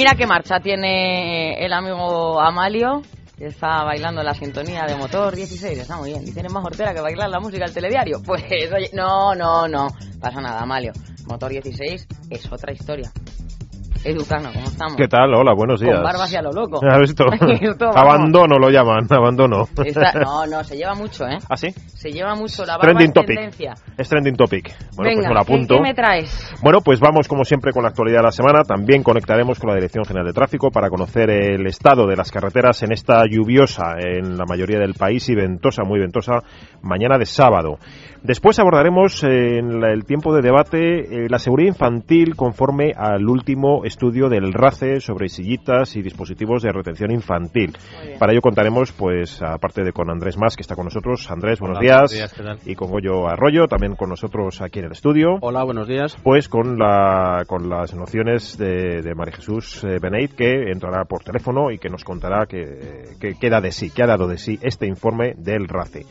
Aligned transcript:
Mira 0.00 0.14
qué 0.14 0.26
marcha 0.26 0.60
tiene 0.60 1.62
el 1.62 1.74
amigo 1.74 2.40
Amalio, 2.40 3.02
que 3.36 3.48
está 3.48 3.84
bailando 3.84 4.22
la 4.22 4.32
sintonía 4.32 4.86
de 4.86 4.96
motor 4.96 5.36
16. 5.36 5.78
Está 5.78 5.98
muy 5.98 6.12
bien. 6.12 6.26
Y 6.26 6.32
tiene 6.32 6.48
más 6.48 6.64
hortera 6.64 6.94
que 6.94 7.02
bailar 7.02 7.28
la 7.28 7.38
música 7.38 7.66
del 7.66 7.74
telediario. 7.74 8.22
Pues, 8.24 8.42
oye, 8.74 8.88
no, 8.94 9.34
no, 9.34 9.68
no. 9.68 9.88
Pasa 10.18 10.40
nada, 10.40 10.62
Amalio. 10.62 10.94
Motor 11.26 11.50
16 11.50 12.08
es 12.30 12.50
otra 12.50 12.72
historia. 12.72 13.12
Educano, 14.02 14.48
¿cómo 14.54 14.64
estamos? 14.64 14.96
¿Qué 14.96 15.08
tal? 15.08 15.34
Hola, 15.34 15.52
buenos 15.54 15.78
días. 15.78 15.94
Con 15.94 16.04
barba 16.04 16.24
hacia 16.24 16.40
lo 16.40 16.52
loco. 16.52 16.80
¿Has 16.88 17.00
visto? 17.00 17.24
abandono 17.94 18.56
lo 18.58 18.70
llaman, 18.70 19.06
abandono. 19.10 19.68
no, 20.24 20.46
no, 20.46 20.64
se 20.64 20.76
lleva 20.76 20.94
mucho, 20.94 21.26
¿eh? 21.26 21.36
¿Ah, 21.48 21.56
sí? 21.56 21.70
Se 21.70 22.10
lleva 22.10 22.34
mucho 22.34 22.64
la 22.64 22.78
barba 22.78 22.92
trending 22.92 23.12
topic. 23.12 23.36
tendencia. 23.36 23.74
Es 23.98 24.08
trending 24.08 24.36
topic. 24.36 24.74
Bueno, 24.96 25.10
Venga, 25.10 25.14
pues 25.14 25.28
me 25.28 25.34
lo 25.34 25.40
apunto. 25.40 25.74
¿qué, 25.74 25.80
¿qué 25.80 25.82
me 25.82 25.94
traes? 25.94 26.50
Bueno, 26.62 26.80
pues 26.80 26.98
vamos 26.98 27.28
como 27.28 27.44
siempre 27.44 27.72
con 27.72 27.82
la 27.82 27.90
actualidad 27.90 28.20
de 28.20 28.24
la 28.24 28.32
semana. 28.32 28.62
También 28.62 29.02
conectaremos 29.02 29.58
con 29.58 29.68
la 29.68 29.74
Dirección 29.74 30.06
General 30.06 30.26
de 30.26 30.32
Tráfico 30.32 30.70
para 30.70 30.88
conocer 30.88 31.28
el 31.28 31.66
estado 31.66 32.06
de 32.06 32.16
las 32.16 32.30
carreteras 32.30 32.82
en 32.82 32.92
esta 32.92 33.24
lluviosa 33.30 33.96
en 33.98 34.38
la 34.38 34.44
mayoría 34.48 34.78
del 34.78 34.94
país 34.94 35.28
y 35.28 35.34
ventosa, 35.34 35.82
muy 35.84 36.00
ventosa, 36.00 36.38
mañana 36.80 37.18
de 37.18 37.26
sábado. 37.26 37.78
Después 38.22 38.58
abordaremos 38.58 39.24
eh, 39.24 39.58
en 39.58 39.80
la- 39.80 39.92
el 39.92 40.04
tiempo 40.04 40.34
de 40.34 40.42
debate 40.42 41.24
eh, 41.24 41.26
la 41.30 41.38
seguridad 41.38 41.68
infantil 41.68 42.36
conforme 42.36 42.92
al 42.94 43.26
último 43.26 43.84
estudio 43.86 44.28
del 44.28 44.52
RACE 44.52 45.00
sobre 45.00 45.30
sillitas 45.30 45.96
y 45.96 46.02
dispositivos 46.02 46.62
de 46.62 46.70
retención 46.70 47.10
infantil. 47.12 47.72
Para 48.18 48.32
ello 48.32 48.42
contaremos, 48.42 48.92
pues, 48.92 49.40
aparte 49.42 49.82
de 49.84 49.92
con 49.92 50.10
Andrés 50.10 50.36
Más, 50.36 50.54
que 50.54 50.60
está 50.60 50.74
con 50.74 50.84
nosotros. 50.84 51.30
Andrés, 51.30 51.60
buenos 51.60 51.78
Hola, 51.78 51.84
días. 51.86 51.96
buenos 51.96 52.12
días, 52.12 52.34
¿qué 52.34 52.42
tal? 52.42 52.58
Y 52.70 52.74
con 52.74 52.90
Goyo 52.90 53.26
Arroyo, 53.26 53.66
también 53.68 53.96
con 53.96 54.10
nosotros 54.10 54.60
aquí 54.60 54.80
en 54.80 54.84
el 54.86 54.92
estudio. 54.92 55.38
Hola, 55.40 55.64
buenos 55.64 55.88
días. 55.88 56.14
Pues 56.22 56.48
con, 56.50 56.78
la, 56.78 57.44
con 57.46 57.70
las 57.70 57.94
nociones 57.94 58.58
de, 58.58 59.00
de 59.00 59.14
María 59.14 59.36
Jesús 59.36 59.82
eh, 59.84 59.96
Beneit, 60.00 60.32
que 60.34 60.70
entrará 60.70 61.06
por 61.06 61.24
teléfono 61.24 61.70
y 61.70 61.78
que 61.78 61.88
nos 61.88 62.04
contará 62.04 62.44
que, 62.44 63.04
que, 63.18 63.32
que 63.40 63.48
da 63.50 63.62
de 63.62 63.72
sí, 63.72 63.90
que 63.90 64.02
ha 64.02 64.06
dado 64.06 64.28
de 64.28 64.36
sí 64.36 64.58
este 64.60 64.86
informe 64.86 65.32
del 65.38 65.66
RACE. 65.66 66.04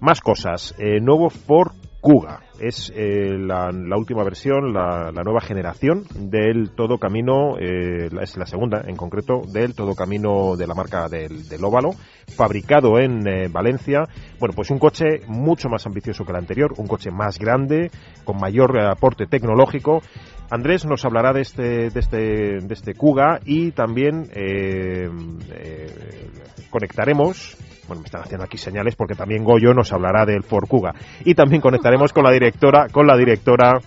Más 0.00 0.20
cosas. 0.20 0.74
Eh, 0.78 1.00
nuevo 1.00 1.30
Ford 1.30 1.72
Kuga. 2.06 2.40
Es 2.60 2.92
eh, 2.94 3.36
la, 3.36 3.68
última 3.96 4.22
versión, 4.22 4.72
la, 4.72 5.10
nueva 5.24 5.40
generación 5.40 6.04
del 6.14 6.70
todo 6.70 6.98
camino, 6.98 7.58
eh, 7.58 8.08
es 8.22 8.36
la 8.36 8.46
segunda 8.46 8.82
en 8.86 8.94
concreto, 8.94 9.42
del 9.52 9.74
todo 9.74 9.94
camino 9.96 10.56
de 10.56 10.66
la 10.68 10.74
marca 10.74 11.08
del, 11.08 11.48
del 11.48 11.64
Óvalo, 11.64 11.90
fabricado 12.28 13.00
en 13.00 13.26
eh, 13.26 13.48
Valencia. 13.48 14.04
Bueno, 14.38 14.54
pues 14.54 14.70
un 14.70 14.78
coche 14.78 15.20
mucho 15.26 15.68
más 15.68 15.84
ambicioso 15.84 16.24
que 16.24 16.30
el 16.30 16.38
anterior, 16.38 16.74
un 16.78 16.86
coche 16.86 17.10
más 17.10 17.40
grande, 17.40 17.90
con 18.24 18.38
mayor 18.38 18.78
aporte 18.78 19.26
tecnológico. 19.26 20.00
Andrés 20.48 20.86
nos 20.86 21.04
hablará 21.04 21.32
de 21.32 21.40
este, 21.40 21.90
de 21.90 22.00
este, 22.00 22.16
de 22.60 22.72
este 22.74 22.94
Kuga 22.94 23.40
y 23.44 23.72
también 23.72 24.30
eh, 24.32 25.10
conectaremos 26.70 27.56
bueno, 27.86 28.00
me 28.00 28.06
están 28.06 28.22
haciendo 28.22 28.44
aquí 28.44 28.58
señales 28.58 28.96
porque 28.96 29.14
también 29.14 29.44
Goyo 29.44 29.72
nos 29.72 29.92
hablará 29.92 30.24
del 30.24 30.42
Ford 30.42 30.68
Kuga. 30.68 30.94
Y 31.24 31.34
también 31.34 31.60
conectaremos 31.60 32.12
con 32.12 32.24
la 32.24 32.32
directora, 32.32 32.88
con 32.90 33.06
la 33.06 33.16
directora 33.16 33.78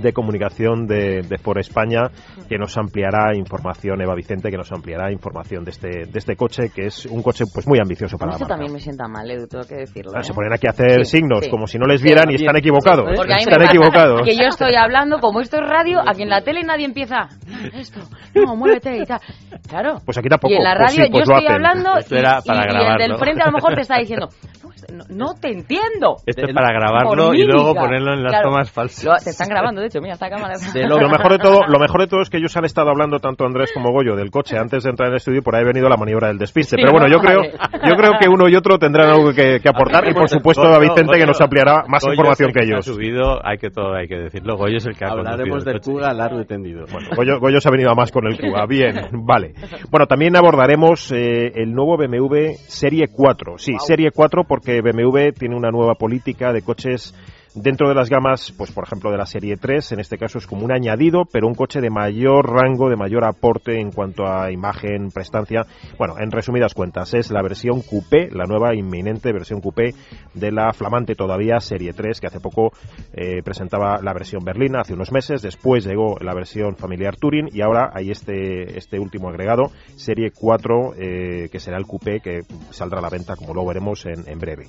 de 0.00 0.12
comunicación 0.12 0.86
de, 0.86 1.22
de 1.22 1.38
Ford 1.38 1.58
España, 1.58 2.02
que 2.48 2.58
nos 2.58 2.76
ampliará 2.76 3.36
información, 3.36 4.00
Eva 4.02 4.14
Vicente, 4.14 4.50
que 4.50 4.56
nos 4.56 4.70
ampliará 4.72 5.10
información 5.12 5.64
de 5.64 5.70
este, 5.70 5.88
de 6.06 6.18
este 6.18 6.36
coche, 6.36 6.70
que 6.74 6.86
es 6.86 7.06
un 7.06 7.22
coche 7.22 7.44
pues 7.52 7.66
muy 7.66 7.78
ambicioso 7.78 8.16
para 8.18 8.32
la 8.32 8.38
marca. 8.38 8.54
también 8.54 8.72
me 8.72 8.80
sienta 8.80 9.06
mal, 9.08 9.30
Edu, 9.30 9.46
tengo 9.46 9.64
que 9.64 9.76
decirlo. 9.76 10.12
¿eh? 10.18 10.24
se 10.24 10.32
ponen 10.34 10.52
aquí 10.52 10.66
a 10.66 10.70
hacer 10.70 11.04
Sí, 11.04 11.18
signos 11.18 11.44
sí. 11.44 11.50
como 11.50 11.66
si 11.66 11.78
no 11.78 11.86
les 11.86 12.00
Sí, 12.00 12.06
vieran 12.08 12.30
y 12.30 12.34
están 12.36 12.56
equivocados. 12.56 13.10
Están 13.12 13.62
equivocados. 13.62 14.22
Que 14.22 14.34
yo 14.36 14.48
estoy 14.48 14.74
hablando, 14.74 15.18
como 15.20 15.40
esto 15.40 15.56
es 15.58 15.68
radio, 15.68 16.00
aquí 16.06 16.22
en 16.22 16.28
la 16.30 16.40
tele 16.42 16.62
nadie 16.64 16.84
empieza. 16.86 17.28
"Ah, 17.28 17.28
Esto, 17.74 18.00
no, 18.34 18.56
muévete 18.56 18.96
y 18.98 19.04
tal. 19.04 19.20
Claro. 19.68 19.98
Pues 20.04 20.18
aquí 20.18 20.28
tampoco. 20.28 20.52
Y 20.52 20.56
en 20.56 20.64
la 20.64 20.74
Pues 20.76 20.92
sí, 20.92 20.98
radio 20.98 21.10
pues 21.12 21.24
yo 21.26 21.32
lo 21.32 21.38
estoy 21.38 21.54
hablando 21.54 21.96
Esto 21.98 22.16
era 22.16 22.38
y, 22.44 22.48
para 22.48 22.64
y 22.64 23.02
el 23.02 23.10
del 23.10 23.18
frente 23.18 23.42
a 23.42 23.46
lo 23.46 23.52
mejor 23.52 23.74
te 23.74 23.80
está 23.82 23.98
diciendo, 23.98 24.28
no, 24.92 25.04
no, 25.08 25.34
te 25.34 25.48
entiendo. 25.50 26.16
Esto 26.26 26.46
es 26.46 26.54
para 26.54 26.72
grabarlo 26.72 27.34
y 27.34 27.44
luego 27.44 27.74
ponerlo 27.74 28.12
en 28.14 28.22
las 28.22 28.32
Claro. 28.32 28.50
tomas 28.50 28.70
falsas. 28.70 29.04
Lo- 29.04 29.16
te 29.16 29.30
están 29.30 29.48
grabando, 29.48 29.73
de 29.80 29.86
hecho, 29.86 30.00
mira, 30.00 30.14
esta 30.14 30.28
cámara. 30.28 30.54
Lo 30.74 31.08
mejor 31.08 31.32
de 31.32 31.38
todo, 31.38 31.60
lo 31.68 31.78
mejor 31.78 32.00
de 32.00 32.06
todo 32.06 32.20
es 32.22 32.30
que 32.30 32.38
ellos 32.38 32.56
han 32.56 32.64
estado 32.64 32.90
hablando 32.90 33.18
tanto 33.18 33.44
Andrés 33.44 33.70
como 33.72 33.92
Goyo 33.92 34.16
del 34.16 34.30
coche 34.30 34.58
antes 34.58 34.84
de 34.84 34.90
entrar 34.90 35.08
en 35.08 35.12
el 35.12 35.16
estudio 35.16 35.38
y 35.38 35.42
por 35.42 35.54
ahí 35.54 35.62
ha 35.62 35.66
venido 35.66 35.88
la 35.88 35.96
maniobra 35.96 36.28
del 36.28 36.38
despiste. 36.38 36.76
Sí, 36.76 36.82
Pero 36.82 36.92
bueno, 36.92 37.06
¿no? 37.08 37.12
yo 37.12 37.20
creo, 37.20 37.42
yo 37.42 37.96
creo 37.96 38.12
que 38.20 38.28
uno 38.28 38.48
y 38.48 38.56
otro 38.56 38.78
tendrán 38.78 39.10
algo 39.10 39.32
que, 39.32 39.60
que 39.60 39.68
aportar 39.68 40.08
y 40.08 40.14
por 40.14 40.28
supuesto 40.28 40.62
a 40.62 40.78
Goyo, 40.78 40.80
Vicente 40.80 41.18
que 41.18 41.26
nos 41.26 41.40
ampliará 41.40 41.84
más 41.88 42.02
Goyo 42.02 42.14
información 42.14 42.50
es 42.50 42.56
el 42.56 42.60
que 42.60 42.66
ellos. 42.66 42.88
Ha 42.88 42.92
subido, 42.92 43.46
hay 43.46 43.58
que 43.58 43.70
todo, 43.70 43.94
hay 43.94 44.08
que 44.08 44.16
decirlo. 44.16 44.56
Goyo 44.56 44.76
es 44.76 44.86
el 44.86 44.96
que 44.96 45.04
ha 45.04 45.10
Hablaremos 45.10 45.64
del. 45.64 45.80
Kuga 45.80 46.12
largo 46.12 46.40
y 46.40 46.46
tendido. 46.46 46.84
Bueno, 46.90 47.08
Goyo, 47.14 47.40
Goyo 47.40 47.60
se 47.60 47.68
ha 47.68 47.72
venido 47.72 47.90
a 47.90 47.94
más 47.94 48.10
con 48.10 48.26
el 48.26 48.38
Cuba. 48.38 48.66
Bien, 48.66 48.94
vale. 49.12 49.54
Bueno, 49.90 50.06
también 50.06 50.36
abordaremos 50.36 51.12
eh, 51.12 51.52
el 51.54 51.72
nuevo 51.72 51.96
BMW 51.96 52.54
Serie 52.68 53.08
4. 53.08 53.58
Sí, 53.58 53.74
Serie 53.78 54.10
4 54.12 54.44
porque 54.44 54.80
BMW 54.80 55.32
tiene 55.38 55.56
una 55.56 55.70
nueva 55.70 55.94
política 55.94 56.52
de 56.52 56.62
coches 56.62 57.14
dentro 57.54 57.88
de 57.88 57.94
las 57.94 58.10
gamas, 58.10 58.52
pues 58.56 58.72
por 58.72 58.84
ejemplo 58.84 59.10
de 59.10 59.18
la 59.18 59.26
serie 59.26 59.56
3, 59.56 59.92
en 59.92 60.00
este 60.00 60.18
caso 60.18 60.38
es 60.38 60.46
como 60.46 60.64
un 60.64 60.72
añadido, 60.72 61.24
pero 61.30 61.46
un 61.46 61.54
coche 61.54 61.80
de 61.80 61.90
mayor 61.90 62.50
rango, 62.50 62.90
de 62.90 62.96
mayor 62.96 63.24
aporte 63.24 63.80
en 63.80 63.92
cuanto 63.92 64.26
a 64.26 64.50
imagen, 64.50 65.10
prestancia. 65.12 65.66
Bueno, 65.96 66.14
en 66.18 66.30
resumidas 66.30 66.74
cuentas, 66.74 67.14
es 67.14 67.30
la 67.30 67.42
versión 67.42 67.82
coupé, 67.82 68.28
la 68.30 68.44
nueva 68.44 68.74
inminente 68.74 69.32
versión 69.32 69.60
coupé 69.60 69.94
de 70.34 70.50
la 70.50 70.72
flamante 70.72 71.14
todavía 71.14 71.60
serie 71.60 71.92
3, 71.92 72.20
que 72.20 72.26
hace 72.26 72.40
poco 72.40 72.72
eh, 73.12 73.42
presentaba 73.44 74.00
la 74.02 74.12
versión 74.12 74.44
berlina, 74.44 74.80
hace 74.80 74.94
unos 74.94 75.12
meses, 75.12 75.40
después 75.40 75.84
llegó 75.84 76.16
la 76.20 76.34
versión 76.34 76.76
familiar 76.76 77.16
Touring 77.16 77.50
y 77.52 77.60
ahora 77.60 77.90
hay 77.94 78.10
este, 78.10 78.76
este 78.76 78.98
último 78.98 79.28
agregado, 79.28 79.70
serie 79.94 80.32
4, 80.32 80.94
eh, 80.98 81.48
que 81.52 81.60
será 81.60 81.76
el 81.76 81.86
coupé 81.86 82.20
que 82.20 82.40
saldrá 82.70 82.98
a 82.98 83.02
la 83.02 83.10
venta, 83.10 83.36
como 83.36 83.54
lo 83.54 83.64
veremos 83.64 84.06
en, 84.06 84.28
en 84.28 84.38
breve. 84.38 84.64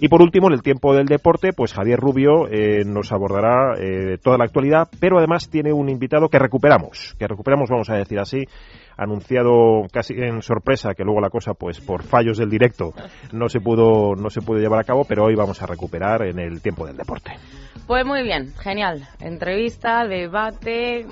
Y 0.00 0.08
por 0.08 0.20
último, 0.22 0.48
en 0.48 0.54
el 0.54 0.62
tiempo 0.62 0.94
del 0.94 1.06
deporte, 1.06 1.52
pues 1.52 1.72
Javier 1.72 2.00
Rubio 2.00 2.23
eh, 2.50 2.84
nos 2.84 3.12
abordará 3.12 3.74
eh, 3.78 4.18
toda 4.22 4.38
la 4.38 4.44
actualidad, 4.44 4.88
pero 5.00 5.18
además 5.18 5.48
tiene 5.48 5.72
un 5.72 5.88
invitado 5.88 6.28
que 6.28 6.38
recuperamos, 6.38 7.14
que 7.18 7.26
recuperamos, 7.26 7.70
vamos 7.70 7.90
a 7.90 7.94
decir 7.94 8.18
así, 8.18 8.44
anunciado 8.96 9.82
casi 9.92 10.14
en 10.14 10.42
sorpresa, 10.42 10.94
que 10.94 11.04
luego 11.04 11.20
la 11.20 11.30
cosa, 11.30 11.54
pues 11.54 11.80
por 11.80 12.02
fallos 12.02 12.38
del 12.38 12.50
directo, 12.50 12.92
no 13.32 13.48
se 13.48 13.60
pudo, 13.60 14.14
no 14.14 14.30
se 14.30 14.40
pudo 14.40 14.58
llevar 14.58 14.80
a 14.80 14.84
cabo, 14.84 15.04
pero 15.04 15.24
hoy 15.24 15.34
vamos 15.34 15.62
a 15.62 15.66
recuperar 15.66 16.22
en 16.26 16.38
el 16.38 16.60
tiempo 16.60 16.86
del 16.86 16.96
deporte. 16.96 17.32
Pues 17.86 18.06
muy 18.06 18.22
bien, 18.22 18.54
genial. 18.56 19.06
Entrevista, 19.20 20.06
debate, 20.06 21.06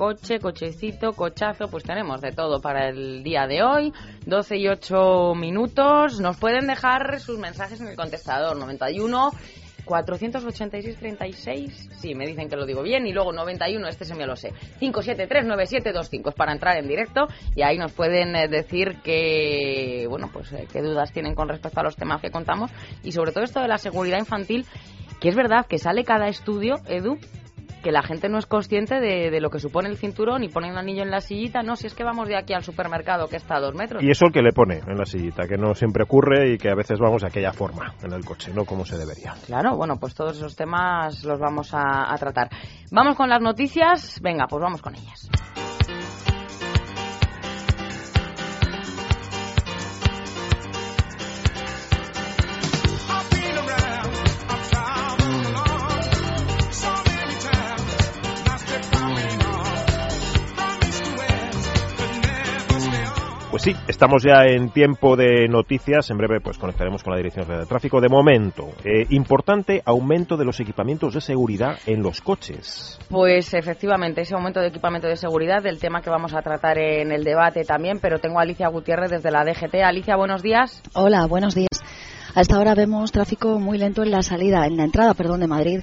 coche, 0.00 0.38
cochecito, 0.38 1.12
cochazo, 1.12 1.68
pues 1.68 1.84
tenemos 1.84 2.20
de 2.20 2.32
todo 2.32 2.60
para 2.60 2.88
el 2.88 3.22
día 3.22 3.46
de 3.46 3.62
hoy. 3.62 3.92
12 4.26 4.56
y 4.56 4.68
8 4.68 5.34
minutos. 5.34 6.20
Nos 6.20 6.36
pueden 6.36 6.66
dejar 6.66 7.20
sus 7.20 7.38
mensajes 7.38 7.80
en 7.80 7.88
el 7.88 7.96
contestador 7.96 8.56
91 8.56 9.30
486 9.90 10.98
36. 10.98 11.88
Sí, 11.98 12.14
me 12.14 12.24
dicen 12.24 12.48
que 12.48 12.54
lo 12.54 12.64
digo 12.64 12.80
bien. 12.80 13.08
Y 13.08 13.12
luego 13.12 13.32
91, 13.32 13.88
este 13.88 14.04
se 14.04 14.14
me 14.14 14.24
lo 14.24 14.36
sé. 14.36 14.52
5739725 14.80 16.28
es 16.28 16.34
para 16.36 16.52
entrar 16.52 16.76
en 16.76 16.86
directo 16.86 17.26
y 17.56 17.62
ahí 17.62 17.76
nos 17.76 17.90
pueden 17.90 18.36
eh, 18.36 18.46
decir 18.46 18.98
que, 19.02 20.06
bueno, 20.08 20.30
pues 20.32 20.52
eh, 20.52 20.68
qué 20.72 20.80
dudas 20.80 21.12
tienen 21.12 21.34
con 21.34 21.48
respecto 21.48 21.80
a 21.80 21.82
los 21.82 21.96
temas 21.96 22.20
que 22.20 22.30
contamos 22.30 22.70
y 23.02 23.10
sobre 23.10 23.32
todo 23.32 23.42
esto 23.42 23.60
de 23.60 23.66
la 23.66 23.78
seguridad 23.78 24.18
infantil, 24.18 24.64
que 25.20 25.28
es 25.28 25.34
verdad 25.34 25.66
que 25.66 25.78
sale 25.78 26.04
cada 26.04 26.28
estudio, 26.28 26.76
Edu, 26.86 27.18
que 27.82 27.92
la 27.92 28.02
gente 28.02 28.28
no 28.28 28.38
es 28.38 28.46
consciente 28.46 29.00
de, 29.00 29.30
de 29.30 29.40
lo 29.40 29.50
que 29.50 29.58
supone 29.58 29.88
el 29.88 29.96
cinturón 29.96 30.44
y 30.44 30.48
pone 30.48 30.70
un 30.70 30.78
anillo 30.78 31.02
en 31.02 31.10
la 31.10 31.20
sillita. 31.20 31.62
No, 31.62 31.76
si 31.76 31.86
es 31.86 31.94
que 31.94 32.04
vamos 32.04 32.28
de 32.28 32.36
aquí 32.36 32.52
al 32.52 32.62
supermercado 32.62 33.28
que 33.28 33.36
está 33.36 33.56
a 33.56 33.60
dos 33.60 33.74
metros. 33.74 34.02
Y 34.02 34.10
eso 34.10 34.26
el 34.26 34.32
que 34.32 34.42
le 34.42 34.52
pone 34.52 34.80
en 34.86 34.96
la 34.96 35.04
sillita, 35.04 35.46
que 35.46 35.56
no 35.56 35.74
siempre 35.74 36.04
ocurre 36.04 36.52
y 36.52 36.58
que 36.58 36.70
a 36.70 36.74
veces 36.74 36.98
vamos 36.98 37.22
de 37.22 37.28
aquella 37.28 37.52
forma 37.52 37.94
en 38.02 38.12
el 38.12 38.24
coche, 38.24 38.52
no 38.54 38.64
como 38.64 38.84
se 38.84 38.98
debería. 38.98 39.34
Claro, 39.46 39.76
bueno, 39.76 39.96
pues 39.98 40.14
todos 40.14 40.36
esos 40.36 40.56
temas 40.56 41.24
los 41.24 41.38
vamos 41.38 41.74
a, 41.74 42.12
a 42.12 42.16
tratar. 42.18 42.50
Vamos 42.90 43.16
con 43.16 43.28
las 43.28 43.40
noticias. 43.40 44.20
Venga, 44.22 44.46
pues 44.48 44.62
vamos 44.62 44.82
con 44.82 44.94
ellas. 44.94 45.30
Pues 63.62 63.76
sí, 63.76 63.84
estamos 63.88 64.22
ya 64.22 64.46
en 64.46 64.70
tiempo 64.70 65.16
de 65.16 65.46
noticias. 65.46 66.08
En 66.08 66.16
breve, 66.16 66.40
pues 66.40 66.56
conectaremos 66.56 67.02
con 67.02 67.10
la 67.10 67.18
Dirección 67.18 67.44
General 67.44 67.66
de 67.66 67.68
Tráfico. 67.68 68.00
De 68.00 68.08
momento, 68.08 68.70
eh, 68.84 69.04
importante 69.10 69.82
aumento 69.84 70.38
de 70.38 70.46
los 70.46 70.60
equipamientos 70.60 71.12
de 71.12 71.20
seguridad 71.20 71.76
en 71.84 72.02
los 72.02 72.22
coches. 72.22 72.98
Pues 73.10 73.52
efectivamente, 73.52 74.22
ese 74.22 74.34
aumento 74.34 74.60
de 74.60 74.68
equipamiento 74.68 75.08
de 75.08 75.16
seguridad, 75.16 75.62
del 75.62 75.78
tema 75.78 76.00
que 76.00 76.08
vamos 76.08 76.32
a 76.32 76.40
tratar 76.40 76.78
en 76.78 77.12
el 77.12 77.22
debate 77.22 77.64
también, 77.64 77.98
pero 78.00 78.18
tengo 78.18 78.38
a 78.38 78.44
Alicia 78.44 78.66
Gutiérrez 78.68 79.10
desde 79.10 79.30
la 79.30 79.44
DGT. 79.44 79.74
Alicia, 79.84 80.16
buenos 80.16 80.42
días. 80.42 80.82
Hola, 80.94 81.26
buenos 81.26 81.54
días. 81.54 81.82
A 82.34 82.40
esta 82.40 82.58
hora 82.58 82.74
vemos 82.74 83.12
tráfico 83.12 83.60
muy 83.60 83.76
lento 83.76 84.02
en 84.02 84.10
la 84.10 84.22
salida, 84.22 84.64
en 84.66 84.78
la 84.78 84.84
entrada, 84.84 85.12
perdón, 85.12 85.40
de 85.40 85.48
Madrid 85.48 85.80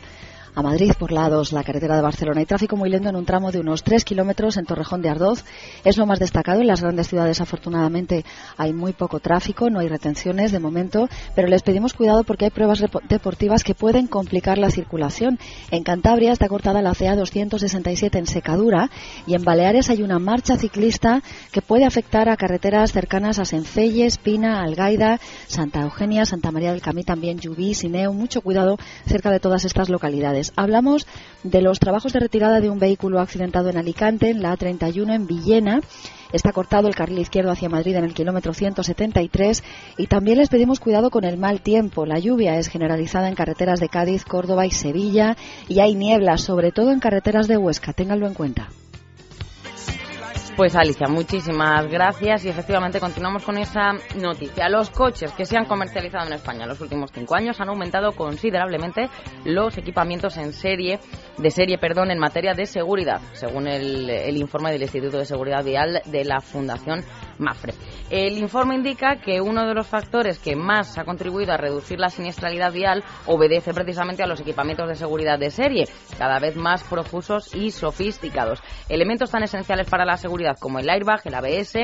a 0.58 0.64
Madrid 0.64 0.92
por 0.98 1.12
lados 1.12 1.52
la 1.52 1.64
carretera 1.64 1.96
de 1.96 2.02
Barcelona. 2.02 2.40
Hay 2.40 2.48
tráfico 2.48 2.76
muy 2.76 2.90
lento 2.90 3.10
en 3.10 3.16
un 3.16 3.26
tramo 3.26 3.52
de 3.52 3.60
unos 3.60 3.84
3 3.84 4.04
kilómetros 4.04 4.58
en 4.58 4.66
Torrejón 4.66 5.04
de 5.04 5.10
Ardoz. 5.10 5.46
Es 5.84 5.98
lo 5.98 6.08
más 6.08 6.18
destacado. 6.18 6.62
En 6.62 6.66
las 6.66 6.82
grandes 6.82 7.10
ciudades, 7.10 7.40
afortunadamente, 7.42 8.26
hay 8.58 8.74
muy 8.74 8.94
poco 8.94 9.20
tráfico, 9.20 9.70
no 9.70 9.78
hay 9.78 9.88
retenciones 9.88 10.52
de 10.52 10.60
momento, 10.60 11.10
pero 11.36 11.48
les 11.48 11.62
pedimos 11.62 11.94
cuidado 11.94 12.24
porque 12.24 12.46
hay 12.46 12.50
pruebas 12.50 12.84
deportivas 13.08 13.64
que 13.64 13.76
pueden 13.76 14.08
complicar 14.08 14.58
la 14.58 14.72
circulación. 14.72 15.38
En 15.70 15.84
Cantabria 15.84 16.32
está 16.32 16.48
cortada 16.48 16.82
la 16.82 16.96
CA 16.96 17.16
267 17.16 18.18
en 18.18 18.26
Secadura 18.26 18.90
y 19.28 19.36
en 19.36 19.44
Baleares 19.44 19.92
hay 19.92 20.02
una 20.02 20.18
marcha 20.18 20.58
ciclista 20.58 21.22
que 21.52 21.62
puede 21.62 21.86
afectar 21.86 22.30
a 22.30 22.36
carreteras 22.36 22.94
cercanas 22.94 23.38
a 23.38 23.46
Sencelles, 23.46 24.18
Pina, 24.18 24.64
Algaida, 24.64 25.20
Santa 25.46 25.82
Eugenia, 25.82 26.26
Santa 26.26 26.50
María 26.50 26.72
del 26.72 26.82
Camí, 26.82 27.04
también 27.04 27.38
Llubí, 27.38 27.76
Sineo. 27.76 28.12
Mucho 28.12 28.42
cuidado 28.42 28.80
cerca 29.06 29.30
de 29.30 29.40
todas 29.40 29.64
estas 29.64 29.90
localidades. 29.90 30.47
Hablamos 30.56 31.08
de 31.44 31.62
los 31.62 31.80
trabajos 31.80 32.14
de 32.14 32.20
retirada 32.20 32.62
de 32.62 32.70
un 32.70 32.80
vehículo 32.80 33.20
accidentado 33.20 33.70
en 33.70 33.78
Alicante, 33.78 34.30
en 34.30 34.42
la 34.42 34.56
A31 34.56 35.14
en 35.16 35.28
Villena. 35.28 35.82
Está 36.34 36.52
cortado 36.52 36.88
el 36.88 36.96
carril 36.96 37.20
izquierdo 37.20 37.52
hacia 37.52 37.70
Madrid 37.70 37.96
en 37.96 38.04
el 38.04 38.14
kilómetro 38.14 38.54
173 38.54 39.64
y 39.98 40.08
también 40.08 40.38
les 40.38 40.50
pedimos 40.50 40.80
cuidado 40.80 41.10
con 41.10 41.24
el 41.24 41.38
mal 41.38 41.62
tiempo. 41.62 42.06
La 42.06 42.20
lluvia 42.20 42.58
es 42.58 42.68
generalizada 42.68 43.30
en 43.30 43.36
carreteras 43.36 43.80
de 43.80 43.90
Cádiz, 43.90 44.26
Córdoba 44.26 44.66
y 44.66 44.72
Sevilla 44.72 45.38
y 45.68 45.80
hay 45.80 45.96
niebla, 45.96 46.38
sobre 46.38 46.72
todo 46.72 46.92
en 46.92 47.00
carreteras 47.00 47.48
de 47.48 47.58
Huesca. 47.58 47.94
Ténganlo 47.94 48.28
en 48.28 48.34
cuenta. 48.34 48.70
Pues 50.58 50.76
Alicia, 50.76 51.08
muchísimas 51.08 51.88
gracias 51.88 52.44
y 52.44 52.50
efectivamente 52.50 53.00
continuamos 53.00 53.46
con 53.46 53.60
esa 53.60 53.92
noticia. 54.16 54.68
Los 54.70 54.90
coches 54.90 55.32
que 55.34 55.46
se 55.46 55.56
han 55.56 55.66
comercializado 55.66 56.26
en 56.26 56.34
España 56.34 56.64
en 56.64 56.70
los 56.70 56.82
últimos 56.82 57.12
cinco 57.14 57.36
años 57.36 57.62
han 57.62 57.70
aumentado 57.70 58.14
considerablemente 58.14 59.08
los 59.46 59.78
equipamientos 59.78 60.36
en 60.38 60.54
serie, 60.54 61.00
de 61.38 61.52
serie, 61.52 61.78
perdón, 61.78 62.10
en 62.10 62.18
materia 62.18 62.56
de 62.56 62.66
seguridad, 62.66 63.22
según 63.34 63.68
el, 63.68 64.10
el 64.10 64.36
informe 64.38 64.72
del 64.72 64.82
Instituto 64.82 65.20
de 65.20 65.26
Seguridad 65.26 65.64
Vial 65.64 66.02
de 66.06 66.26
la 66.26 66.42
Fundación 66.42 67.04
Mafre. 67.38 67.76
El 68.10 68.40
informe 68.40 68.74
indica 68.74 69.18
que 69.18 69.42
uno 69.42 69.68
de 69.68 69.76
los 69.76 69.86
factores 69.86 70.40
que 70.40 70.56
más 70.56 70.98
ha 70.98 71.04
contribuido 71.04 71.54
a 71.54 71.58
reducir 71.58 72.00
la 72.00 72.10
siniestralidad 72.10 72.72
vial 72.72 73.04
obedece 73.28 73.76
precisamente 73.76 74.24
a 74.24 74.28
los 74.28 74.40
equipamientos 74.40 74.88
de 74.88 74.96
seguridad 74.96 75.38
de 75.38 75.52
serie, 75.52 75.88
cada 76.18 76.40
vez 76.40 76.56
más 76.56 76.84
profusos 76.84 77.54
y 77.54 77.70
sofisticados. 77.70 78.60
Elementos 78.90 79.30
tan 79.30 79.44
esenciales 79.44 79.88
para 79.88 80.04
la 80.04 80.18
seguridad 80.18 80.47
como 80.56 80.80
el 80.80 80.90
airbag, 80.90 81.22
el 81.26 81.36
ABS, 81.36 81.76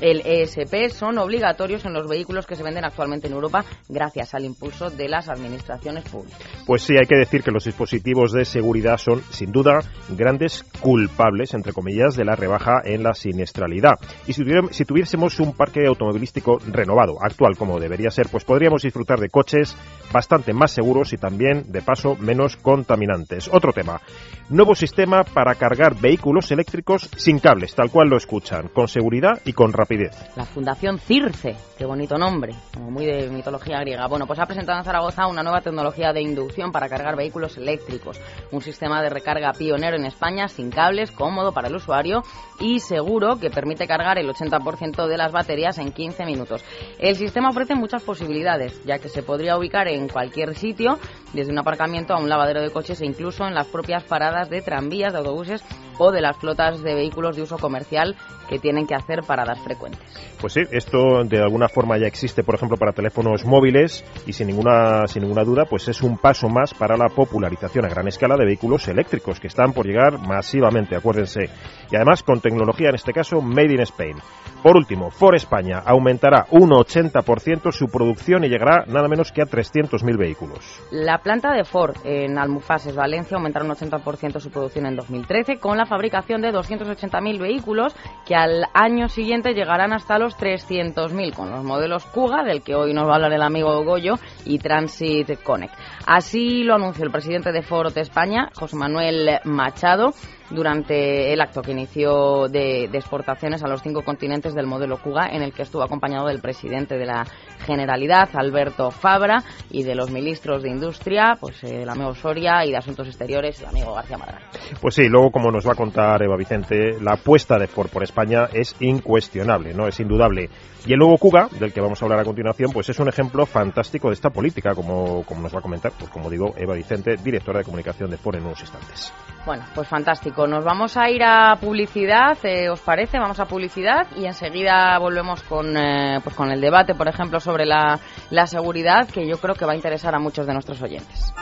el 0.00 0.20
ESP 0.24 0.90
son 0.90 1.18
obligatorios 1.18 1.84
en 1.84 1.92
los 1.92 2.08
vehículos 2.08 2.46
que 2.46 2.56
se 2.56 2.62
venden 2.62 2.84
actualmente 2.84 3.28
en 3.28 3.34
Europa 3.34 3.64
gracias 3.88 4.34
al 4.34 4.44
impulso 4.44 4.90
de 4.90 5.08
las 5.08 5.28
administraciones 5.28 6.04
públicas. 6.04 6.40
Pues 6.66 6.82
sí, 6.82 6.94
hay 6.96 7.06
que 7.06 7.18
decir 7.18 7.42
que 7.42 7.50
los 7.50 7.64
dispositivos 7.64 8.32
de 8.32 8.44
seguridad 8.44 8.96
son, 8.96 9.22
sin 9.30 9.52
duda, 9.52 9.80
grandes 10.10 10.64
culpables, 10.80 11.54
entre 11.54 11.72
comillas, 11.72 12.16
de 12.16 12.24
la 12.24 12.36
rebaja 12.36 12.80
en 12.84 13.02
la 13.02 13.14
siniestralidad. 13.14 13.94
Y 14.26 14.32
si, 14.32 14.84
tuviésemos 14.84 15.40
un 15.40 15.54
parque 15.54 15.86
automovilístico 15.86 16.58
renovado, 16.66 17.16
actual 17.20 17.56
como 17.56 17.78
debería 17.78 18.10
ser, 18.10 18.28
pues 18.30 18.44
podríamos 18.44 18.82
disfrutar 18.82 19.18
de 19.18 19.28
coches 19.28 19.76
bastante 20.12 20.52
más 20.52 20.72
seguros 20.72 21.12
y 21.12 21.16
también, 21.16 21.70
de 21.72 21.82
paso, 21.82 22.16
menos 22.16 22.56
contaminantes. 22.56 23.48
Otro 23.52 23.72
tema, 23.72 24.00
nuevo 24.48 24.74
sistema 24.74 25.24
para 25.24 25.54
cargar 25.54 26.00
vehículos 26.00 26.50
eléctricos 26.50 27.08
sin 27.16 27.38
cables, 27.38 27.74
tal 27.74 27.90
cual 27.90 28.08
lo 28.08 28.16
escuchan, 28.16 28.68
con 28.68 28.88
seguridad 28.88 29.40
y 29.44 29.52
con 29.52 29.72
rapidez. 29.72 30.16
La 30.36 30.44
Fundación 30.44 30.98
Circe, 30.98 31.56
qué 31.78 31.84
bonito 31.84 32.18
nombre, 32.18 32.54
como 32.74 32.90
muy 32.90 33.06
de 33.06 33.30
mitología 33.30 33.80
griega. 33.80 34.06
Bueno, 34.08 34.26
pues 34.26 34.38
ha 34.38 34.46
presentado 34.46 34.78
en 34.78 34.84
Zaragoza 34.84 35.26
una 35.26 35.42
nueva 35.42 35.60
tecnología 35.60 36.12
de 36.12 36.22
inducción 36.22 36.72
para 36.72 36.88
cargar 36.88 37.16
vehículos 37.16 37.56
eléctricos, 37.56 38.20
un 38.50 38.60
sistema 38.60 39.02
de 39.02 39.10
recarga 39.10 39.52
pionero 39.52 39.96
en 39.96 40.06
España, 40.06 40.48
sin 40.48 40.70
cables, 40.70 41.10
cómodo 41.10 41.52
para 41.52 41.68
el 41.68 41.76
usuario 41.76 42.22
y 42.60 42.80
seguro 42.80 43.38
que 43.38 43.50
permite 43.50 43.86
cargar 43.86 44.18
el 44.18 44.28
80% 44.28 45.06
de 45.06 45.16
las 45.16 45.32
baterías 45.32 45.78
en 45.78 45.92
15 45.92 46.24
minutos. 46.26 46.64
El 46.98 47.16
sistema 47.16 47.50
ofrece 47.50 47.74
muchas 47.74 48.02
posibilidades, 48.02 48.82
ya 48.84 48.98
que 48.98 49.08
se 49.08 49.22
podría 49.22 49.56
ubicar 49.56 49.88
en 49.88 50.08
cualquier 50.08 50.54
sitio, 50.54 50.98
desde 51.32 51.52
un 51.52 51.58
aparcamiento 51.58 52.14
a 52.14 52.20
un 52.20 52.28
lavadero 52.28 52.60
de 52.60 52.70
coches 52.70 53.00
e 53.00 53.06
incluso 53.06 53.46
en 53.46 53.54
las 53.54 53.66
propias 53.66 54.04
paradas 54.04 54.31
de 54.48 54.62
tranvías, 54.62 55.12
de 55.12 55.18
autobuses 55.18 55.62
o 55.98 56.10
de 56.10 56.20
las 56.20 56.36
flotas 56.36 56.82
de 56.82 56.94
vehículos 56.94 57.36
de 57.36 57.42
uso 57.42 57.58
comercial 57.58 58.16
que 58.48 58.58
tienen 58.58 58.86
que 58.86 58.94
hacer 58.94 59.20
paradas 59.26 59.58
frecuentes. 59.60 60.00
Pues 60.40 60.54
sí, 60.54 60.60
esto 60.72 61.24
de 61.24 61.40
alguna 61.40 61.68
forma 61.68 61.98
ya 61.98 62.06
existe, 62.06 62.42
por 62.42 62.54
ejemplo, 62.54 62.76
para 62.76 62.92
teléfonos 62.92 63.44
móviles 63.44 64.04
y 64.26 64.32
sin 64.32 64.48
ninguna, 64.48 65.06
sin 65.06 65.22
ninguna 65.22 65.44
duda, 65.44 65.64
pues 65.64 65.88
es 65.88 66.02
un 66.02 66.18
paso 66.18 66.48
más 66.48 66.74
para 66.74 66.96
la 66.96 67.08
popularización 67.08 67.84
a 67.84 67.88
gran 67.88 68.08
escala 68.08 68.36
de 68.36 68.44
vehículos 68.44 68.88
eléctricos 68.88 69.38
que 69.38 69.46
están 69.46 69.72
por 69.72 69.86
llegar 69.86 70.18
masivamente, 70.18 70.96
acuérdense. 70.96 71.48
Y 71.90 71.96
además 71.96 72.22
con 72.22 72.40
tecnología, 72.40 72.88
en 72.88 72.96
este 72.96 73.12
caso, 73.12 73.40
Made 73.40 73.74
in 73.74 73.80
Spain. 73.80 74.16
Por 74.62 74.76
último, 74.76 75.10
Ford 75.10 75.34
España 75.34 75.82
aumentará 75.84 76.46
un 76.50 76.70
80% 76.70 77.72
su 77.72 77.86
producción 77.86 78.44
y 78.44 78.48
llegará 78.48 78.84
nada 78.86 79.08
menos 79.08 79.32
que 79.32 79.42
a 79.42 79.46
300.000 79.46 80.16
vehículos. 80.16 80.80
La 80.92 81.18
planta 81.18 81.52
de 81.52 81.64
Ford 81.64 81.96
en 82.04 82.38
Almufases, 82.38 82.94
Valencia, 82.94 83.36
aumentará 83.36 83.64
un 83.64 83.72
80% 83.72 84.21
su 84.30 84.50
producción 84.50 84.86
en 84.86 84.96
2013 84.96 85.58
con 85.58 85.76
la 85.76 85.86
fabricación 85.86 86.40
de 86.42 86.52
280.000 86.52 87.40
vehículos 87.40 87.94
que 88.24 88.34
al 88.34 88.66
año 88.72 89.08
siguiente 89.08 89.54
llegarán 89.54 89.92
hasta 89.92 90.18
los 90.18 90.36
300.000 90.38 91.34
con 91.34 91.50
los 91.50 91.64
modelos 91.64 92.04
Kuga, 92.06 92.44
del 92.44 92.62
que 92.62 92.74
hoy 92.74 92.94
nos 92.94 93.06
va 93.06 93.12
a 93.12 93.14
hablar 93.16 93.32
el 93.32 93.42
amigo 93.42 93.82
Goyo, 93.84 94.14
y 94.44 94.58
Transit 94.58 95.42
Connect. 95.42 95.74
Así 96.06 96.62
lo 96.62 96.76
anunció 96.76 97.04
el 97.04 97.10
presidente 97.10 97.52
de 97.52 97.62
Ford 97.62 97.96
España, 97.98 98.50
José 98.54 98.76
Manuel 98.76 99.40
Machado, 99.44 100.14
durante 100.54 101.32
el 101.32 101.40
acto 101.40 101.62
que 101.62 101.72
inició 101.72 102.48
de, 102.48 102.88
de, 102.90 102.98
exportaciones 102.98 103.62
a 103.62 103.68
los 103.68 103.82
cinco 103.82 104.02
continentes 104.02 104.54
del 104.54 104.66
modelo 104.66 104.98
Cuga, 104.98 105.28
en 105.28 105.42
el 105.42 105.52
que 105.52 105.62
estuvo 105.62 105.82
acompañado 105.82 106.26
del 106.26 106.40
presidente 106.40 106.96
de 106.96 107.06
la 107.06 107.24
Generalidad, 107.66 108.28
Alberto 108.34 108.90
Fabra, 108.90 109.42
y 109.70 109.82
de 109.82 109.94
los 109.94 110.10
ministros 110.10 110.62
de 110.62 110.70
Industria, 110.70 111.36
pues 111.40 111.62
el 111.64 111.88
amigo 111.88 112.14
Soria, 112.14 112.64
y 112.64 112.70
de 112.70 112.76
Asuntos 112.76 113.06
Exteriores, 113.08 113.60
el 113.60 113.68
amigo 113.68 113.94
García 113.94 114.18
Madral. 114.18 114.42
Pues 114.80 114.94
sí, 114.94 115.08
luego, 115.08 115.30
como 115.30 115.50
nos 115.50 115.66
va 115.66 115.72
a 115.72 115.76
contar 115.76 116.22
Eva 116.22 116.36
Vicente, 116.36 117.00
la 117.00 117.14
apuesta 117.14 117.58
de 117.58 117.66
Ford 117.66 117.88
por 117.88 118.02
España 118.02 118.48
es 118.52 118.76
incuestionable, 118.80 119.74
no 119.74 119.86
es 119.86 119.98
indudable. 120.00 120.50
Y 120.84 120.92
el 120.92 120.98
nuevo 120.98 121.16
Cuga, 121.16 121.48
del 121.60 121.72
que 121.72 121.80
vamos 121.80 122.02
a 122.02 122.04
hablar 122.04 122.20
a 122.20 122.24
continuación, 122.24 122.72
pues 122.72 122.88
es 122.88 122.98
un 122.98 123.08
ejemplo 123.08 123.46
fantástico 123.46 124.08
de 124.08 124.14
esta 124.14 124.30
política, 124.30 124.74
como, 124.74 125.22
como 125.24 125.42
nos 125.42 125.54
va 125.54 125.60
a 125.60 125.62
comentar, 125.62 125.92
pues 125.96 126.10
como 126.10 126.28
digo, 126.28 126.54
Eva 126.56 126.74
Vicente, 126.74 127.16
directora 127.22 127.60
de 127.60 127.64
comunicación 127.64 128.10
de 128.10 128.16
Ford 128.16 128.36
en 128.36 128.46
unos 128.46 128.60
instantes. 128.60 129.12
Bueno, 129.46 129.64
pues 129.74 129.86
fantástico. 129.86 130.46
Nos 130.48 130.64
vamos 130.64 130.96
a 130.96 131.08
ir 131.08 131.22
a 131.22 131.56
publicidad, 131.60 132.36
eh, 132.44 132.68
¿os 132.68 132.80
parece? 132.80 133.18
Vamos 133.18 133.38
a 133.38 133.46
publicidad 133.46 134.08
y 134.16 134.26
enseguida 134.26 134.98
volvemos 134.98 135.42
con, 135.44 135.76
eh, 135.76 136.18
pues 136.22 136.34
con 136.34 136.50
el 136.50 136.60
debate, 136.60 136.94
por 136.94 137.06
ejemplo, 137.06 137.38
sobre 137.38 137.64
la, 137.64 138.00
la 138.30 138.46
seguridad, 138.46 139.08
que 139.08 139.26
yo 139.26 139.38
creo 139.38 139.54
que 139.54 139.64
va 139.64 139.72
a 139.72 139.76
interesar 139.76 140.14
a 140.16 140.18
muchos 140.18 140.46
de 140.46 140.52
nuestros 140.52 140.82
oyentes. 140.82 141.32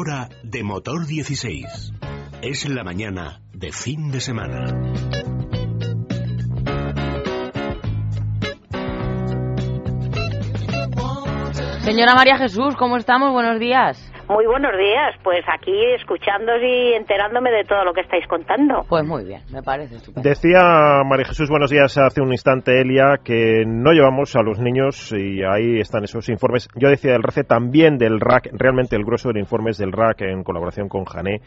Hora 0.00 0.28
de 0.44 0.62
motor 0.62 1.08
16. 1.08 1.92
Es 2.40 2.68
la 2.68 2.84
mañana 2.84 3.40
de 3.52 3.72
fin 3.72 4.12
de 4.12 4.20
semana. 4.20 4.68
Señora 11.80 12.14
María 12.14 12.38
Jesús, 12.38 12.76
¿cómo 12.78 12.96
estamos? 12.96 13.32
Buenos 13.32 13.58
días. 13.58 13.98
Muy 14.28 14.44
buenos 14.44 14.72
días, 14.76 15.16
pues 15.24 15.42
aquí 15.50 15.72
escuchándos 15.98 16.56
y 16.62 16.92
enterándome 16.92 17.50
de 17.50 17.64
todo 17.64 17.82
lo 17.82 17.94
que 17.94 18.02
estáis 18.02 18.26
contando. 18.26 18.84
Pues 18.86 19.02
muy 19.06 19.24
bien, 19.24 19.40
me 19.50 19.62
parece 19.62 19.96
estupendo. 19.96 20.28
Decía 20.28 21.02
María 21.08 21.24
Jesús, 21.24 21.48
buenos 21.48 21.70
días, 21.70 21.96
hace 21.96 22.20
un 22.20 22.30
instante 22.30 22.78
Elia, 22.78 23.20
que 23.24 23.64
no 23.66 23.92
llevamos 23.92 24.36
a 24.36 24.42
los 24.42 24.58
niños 24.58 25.12
y 25.12 25.42
ahí 25.42 25.80
están 25.80 26.04
esos 26.04 26.28
informes. 26.28 26.68
Yo 26.76 26.90
decía 26.90 27.12
del 27.12 27.22
RACE, 27.22 27.44
también 27.44 27.96
del 27.96 28.20
RAC, 28.20 28.50
realmente 28.52 28.96
el 28.96 29.04
grueso 29.04 29.28
del 29.28 29.38
informe 29.38 29.70
es 29.70 29.78
del 29.78 29.92
RAC 29.92 30.20
en 30.20 30.44
colaboración 30.44 30.90
con 30.90 31.06
Jané. 31.06 31.40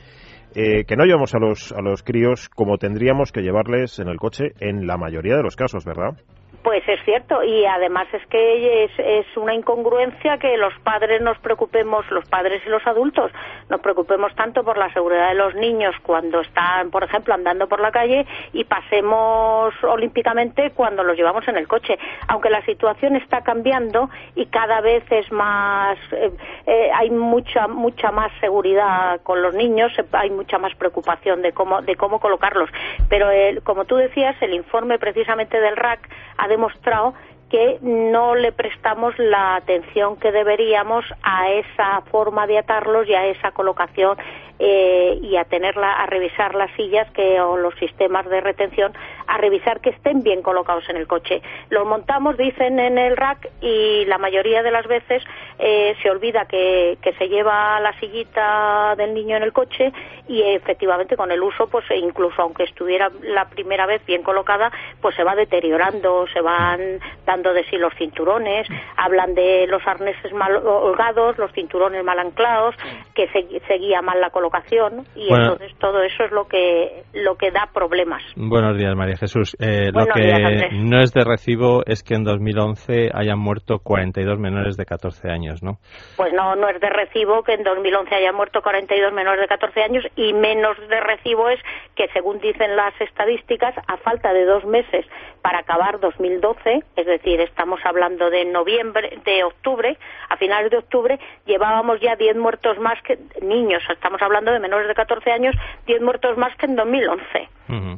Eh, 0.55 0.83
que 0.83 0.97
no 0.97 1.05
llevamos 1.05 1.33
a 1.35 1.39
los, 1.39 1.71
a 1.71 1.81
los 1.81 2.03
críos 2.03 2.49
como 2.49 2.77
tendríamos 2.77 3.31
que 3.31 3.41
llevarles 3.41 3.99
en 3.99 4.09
el 4.09 4.17
coche 4.17 4.53
en 4.59 4.85
la 4.85 4.97
mayoría 4.97 5.37
de 5.37 5.43
los 5.43 5.55
casos, 5.55 5.85
¿verdad? 5.85 6.17
Pues 6.63 6.83
es 6.87 7.03
cierto, 7.05 7.43
y 7.43 7.65
además 7.65 8.07
es 8.13 8.23
que 8.27 8.83
es, 8.83 8.91
es, 8.99 9.25
una 9.35 9.55
incongruencia 9.55 10.37
que 10.37 10.57
los 10.57 10.73
padres 10.83 11.19
nos 11.19 11.39
preocupemos, 11.39 12.09
los 12.11 12.25
padres 12.29 12.61
y 12.65 12.69
los 12.69 12.85
adultos, 12.85 13.31
nos 13.67 13.81
preocupemos 13.81 14.35
tanto 14.35 14.63
por 14.63 14.77
la 14.77 14.93
seguridad 14.93 15.29
de 15.29 15.35
los 15.35 15.55
niños 15.55 15.95
cuando 16.03 16.41
están, 16.41 16.91
por 16.91 17.03
ejemplo, 17.03 17.33
andando 17.33 17.67
por 17.67 17.79
la 17.79 17.91
calle 17.91 18.27
y 18.53 18.65
pasemos 18.65 19.73
olímpicamente 19.83 20.71
cuando 20.75 21.03
los 21.03 21.17
llevamos 21.17 21.47
en 21.47 21.57
el 21.57 21.67
coche. 21.67 21.97
Aunque 22.27 22.51
la 22.51 22.63
situación 22.65 23.15
está 23.15 23.41
cambiando 23.41 24.11
y 24.35 24.45
cada 24.45 24.81
vez 24.81 25.03
es 25.09 25.31
más, 25.31 25.97
eh, 26.11 26.31
eh, 26.67 26.91
hay 26.93 27.09
mucha, 27.09 27.67
mucha 27.67 28.11
más 28.11 28.31
seguridad 28.39 29.21
con 29.23 29.41
los 29.41 29.55
niños, 29.55 29.91
hay 30.11 30.29
mucha 30.29 30.59
más 30.59 30.75
preocupación 30.75 31.41
de 31.41 31.53
cómo, 31.53 31.81
de 31.81 31.95
cómo 31.95 32.19
colocarlos. 32.19 32.69
Pero, 33.09 33.29
como 33.63 33.85
tú 33.85 33.95
decías, 33.95 34.35
el 34.41 34.53
informe 34.53 34.99
precisamente 34.99 35.59
del 35.59 35.75
RAC 35.75 36.07
demostrado 36.51 37.15
que 37.51 37.79
no 37.81 38.33
le 38.33 38.53
prestamos 38.53 39.13
la 39.19 39.55
atención 39.57 40.15
que 40.15 40.31
deberíamos 40.31 41.03
a 41.21 41.51
esa 41.51 42.01
forma 42.09 42.47
de 42.47 42.57
atarlos 42.57 43.09
y 43.09 43.13
a 43.13 43.27
esa 43.27 43.51
colocación 43.51 44.17
eh, 44.57 45.19
y 45.21 45.35
a 45.35 45.43
tenerla 45.43 45.91
a 45.91 46.05
revisar 46.05 46.55
las 46.55 46.71
sillas 46.77 47.11
que 47.11 47.41
o 47.41 47.57
los 47.57 47.75
sistemas 47.75 48.29
de 48.29 48.39
retención 48.39 48.93
a 49.27 49.37
revisar 49.37 49.81
que 49.81 49.89
estén 49.89 50.23
bien 50.23 50.41
colocados 50.41 50.87
en 50.87 50.95
el 50.95 51.07
coche. 51.07 51.41
Los 51.69 51.85
montamos 51.85 52.37
dicen 52.37 52.79
en 52.79 52.97
el 52.97 53.17
rack 53.17 53.49
y 53.59 54.05
la 54.05 54.17
mayoría 54.17 54.63
de 54.63 54.71
las 54.71 54.87
veces 54.87 55.21
eh, 55.61 55.95
se 56.01 56.09
olvida 56.09 56.45
que, 56.45 56.97
que 57.01 57.13
se 57.13 57.27
lleva 57.27 57.79
la 57.79 57.97
sillita 57.99 58.95
del 58.97 59.13
niño 59.13 59.37
en 59.37 59.43
el 59.43 59.53
coche 59.53 59.93
y 60.27 60.41
efectivamente 60.41 61.15
con 61.15 61.31
el 61.31 61.41
uso 61.41 61.67
pues 61.67 61.85
incluso 61.95 62.41
aunque 62.41 62.63
estuviera 62.63 63.09
la 63.21 63.45
primera 63.49 63.85
vez 63.85 64.05
bien 64.05 64.23
colocada 64.23 64.71
pues 65.01 65.15
se 65.15 65.23
va 65.23 65.35
deteriorando 65.35 66.25
se 66.33 66.41
van 66.41 66.99
dando 67.25 67.53
de 67.53 67.63
sí 67.65 67.77
los 67.77 67.93
cinturones 67.95 68.67
hablan 68.97 69.35
de 69.35 69.67
los 69.67 69.85
arneses 69.85 70.33
mal 70.33 70.55
holgados 70.55 71.37
los 71.37 71.51
cinturones 71.53 72.03
mal 72.03 72.19
anclados 72.19 72.75
que 73.13 73.27
se, 73.27 73.59
seguía 73.67 74.01
mal 74.01 74.19
la 74.19 74.29
colocación 74.29 75.05
y 75.15 75.31
entonces 75.31 75.71
todo 75.79 76.01
eso 76.01 76.23
es 76.23 76.31
lo 76.31 76.47
que 76.47 77.03
lo 77.13 77.35
que 77.35 77.51
da 77.51 77.69
problemas. 77.73 78.21
Buenos 78.35 78.77
días, 78.77 78.95
María 78.95 79.17
Jesús. 79.17 79.55
Eh, 79.59 79.91
lo 79.93 80.05
que 80.05 80.69
no 80.73 80.99
es 80.99 81.11
de 81.13 81.23
recibo 81.23 81.83
es 81.85 82.03
que 82.03 82.15
en 82.15 82.23
2011 82.23 83.09
hayan 83.13 83.39
muerto 83.39 83.79
42 83.79 84.39
menores 84.39 84.77
de 84.77 84.85
14 84.85 85.29
años, 85.29 85.50
¿no? 85.61 85.77
Pues 86.15 86.33
no, 86.33 86.55
no 86.55 86.69
es 86.69 86.79
de 86.79 86.89
recibo 86.89 87.43
que 87.43 87.53
en 87.53 87.63
2011 87.63 88.15
hayan 88.15 88.35
muerto 88.35 88.61
42 88.61 89.13
menores 89.13 89.41
de 89.41 89.47
14 89.47 89.83
años 89.83 90.05
y 90.15 90.33
menos 90.33 90.77
de 90.87 90.99
recibo 91.01 91.49
es 91.49 91.59
que, 91.95 92.07
según 92.13 92.39
dicen 92.39 92.75
las 92.75 92.93
estadísticas, 93.01 93.75
a 93.87 93.97
falta 93.97 94.33
de 94.33 94.45
dos 94.45 94.65
meses 94.65 95.05
para 95.41 95.59
acabar 95.59 95.99
2012, 95.99 96.83
es 96.95 97.05
decir, 97.05 97.41
estamos 97.41 97.79
hablando 97.83 98.29
de 98.29 98.45
noviembre, 98.45 99.19
de 99.25 99.43
octubre, 99.43 99.97
a 100.29 100.37
finales 100.37 100.71
de 100.71 100.77
octubre, 100.77 101.19
llevábamos 101.45 101.99
ya 101.99 102.15
10 102.15 102.37
muertos 102.37 102.77
más 102.79 103.01
que 103.01 103.17
niños, 103.41 103.83
estamos 103.89 104.21
hablando 104.21 104.51
de 104.51 104.59
menores 104.59 104.87
de 104.87 104.95
14 104.95 105.31
años, 105.31 105.55
10 105.87 106.01
muertos 106.01 106.37
más 106.37 106.55
que 106.55 106.65
en 106.67 106.75
2011. 106.75 107.49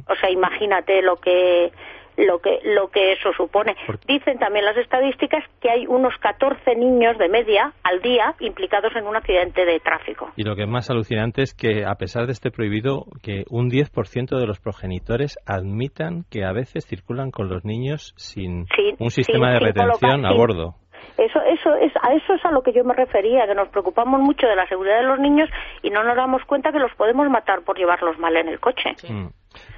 O 0.06 0.14
sea, 0.14 0.30
imagínate 0.30 1.02
lo 1.02 1.16
que 1.16 1.72
lo 2.16 2.38
que 2.38 2.60
lo 2.64 2.88
que 2.88 3.12
eso 3.12 3.32
supone. 3.36 3.76
Dicen 4.06 4.38
también 4.38 4.64
las 4.64 4.76
estadísticas 4.76 5.44
que 5.60 5.70
hay 5.70 5.86
unos 5.86 6.14
14 6.18 6.76
niños 6.76 7.18
de 7.18 7.28
media 7.28 7.72
al 7.82 8.00
día 8.00 8.34
implicados 8.40 8.94
en 8.96 9.06
un 9.06 9.16
accidente 9.16 9.64
de 9.64 9.80
tráfico. 9.80 10.30
Y 10.36 10.44
lo 10.44 10.54
que 10.56 10.62
es 10.62 10.68
más 10.68 10.90
alucinante 10.90 11.42
es 11.42 11.54
que 11.54 11.84
a 11.84 11.94
pesar 11.96 12.26
de 12.26 12.32
este 12.32 12.50
prohibido 12.50 13.06
que 13.22 13.44
un 13.50 13.70
10% 13.70 14.38
de 14.38 14.46
los 14.46 14.60
progenitores 14.60 15.38
admitan 15.46 16.24
que 16.30 16.44
a 16.44 16.52
veces 16.52 16.86
circulan 16.86 17.30
con 17.30 17.48
los 17.48 17.64
niños 17.64 18.14
sin 18.16 18.66
un 18.98 19.10
sistema 19.10 19.52
de 19.52 19.60
retención 19.60 20.24
a 20.26 20.32
bordo. 20.32 20.74
Eso, 21.18 21.40
eso 21.42 21.74
es, 21.76 21.92
a 22.02 22.12
eso 22.14 22.34
es 22.34 22.44
a 22.44 22.50
lo 22.50 22.62
que 22.62 22.72
yo 22.72 22.82
me 22.82 22.94
refería, 22.94 23.46
que 23.46 23.54
nos 23.54 23.68
preocupamos 23.68 24.20
mucho 24.20 24.46
de 24.48 24.56
la 24.56 24.66
seguridad 24.66 24.96
de 24.96 25.06
los 25.06 25.20
niños 25.20 25.48
y 25.82 25.90
no 25.90 26.02
nos 26.02 26.16
damos 26.16 26.42
cuenta 26.44 26.72
que 26.72 26.78
los 26.78 26.92
podemos 26.96 27.28
matar 27.28 27.62
por 27.62 27.78
llevarlos 27.78 28.18
mal 28.18 28.36
en 28.36 28.48
el 28.48 28.58
coche. 28.58 28.90
Mm 29.08 29.28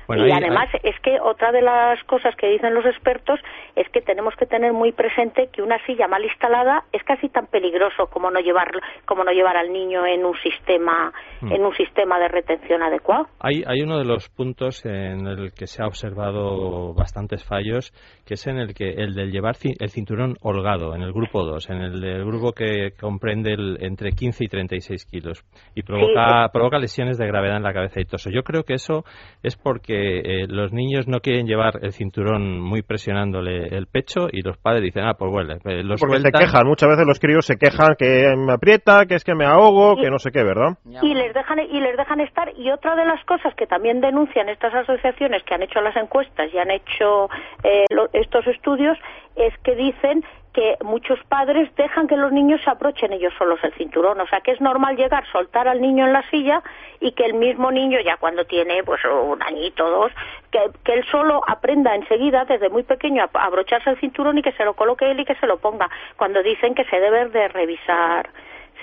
y 0.09 0.31
además 0.31 0.69
es 0.83 0.99
que 1.01 1.19
otra 1.21 1.53
de 1.53 1.63
las 1.63 2.03
cosas 2.05 2.35
que 2.37 2.49
dicen 2.49 2.75
los 2.75 2.87
expertos 2.87 3.41
es 3.75 3.89
que 3.91 4.01
tenemos 4.01 4.35
que 4.37 4.47
tener 4.47 4.73
muy 4.73 4.93
presente 4.93 5.49
que 5.53 5.63
una 5.63 5.79
silla 5.85 6.07
mal 6.07 6.25
instalada 6.25 6.85
es 6.93 7.03
casi 7.05 7.29
tan 7.29 7.47
peligroso 7.47 8.07
como 8.07 8.31
no 8.31 8.41
llevar 8.41 8.71
como 9.05 9.25
no 9.25 9.33
llevar 9.33 9.57
al 9.57 9.73
niño 9.73 10.07
en 10.07 10.25
un 10.25 10.37
sistema 10.37 11.13
hmm. 11.41 11.53
en 11.53 11.65
un 11.65 11.75
sistema 11.75 12.19
de 12.19 12.29
retención 12.29 12.83
adecuado. 12.83 13.27
Hay 13.41 13.63
hay 13.67 13.83
uno 13.83 13.99
de 13.99 14.05
los 14.05 14.29
puntos 14.29 14.85
en 14.85 15.27
el 15.27 15.53
que 15.53 15.67
se 15.67 15.83
ha 15.83 15.87
observado 15.87 16.95
bastantes 16.95 17.45
fallos, 17.45 17.93
que 18.27 18.35
es 18.35 18.47
en 18.47 18.59
el 18.59 18.75
que 18.75 18.91
el 18.91 19.15
del 19.15 19.31
llevar 19.31 19.57
el 19.79 19.91
cinturón 19.91 20.37
holgado 20.43 20.95
en 20.95 21.03
el 21.03 21.13
grupo 21.13 21.45
2, 21.45 21.71
en 21.71 21.83
el 21.83 22.25
grupo 22.25 22.53
que 22.53 22.93
comprende 23.01 23.53
el, 23.53 23.79
entre 23.81 24.11
15 24.11 24.45
y 24.45 24.49
36 24.49 25.07
kilos 25.07 25.45
y 25.75 25.83
provoca 25.83 26.49
provoca 26.53 26.79
lesiones 26.79 27.19
de 27.19 27.27
gravedad 27.27 27.57
en 27.57 27.63
la 27.63 27.73
cabeza 27.73 28.01
y 28.01 28.05
torso. 28.05 28.31
Yo 28.31 28.43
creo 28.43 28.63
que 28.65 28.75
eso 28.75 29.05
es 29.43 29.57
porque 29.57 29.96
eh, 29.97 30.47
los 30.49 30.73
niños 30.73 31.07
no 31.09 31.21
quieren 31.21 31.47
llevar 31.47 31.81
el 31.83 31.93
cinturón 31.93 32.61
muy 32.61 32.83
presionándole 32.83 33.69
el 33.69 33.87
pecho 33.87 34.29
y 34.31 34.43
los 34.43 34.57
padres 34.59 34.83
dicen, 34.83 35.05
ah, 35.05 35.15
pues 35.19 35.31
bueno, 35.31 35.55
eh, 35.65 35.83
los 35.83 36.01
Porque 36.01 36.21
se 36.21 36.33
quejan, 36.33 36.67
muchas 36.67 36.89
veces 36.89 37.07
los 37.07 37.21
críos 37.21 37.47
se 37.47 37.57
quejan 37.57 37.95
que 37.99 38.35
me 38.37 38.53
aprieta, 38.53 39.07
que 39.07 39.15
es 39.15 39.25
que 39.25 39.35
me 39.35 39.47
ahogo, 39.47 39.97
que 39.97 40.11
no 40.11 40.19
sé 40.19 40.31
qué, 40.31 40.43
¿verdad? 40.43 40.79
Y 41.03 41.15
les 41.15 41.35
dejan 41.35 41.61
y 41.61 41.81
les 41.81 41.97
dejan 41.97 42.21
estar. 42.21 42.53
Y 42.57 42.71
otra 42.71 42.95
de 42.97 43.05
las 43.05 43.25
cosas 43.25 43.55
que 43.55 43.67
también 43.67 44.01
denuncian 44.01 44.49
estas 44.49 44.75
asociaciones 44.75 45.43
que 45.45 45.55
han 45.55 45.63
hecho 45.63 45.81
las 45.81 45.97
encuestas 45.97 46.53
y 46.53 46.59
han 46.59 46.71
hecho 46.71 47.29
eh, 47.65 47.85
estos 48.13 48.47
estudios 48.47 48.99
es 49.37 49.53
que 49.63 49.75
dicen 49.77 50.25
que 50.57 50.79
muchos 50.83 51.23
padres 51.29 51.69
dejan 51.77 52.09
que 52.09 52.17
los 52.17 52.33
niños 52.33 52.63
se 52.65 52.71
aprochen 52.71 53.13
ellos 53.13 53.35
solos 53.37 53.61
el 53.63 53.75
cinturón. 53.75 54.19
O 54.23 54.27
sea, 54.27 54.41
que 54.41 54.53
es 54.53 54.61
normal 54.63 54.97
llegar, 54.97 55.27
soltar 55.31 55.69
al 55.69 55.83
niño 55.83 56.07
en 56.07 56.15
la 56.15 56.23
silla 56.31 56.63
y 56.99 57.13
que 57.13 57.27
el 57.27 57.35
mismo 57.35 57.71
niño, 57.71 58.01
ya 58.01 58.17
cuando 58.17 58.47
tiene 58.47 58.83
pues 58.83 59.03
un 59.05 59.43
añito, 59.43 59.91
dos, 59.91 60.13
que, 60.51 60.61
que 60.83 60.95
él 60.95 61.05
solo 61.11 61.43
aprenda 61.47 61.95
enseguida, 61.95 62.47
desde 62.47 62.71
muy 62.71 62.85
pequeño, 62.85 63.23
a 63.23 63.45
abrocharse 63.45 63.91
el 63.91 64.01
cinturón 64.01 64.39
y 64.39 64.43
que 64.43 64.53
se 64.53 64.65
lo 64.65 64.73
coloque 64.73 65.11
él 65.11 65.21
y 65.21 65.27
que 65.27 65.35
se 65.35 65.47
lo 65.47 65.59
ponga. 65.59 65.91
Cuando 66.17 66.43
dicen 66.43 66.75
que 66.75 66.85
se 66.85 67.01
debe 67.01 67.29
de 67.29 67.49
revisar 67.49 68.31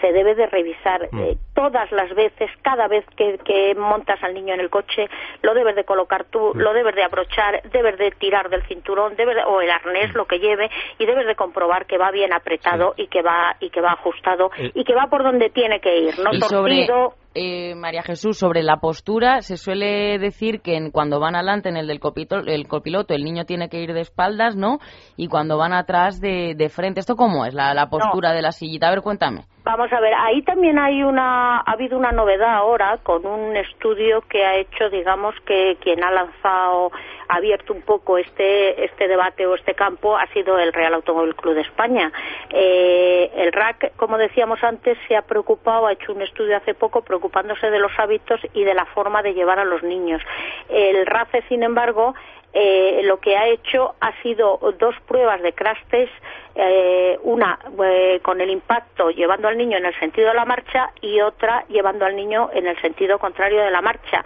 se 0.03 0.11
debe 0.11 0.35
de 0.35 0.47
revisar 0.47 1.07
mm. 1.11 1.19
eh, 1.19 1.37
todas 1.55 1.89
las 1.93 2.13
veces, 2.13 2.51
cada 2.61 2.89
vez 2.89 3.05
que, 3.15 3.73
montas 3.75 4.21
al 4.21 4.33
niño 4.33 4.53
en 4.53 4.59
el 4.59 4.69
coche, 4.69 5.07
lo 5.41 5.53
debes 5.53 5.77
de 5.77 5.85
colocar 5.85 6.25
tú, 6.25 6.51
mm. 6.53 6.57
lo 6.57 6.73
debes 6.73 6.93
de 6.93 7.03
abrochar, 7.03 7.61
debes 7.71 7.97
de 7.97 8.11
tirar 8.11 8.49
del 8.49 8.67
cinturón, 8.67 9.15
debes 9.15 9.37
o 9.47 9.61
el 9.61 9.71
arnés, 9.71 10.13
mm. 10.13 10.17
lo 10.17 10.25
que 10.25 10.39
lleve, 10.39 10.69
y 10.99 11.05
debes 11.05 11.25
de 11.25 11.35
comprobar 11.35 11.85
que 11.85 11.97
va 11.97 12.11
bien 12.11 12.33
apretado 12.33 12.93
y 12.97 13.07
que 13.07 13.21
va 13.21 13.55
y 13.61 13.69
que 13.69 13.79
va 13.79 13.93
ajustado 13.93 14.51
eh. 14.57 14.71
y 14.73 14.83
que 14.83 14.93
va 14.93 15.07
por 15.09 15.23
donde 15.23 15.49
tiene 15.49 15.79
que 15.79 15.97
ir, 15.97 16.19
no 16.19 16.31
torcido. 16.37 17.13
Eh, 17.35 17.73
María 17.73 18.03
Jesús, 18.03 18.37
sobre 18.37 18.61
la 18.61 18.77
postura, 18.77 19.41
se 19.41 19.57
suele 19.57 20.19
decir 20.19 20.61
que 20.61 20.77
cuando 20.91 21.19
van 21.19 21.35
adelante 21.35 21.67
en 21.67 21.77
el 21.77 21.87
del 21.87 21.99
copiloto, 21.99 22.45
el 22.45 22.67
copiloto, 22.67 23.15
el 23.15 23.23
niño 23.23 23.45
tiene 23.45 23.69
que 23.69 23.81
ir 23.81 23.93
de 23.93 24.01
espaldas, 24.01 24.55
¿no? 24.55 24.77
Y 25.17 25.27
cuando 25.27 25.57
van 25.57 25.73
atrás 25.73 26.21
de, 26.21 26.69
frente. 26.69 26.99
¿Esto 26.99 27.15
cómo 27.15 27.45
es, 27.45 27.55
la, 27.55 27.87
postura 27.89 28.33
de 28.33 28.43
la 28.43 28.51
sillita? 28.51 28.87
A 28.87 28.91
ver, 28.91 29.01
cuéntame. 29.01 29.45
Vamos 29.63 29.93
a 29.93 30.01
ver, 30.01 30.13
ahí 30.17 30.41
también 30.41 30.77
hay 30.77 31.03
una, 31.03 31.59
ha 31.59 31.71
habido 31.71 31.97
una 31.97 32.11
novedad 32.11 32.53
ahora 32.53 32.99
con 33.01 33.25
un 33.25 33.55
estudio 33.55 34.19
que 34.27 34.43
ha 34.43 34.55
hecho, 34.55 34.89
digamos, 34.89 35.35
que 35.45 35.77
quien 35.79 36.03
ha 36.03 36.11
lanzado, 36.11 36.91
ha 37.29 37.35
abierto 37.37 37.71
un 37.71 37.81
poco 37.81 38.17
este, 38.17 38.83
este 38.83 39.07
debate 39.07 39.47
o 39.47 39.55
este 39.55 39.73
campo 39.73 40.17
ha 40.17 40.27
sido 40.33 40.59
el 40.59 40.73
Real 40.73 40.93
Automóvil 40.95 41.33
Club 41.35 41.53
de 41.55 41.61
España. 41.61 42.11
Eh, 42.49 43.31
el 43.37 43.53
RAC, 43.53 43.95
como 43.95 44.17
decíamos 44.17 44.61
antes, 44.65 44.97
se 45.07 45.15
ha 45.15 45.21
preocupado, 45.21 45.87
ha 45.87 45.93
hecho 45.93 46.11
un 46.11 46.21
estudio 46.21 46.57
hace 46.57 46.73
poco 46.73 47.01
preocupándose 47.01 47.71
de 47.71 47.79
los 47.79 47.97
hábitos 47.97 48.41
y 48.53 48.65
de 48.65 48.73
la 48.73 48.85
forma 48.87 49.21
de 49.21 49.33
llevar 49.33 49.59
a 49.59 49.65
los 49.65 49.81
niños. 49.81 50.21
El 50.67 51.05
RACE, 51.05 51.41
sin 51.47 51.63
embargo, 51.63 52.15
eh, 52.53 53.01
lo 53.03 53.19
que 53.19 53.35
ha 53.35 53.47
hecho 53.47 53.95
ha 53.99 54.13
sido 54.21 54.59
dos 54.77 54.95
pruebas 55.07 55.41
de 55.41 55.53
crash 55.53 55.79
test, 55.89 56.11
eh, 56.55 57.17
una 57.23 57.57
eh, 57.83 58.19
con 58.21 58.39
el 58.39 58.51
impacto 58.51 59.09
llevando 59.09 59.47
al 59.47 59.57
niño 59.57 59.77
en 59.77 59.85
el 59.85 59.99
sentido 59.99 60.27
de 60.27 60.35
la 60.35 60.45
marcha 60.45 60.91
y 61.01 61.19
otra 61.19 61.65
llevando 61.67 62.05
al 62.05 62.15
niño 62.15 62.51
en 62.53 62.67
el 62.67 62.79
sentido 62.79 63.17
contrario 63.17 63.63
de 63.63 63.71
la 63.71 63.81
marcha. 63.81 64.23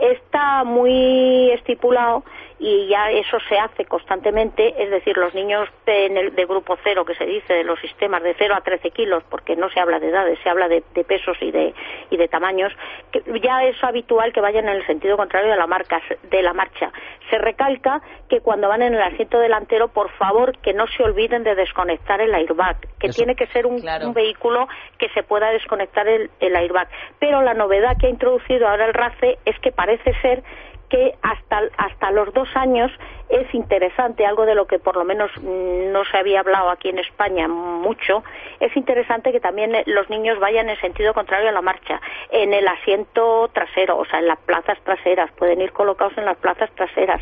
Está 0.00 0.64
muy 0.64 1.50
estipulado 1.50 2.24
y 2.60 2.88
ya 2.88 3.10
eso 3.10 3.38
se 3.48 3.56
hace 3.56 3.84
constantemente, 3.84 4.82
es 4.82 4.90
decir, 4.90 5.16
los 5.16 5.32
niños 5.32 5.68
de, 5.86 6.32
de 6.34 6.46
grupo 6.46 6.76
cero, 6.82 7.04
que 7.04 7.14
se 7.14 7.24
dice, 7.24 7.54
de 7.54 7.64
los 7.64 7.78
sistemas 7.80 8.22
de 8.22 8.34
0 8.36 8.54
a 8.56 8.60
13 8.60 8.90
kilos, 8.90 9.22
porque 9.30 9.54
no 9.54 9.70
se 9.70 9.78
habla 9.78 10.00
de 10.00 10.08
edades, 10.08 10.38
se 10.42 10.50
habla 10.50 10.66
de, 10.68 10.82
pesos 11.04 11.36
y 11.40 11.52
de, 11.52 11.72
y 12.10 12.16
de 12.16 12.28
tamaños, 12.28 12.72
que 13.12 13.22
ya 13.40 13.62
es 13.64 13.82
habitual 13.84 14.32
que 14.32 14.40
vayan 14.40 14.68
en 14.68 14.76
el 14.76 14.86
sentido 14.86 15.16
contrario 15.16 15.52
de 15.52 15.56
la, 15.56 15.66
marca, 15.68 16.02
de 16.30 16.42
la 16.42 16.52
marcha. 16.52 16.90
Se 17.30 17.38
recalca 17.38 18.02
que 18.28 18.40
cuando 18.40 18.68
van 18.68 18.82
en 18.82 18.94
el 18.94 19.02
asiento 19.02 19.38
delantero, 19.38 19.88
por 19.88 20.10
favor, 20.12 20.58
que 20.58 20.72
no 20.72 20.86
se 20.88 21.04
olviden 21.04 21.44
de 21.44 21.54
desconectar 21.54 22.20
el 22.20 22.34
airbag, 22.34 22.76
que 22.98 23.10
tiene 23.10 23.36
que 23.36 23.46
ser 23.48 23.66
un, 23.66 23.80
vehículo 24.12 24.66
que 24.98 25.08
se 25.10 25.22
pueda 25.22 25.50
desconectar 25.50 26.08
el, 26.08 26.30
el 26.40 26.56
airbag. 26.56 26.88
Pero 27.20 27.42
la 27.42 27.54
novedad 27.54 27.96
que 27.98 28.06
ha 28.06 28.10
introducido 28.10 28.66
ahora 28.66 28.86
el 28.86 28.94
RACE 28.94 29.38
es 29.44 29.58
que 29.60 29.70
parece 29.88 30.12
ser 30.20 30.42
que 30.90 31.14
hasta, 31.22 31.62
hasta 31.76 32.10
los 32.10 32.32
dos 32.32 32.48
años 32.54 32.90
es 33.28 33.54
interesante, 33.54 34.24
algo 34.24 34.46
de 34.46 34.54
lo 34.54 34.66
que 34.66 34.78
por 34.78 34.96
lo 34.96 35.04
menos 35.04 35.30
mm, 35.36 35.92
no 35.92 36.04
se 36.06 36.16
había 36.16 36.40
hablado 36.40 36.70
aquí 36.70 36.88
en 36.88 36.98
España 36.98 37.46
mucho, 37.46 38.22
es 38.58 38.74
interesante 38.74 39.32
que 39.32 39.40
también 39.40 39.74
eh, 39.74 39.82
los 39.86 40.08
niños 40.08 40.38
vayan 40.38 40.70
en 40.70 40.80
sentido 40.80 41.12
contrario 41.12 41.50
a 41.50 41.52
la 41.52 41.60
marcha, 41.60 42.00
en 42.30 42.54
el 42.54 42.66
asiento 42.68 43.48
trasero, 43.52 43.98
o 43.98 44.04
sea, 44.06 44.18
en 44.18 44.28
las 44.28 44.38
plazas 44.38 44.78
traseras, 44.82 45.30
pueden 45.32 45.60
ir 45.60 45.72
colocados 45.72 46.16
en 46.16 46.24
las 46.24 46.38
plazas 46.38 46.70
traseras. 46.74 47.20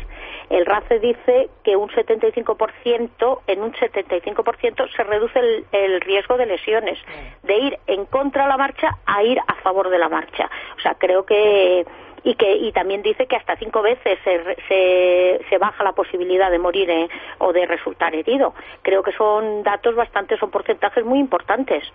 El 0.49 0.65
RACE 0.65 0.99
dice 0.99 1.49
que 1.63 1.75
un 1.75 1.89
75%, 1.89 3.39
en 3.47 3.61
un 3.61 3.73
75% 3.73 4.95
se 4.95 5.03
reduce 5.03 5.39
el, 5.39 5.65
el 5.73 6.01
riesgo 6.01 6.37
de 6.37 6.45
lesiones, 6.45 6.99
de 7.43 7.57
ir 7.57 7.79
en 7.87 8.05
contra 8.05 8.43
de 8.43 8.49
la 8.49 8.57
marcha 8.57 8.97
a 9.05 9.23
ir 9.23 9.39
a 9.45 9.55
favor 9.55 9.89
de 9.89 9.97
la 9.97 10.07
marcha. 10.07 10.49
O 10.77 10.79
sea, 10.79 10.95
creo 10.95 11.25
que 11.25 11.85
y 12.27 12.35
que 12.35 12.57
y 12.57 12.73
también 12.73 13.01
dice 13.01 13.25
que 13.25 13.37
hasta 13.37 13.55
cinco 13.55 13.81
veces 13.81 14.19
se, 14.25 15.39
se, 15.49 15.57
baja 15.57 15.81
la 15.81 15.93
posibilidad 15.93 16.51
de 16.51 16.59
morir 16.59 16.89
eh, 16.89 17.07
o 17.37 17.53
de 17.53 17.65
resultar 17.65 18.13
herido. 18.13 18.53
Creo 18.81 19.01
que 19.01 19.13
son 19.13 19.63
datos 19.63 19.95
bastante, 19.95 20.37
son 20.37 20.51
porcentajes 20.51 21.05
muy 21.05 21.19
importantes. 21.19 21.85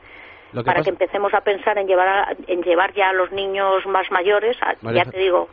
para 0.64 0.82
que 0.82 0.88
empecemos 0.88 1.34
a 1.34 1.42
pensar 1.42 1.76
en 1.76 1.86
llevar, 1.86 2.34
en 2.46 2.62
llevar 2.62 2.94
ya 2.94 3.10
a 3.10 3.12
los 3.12 3.30
niños 3.30 3.84
más 3.86 4.10
mayores, 4.10 4.56
ya 4.80 5.04
te 5.04 5.18
digo, 5.18 5.48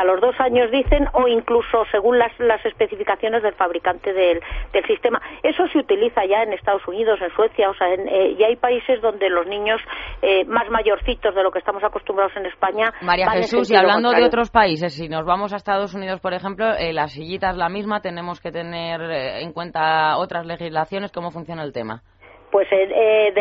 hasta 0.00 0.04
los 0.04 0.20
dos 0.20 0.38
años 0.40 0.70
dicen 0.70 1.08
o 1.12 1.28
incluso 1.28 1.84
según 1.90 2.18
las, 2.18 2.32
las 2.38 2.64
especificaciones 2.64 3.42
del 3.42 3.54
fabricante 3.54 4.12
del, 4.12 4.40
del, 4.72 4.86
sistema. 4.86 5.20
Eso 5.42 5.66
se 5.68 5.78
utiliza 5.78 6.24
ya 6.24 6.42
en 6.42 6.52
Estados 6.52 6.86
Unidos, 6.88 7.18
en 7.20 7.30
Suecia, 7.34 7.70
o 7.70 7.74
sea, 7.74 7.92
en, 7.92 8.08
eh, 8.08 8.36
ya 8.38 8.46
hay 8.46 8.56
países 8.56 9.00
donde 9.02 9.28
los 9.28 9.46
niños 9.46 9.80
eh, 10.22 10.44
más 10.46 10.68
mayorcitos 10.70 11.34
de 11.34 11.42
lo 11.42 11.50
que 11.50 11.58
estamos 11.58 11.82
acostumbrados 11.84 12.34
en 12.36 12.46
España. 12.46 12.92
María 13.02 13.30
Jesús, 13.30 13.70
y 13.70 13.76
hablando 13.76 14.10
de 14.10 14.24
otros 14.24 14.50
países, 14.50 14.94
si 14.94 15.08
nos 15.08 15.24
vamos 15.24 15.52
a 15.52 15.56
Estados 15.56 15.94
Unidos, 15.94 16.20
por 16.20 16.32
ejemplo, 16.32 16.72
eh, 16.74 16.92
la 16.92 17.08
sillita 17.08 17.50
es 17.50 17.56
la 17.56 17.68
misma, 17.68 18.00
tenemos 18.00 18.40
que 18.40 18.50
tener 18.50 19.00
en 19.02 19.52
cuenta 19.52 20.16
otras 20.16 20.46
legislaciones, 20.46 21.12
¿cómo 21.12 21.30
funciona 21.30 21.62
el 21.62 21.72
tema? 21.72 22.02
pues 22.50 22.66
eh, 22.72 22.88
eh 22.92 23.32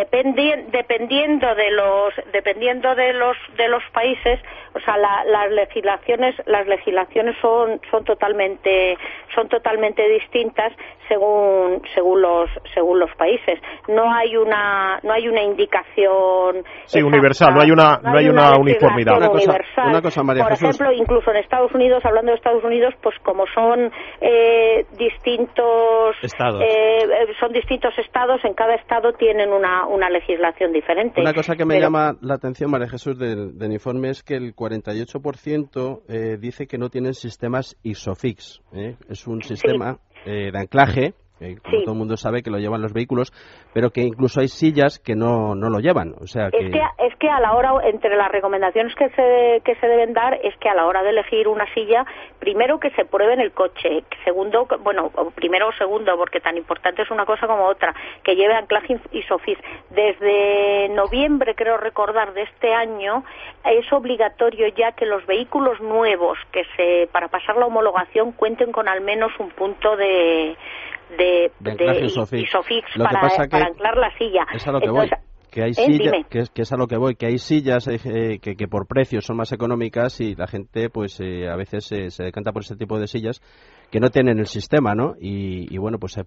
dependiendo 0.72 1.56
de 1.56 1.72
los 1.72 2.14
dependiendo 2.32 2.96
de 2.96 3.14
los 3.14 3.38
de 3.58 3.68
los 3.68 3.84
países 3.92 4.40
o 4.76 4.80
sea 4.80 4.98
las 4.98 5.52
legislaciones 5.52 6.36
las 6.46 6.68
legislaciones 6.68 7.36
son 7.42 7.80
son 7.90 8.04
totalmente 8.04 8.98
son 9.36 9.48
totalmente 9.48 10.08
distintas 10.10 10.74
según 11.08 11.82
según 11.94 12.22
los 12.22 12.50
según 12.74 13.00
los 13.00 13.12
países. 13.16 13.60
No 13.88 14.12
hay 14.14 14.36
una 14.36 15.00
no 15.04 15.14
hay 15.14 15.28
una 15.28 15.42
indicación 15.42 16.64
sí 16.86 17.02
universal 17.02 17.54
no 17.54 17.62
hay 17.62 17.72
una 17.72 18.00
no, 18.02 18.18
hay 18.18 18.30
una, 18.30 18.52
uniformidad. 18.60 19.18
Una 19.18 20.02
cosa, 20.02 20.24
María 20.24 20.44
por 20.44 20.54
ejemplo 20.54 20.92
incluso 20.92 21.32
en 21.32 21.38
Estados 21.38 21.74
Unidos 21.74 22.04
hablando 22.06 22.32
de 22.32 22.38
Estados 22.38 22.64
Unidos 22.64 22.94
pues 23.02 23.16
como 23.24 23.46
son 23.54 23.92
eh, 24.22 24.86
distintos 24.98 26.16
estados. 26.22 26.62
eh, 26.62 27.08
son 27.40 27.52
distintos 27.52 27.98
estados 27.98 28.44
en 28.44 28.54
cada 28.54 28.76
estado 28.76 29.14
tienen 29.14 29.52
una, 29.52 29.86
una 29.88 30.10
legislación 30.10 30.72
diferente. 30.72 31.22
Una 31.22 31.34
cosa 31.34 31.56
que 31.56 31.66
me 31.66 31.80
llama 31.80 32.14
la 32.22 32.36
atención, 32.36 32.72
María 32.72 32.88
Jesús, 32.88 33.18
del, 33.18 33.54
informe 33.72 34.10
es 34.10 34.24
que 34.24 34.36
el 34.36 34.54
48% 34.60 36.02
eh, 36.10 36.38
dice 36.40 36.68
que 36.68 36.78
no 36.78 36.90
tienen 36.90 37.14
sistemas 37.14 37.78
ISOFIX. 37.82 38.62
¿eh? 38.74 38.98
Es 39.08 39.26
un 39.26 39.42
sistema 39.42 40.00
eh, 40.26 40.52
de 40.52 40.60
anclaje 40.60 41.14
como 41.40 41.84
todo 41.84 41.94
el 41.94 41.98
mundo 41.98 42.18
sabe 42.18 42.42
que 42.42 42.52
lo 42.52 42.58
llevan 42.58 42.82
los 42.82 42.94
vehículos, 42.94 43.32
pero 43.74 43.92
que 43.92 44.02
incluso 44.02 44.42
hay 44.42 44.48
sillas 44.48 45.00
que 45.00 45.16
no, 45.16 45.56
no 45.56 45.70
lo 45.70 45.80
llevan. 45.80 46.14
O 46.20 46.28
sea 46.28 46.50
que... 46.52 46.66
Es, 46.66 46.72
que, 46.72 46.82
es 47.06 47.16
que 47.18 47.30
a 47.30 47.40
la 47.40 47.54
hora, 47.54 47.72
entre 47.84 48.16
las 48.16 48.32
recomendaciones 48.32 48.94
que 48.96 49.10
se, 49.10 49.62
que 49.64 49.76
se 49.76 49.88
deben 49.88 50.14
dar, 50.14 50.40
es 50.44 50.56
que 50.58 50.70
a 50.70 50.76
la 50.76 50.86
hora 50.86 51.04
de 51.04 51.10
elegir 51.10 51.48
una 51.48 51.66
silla, 51.74 52.06
primero 52.40 52.80
que 52.80 52.92
se 52.92 53.06
pruebe 53.06 53.34
en 53.34 53.42
el 53.42 53.52
coche, 53.52 54.04
segundo, 54.24 54.68
bueno, 54.82 55.12
primero 55.36 55.70
o 55.70 55.74
segundo, 55.74 56.18
porque 56.18 56.40
tan 56.40 56.58
importante 56.58 57.04
es 57.04 57.12
una 57.12 57.26
cosa 57.26 57.48
como 57.48 57.66
otra, 57.66 57.94
que 58.24 58.36
lleve 58.36 58.54
anclaje 58.54 59.00
ISOFIX. 59.12 59.62
Desde 59.90 60.90
noviembre, 60.90 61.56
creo 61.56 61.78
recordar, 61.78 62.34
de 62.34 62.44
este 62.44 62.74
año, 62.74 63.24
es 63.64 63.92
obligatorio 63.92 64.68
ya 64.76 64.92
que 64.92 65.06
los 65.06 65.26
vehículos 65.26 65.80
nuevos 65.80 66.38
que 66.52 66.64
se, 66.76 67.08
para 67.12 67.28
pasar 67.28 67.58
la 67.58 67.66
homologación 67.66 68.32
cuenten 68.34 68.72
con 68.72 68.88
al 68.88 69.02
menos 69.02 69.32
un 69.40 69.50
punto 69.50 69.96
de 69.96 70.58
de, 71.18 71.52
de, 71.60 72.06
Isofix, 72.06 72.50
para, 72.98 73.22
para, 73.50 73.66
anclar 73.66 73.98
la 73.98 74.16
silla. 74.18 74.46
Es 74.54 74.68
a 74.68 74.72
lo 74.72 74.80
que 74.80 74.90
voy. 74.90 75.10
Que 75.52 75.64
hay 75.64 75.72
¿eh? 75.72 76.26
que, 76.30 76.40
es, 76.40 76.50
que 76.52 76.62
es 76.62 76.72
a 76.72 76.78
lo 76.78 76.86
que 76.86 76.96
voy, 76.96 77.16
que 77.16 77.26
hay 77.26 77.40
sillas 77.40 77.88
eh, 77.88 78.38
que, 78.40 78.56
que, 78.56 78.68
por 78.68 78.86
precio 78.88 79.20
son 79.20 79.38
más 79.38 79.52
económicas 79.52 80.22
y 80.22 80.36
la 80.36 80.46
gente 80.46 80.92
pues 80.92 81.20
eh, 81.22 81.50
a 81.50 81.56
veces 81.56 81.86
se 81.86 82.24
decanta 82.24 82.52
por 82.52 82.62
ese 82.62 82.76
tipo 82.76 83.00
de 83.00 83.08
sillas 83.08 83.42
que 83.90 84.00
no 84.00 84.10
tienen 84.10 84.38
el 84.38 84.46
sistema, 84.46 84.94
¿no? 84.94 85.16
Y, 85.20 85.76
bueno, 85.78 85.98
pues... 85.98 86.18
me, 86.18 86.24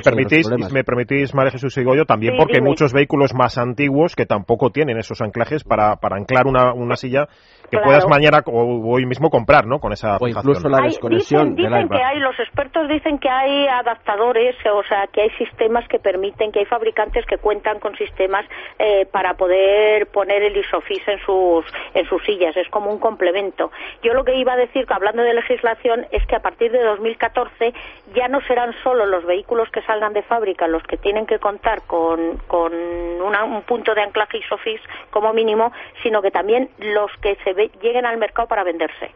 permitís, 0.00 0.50
me 0.72 0.82
permitís, 0.84 1.34
María 1.34 1.52
Jesús 1.52 1.76
y 1.78 1.84
Goyo, 1.84 2.04
también 2.04 2.34
porque 2.36 2.56
hay 2.56 2.62
muchos 2.62 2.92
vehículos 2.92 3.32
más 3.34 3.58
antiguos 3.58 4.16
que 4.16 4.26
tampoco 4.26 4.70
tienen 4.70 4.98
esos 4.98 5.20
anclajes 5.20 5.62
para, 5.62 5.96
para 5.96 6.16
anclar 6.16 6.46
una, 6.46 6.72
una 6.74 6.96
silla 6.96 7.28
que 7.70 7.78
puedas 7.78 8.06
mañana 8.08 8.40
o 8.46 8.92
hoy 8.92 9.06
mismo 9.06 9.30
comprar, 9.30 9.66
¿no? 9.66 9.78
Con 9.78 9.92
esa 9.92 10.16
o 10.20 10.28
incluso 10.28 10.68
la 10.68 10.82
desconexión 10.82 11.54
dicen, 11.54 11.72
dicen 11.72 11.88
que 11.88 12.02
hay, 12.02 12.18
los 12.18 12.38
expertos 12.38 12.88
dicen 12.88 13.18
que 13.18 13.28
hay 13.28 13.66
adaptadores, 13.66 14.54
o 14.72 14.82
sea, 14.84 15.06
que 15.12 15.22
hay 15.22 15.30
sistemas 15.30 15.86
que 15.88 15.98
permiten, 15.98 16.52
que 16.52 16.60
hay 16.60 16.66
fabricantes 16.66 17.24
que 17.26 17.38
cuentan 17.38 17.80
con 17.80 17.96
sistemas 17.96 18.44
eh, 18.78 19.06
para 19.10 19.34
poder 19.34 20.06
poner 20.08 20.42
el 20.42 20.56
ISOFIX 20.56 21.08
en 21.08 21.18
sus, 21.20 21.64
en 21.94 22.06
sus 22.08 22.22
sillas. 22.24 22.56
Es 22.56 22.68
como 22.68 22.90
un 22.90 22.98
complemento. 22.98 23.70
Yo 24.02 24.14
lo 24.14 24.24
que 24.24 24.36
iba 24.36 24.52
a 24.52 24.56
decir, 24.56 24.86
hablando 24.88 25.22
de 25.22 25.34
legislación, 25.34 26.06
es 26.10 26.26
que 26.26 26.36
a 26.36 26.40
partir 26.40 26.72
de 26.72 26.82
2014 26.82 27.72
ya 28.14 28.28
no 28.28 28.40
serán 28.42 28.74
solo 28.82 29.06
los 29.06 29.24
vehículos 29.24 29.68
que 29.70 29.82
salgan 29.82 30.12
de 30.12 30.22
fábrica 30.22 30.66
los 30.66 30.82
que 30.84 30.96
tienen 30.96 31.26
que 31.26 31.38
contar 31.38 31.82
con, 31.86 32.38
con 32.46 32.72
un 32.72 33.62
punto 33.62 33.94
de 33.94 34.02
anclaje 34.02 34.38
ISOFIX 34.38 34.80
como 35.10 35.32
mínimo, 35.32 35.72
sino 36.02 36.22
que 36.22 36.30
también 36.30 36.70
los 36.78 37.10
que 37.20 37.36
se 37.44 37.52
lleguen 37.80 38.06
al 38.06 38.18
mercado 38.18 38.48
para 38.48 38.64
venderse. 38.64 39.10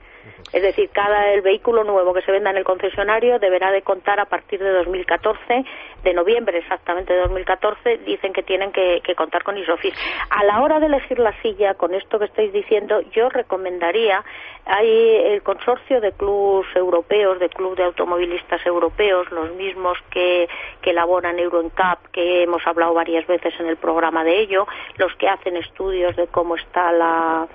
Es 0.53 0.63
decir, 0.63 0.91
cada 0.91 1.33
el 1.33 1.43
vehículo 1.43 1.85
nuevo 1.85 2.13
que 2.13 2.23
se 2.23 2.33
venda 2.33 2.51
en 2.51 2.57
el 2.57 2.65
concesionario 2.65 3.39
deberá 3.39 3.71
de 3.71 3.83
contar 3.83 4.19
a 4.19 4.25
partir 4.25 4.59
de 4.61 4.71
2014, 4.71 5.65
de 6.03 6.15
noviembre 6.15 6.59
exactamente 6.59 7.13
de 7.13 7.21
2014, 7.21 7.99
dicen 7.99 8.33
que 8.33 8.43
tienen 8.43 8.73
que, 8.73 9.01
contar 9.17 9.45
con 9.45 9.57
ISOFIX. 9.59 9.97
A 10.31 10.45
la 10.45 10.61
hora 10.61 10.81
de 10.81 10.87
elegir 10.87 11.19
la 11.19 11.33
silla, 11.41 11.75
con 11.75 11.95
esto 11.95 12.19
que 12.19 12.25
estáis 12.25 12.53
diciendo, 12.53 13.01
yo 13.13 13.29
recomendaría, 13.29 14.25
hay 14.65 14.89
el 14.89 15.43
consorcio 15.43 16.01
de 16.01 16.13
clubes 16.13 16.67
europeos, 16.75 17.39
de 17.39 17.49
club 17.49 17.77
de 17.77 17.85
automovilistas 17.85 18.65
europeos, 18.67 19.31
los 19.31 19.53
mismos 19.55 19.99
que, 20.11 20.49
que 20.83 20.91
elaboran 20.91 21.39
EuroNCAP, 21.39 22.07
que 22.13 22.43
hemos 22.43 22.67
hablado 22.67 22.95
varias 22.95 23.27
veces 23.27 23.55
en 23.61 23.67
el 23.67 23.77
programa 23.77 24.25
de 24.25 24.41
ello, 24.41 24.67
los 24.97 25.15
que 25.17 25.29
hacen 25.29 25.57
estudios 25.57 26.17
de 26.17 26.27
cómo 26.27 26.57
está 26.57 26.91
la 26.93 27.47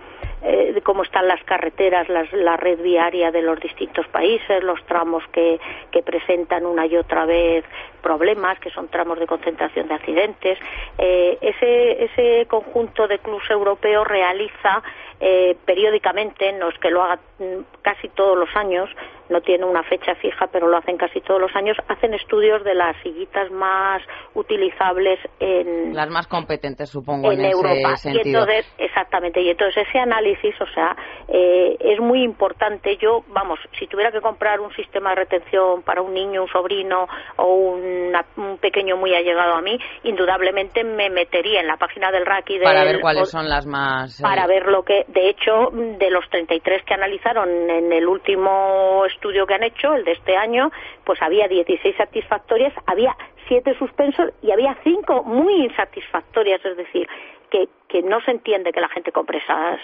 eh, 0.42 0.74
de 0.74 0.82
cómo 0.82 1.02
están 1.02 1.28
las 1.28 1.44
carreteras, 1.44 2.08
la 2.08 2.56
red 2.66 2.82
viaria 2.82 3.32
de 3.32 3.44
los 3.44 3.60
distintos 3.60 4.08
países, 4.08 4.64
los 4.64 4.84
tramos 4.86 5.24
que, 5.32 5.60
que 5.92 6.02
presentan 6.02 6.66
una 6.66 6.88
y 6.88 6.98
otra 6.98 7.26
vez 7.26 7.64
problemas, 8.02 8.60
que 8.60 8.72
son 8.72 8.88
tramos 8.88 9.20
de 9.20 9.28
concentración 9.28 9.88
de 9.88 9.94
accidentes. 9.94 10.58
Eh, 10.98 11.38
ese, 11.42 12.06
ese 12.06 12.48
conjunto 12.48 13.08
de 13.08 13.20
clubes 13.20 13.50
europeos 13.50 14.08
realiza 14.08 14.82
eh, 15.20 15.56
periódicamente, 15.66 16.52
no 16.54 16.70
es 16.70 16.78
que 16.80 16.90
lo 16.90 17.04
haga 17.04 17.20
mm, 17.40 17.82
casi 17.82 18.10
todos 18.10 18.38
los 18.38 18.50
años, 18.56 18.90
no 19.30 19.42
tiene 19.42 19.66
una 19.66 19.84
fecha 19.84 20.16
fija, 20.16 20.48
pero 20.48 20.68
lo 20.68 20.78
hacen 20.78 20.98
casi 20.98 21.22
todos 21.22 21.42
los 21.42 21.56
años, 21.56 21.78
hacen 21.88 22.14
estudios 22.14 22.64
de 22.64 22.76
las 22.76 22.96
sillitas 23.02 23.50
más 23.52 24.02
utilizables 24.34 25.20
en... 25.40 25.96
Las 25.96 26.10
más 26.10 26.28
competentes, 26.28 26.90
supongo, 26.90 27.32
en, 27.32 27.44
Europa. 27.44 27.94
Ese 27.94 28.12
sentido. 28.12 28.24
Y 28.26 28.30
entonces, 28.30 28.76
exactamente, 28.78 29.42
y 29.42 29.50
entonces 29.50 29.88
ese 29.88 30.00
análisis, 30.00 30.54
o 30.62 30.68
sea, 30.68 30.96
eh, 31.28 31.76
es 31.80 32.00
muy 32.00 32.24
importante. 32.24 32.98
Yo, 32.98 33.24
vamos, 33.30 33.60
si 33.80 33.88
tuviera 33.88 34.12
que 34.12 34.22
comprar 34.22 34.60
un 34.60 34.74
sistema 34.76 35.10
de 35.12 35.16
retención 35.16 35.82
para 35.82 36.02
un 36.02 36.14
niño, 36.14 36.44
un 36.44 36.50
sobrino 36.50 37.08
o 37.38 37.56
un 37.56 38.58
pequeño 38.62 38.98
muy 38.98 39.14
allegado 39.16 39.56
a 39.56 39.62
mí, 39.62 39.78
indudablemente 40.04 40.84
me 40.84 41.10
metería 41.10 41.62
en 41.62 41.68
la 41.68 41.78
página 41.78 42.12
del 42.12 42.26
RAC 42.26 42.50
y 42.50 42.60
Para 42.60 42.84
ver 42.84 43.02
cuáles 43.02 43.30
son 43.30 43.50
las 43.50 43.66
más... 43.66 44.22
Para 44.22 44.46
eh, 44.46 44.48
ver 44.48 44.68
lo 44.68 44.84
que 44.84 45.05
de 45.08 45.30
hecho, 45.30 45.70
de 45.72 46.10
los 46.10 46.28
33 46.30 46.84
que 46.84 46.94
analizaron 46.94 47.70
en 47.70 47.92
el 47.92 48.08
último 48.08 49.04
estudio 49.06 49.46
que 49.46 49.54
han 49.54 49.64
hecho, 49.64 49.94
el 49.94 50.04
de 50.04 50.14
este 50.14 50.36
año, 50.36 50.72
pues 51.04 51.22
había 51.22 51.48
16 51.48 51.96
satisfactorias, 51.96 52.74
había 52.86 53.16
7 53.48 53.76
suspensos 53.78 54.32
y 54.42 54.52
había 54.52 54.76
5 54.84 55.24
muy 55.24 55.66
insatisfactorias, 55.66 56.64
es 56.66 56.78
decir, 56.78 57.08
que, 57.50 57.68
que 57.88 58.02
no 58.02 58.20
se 58.22 58.32
entiende 58.32 58.72
que 58.72 58.82
la 58.82 58.90
gente 58.90 59.12
compre 59.12 59.38
esas, 59.38 59.80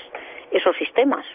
esos 0.52 0.76
sistemas. 0.78 1.26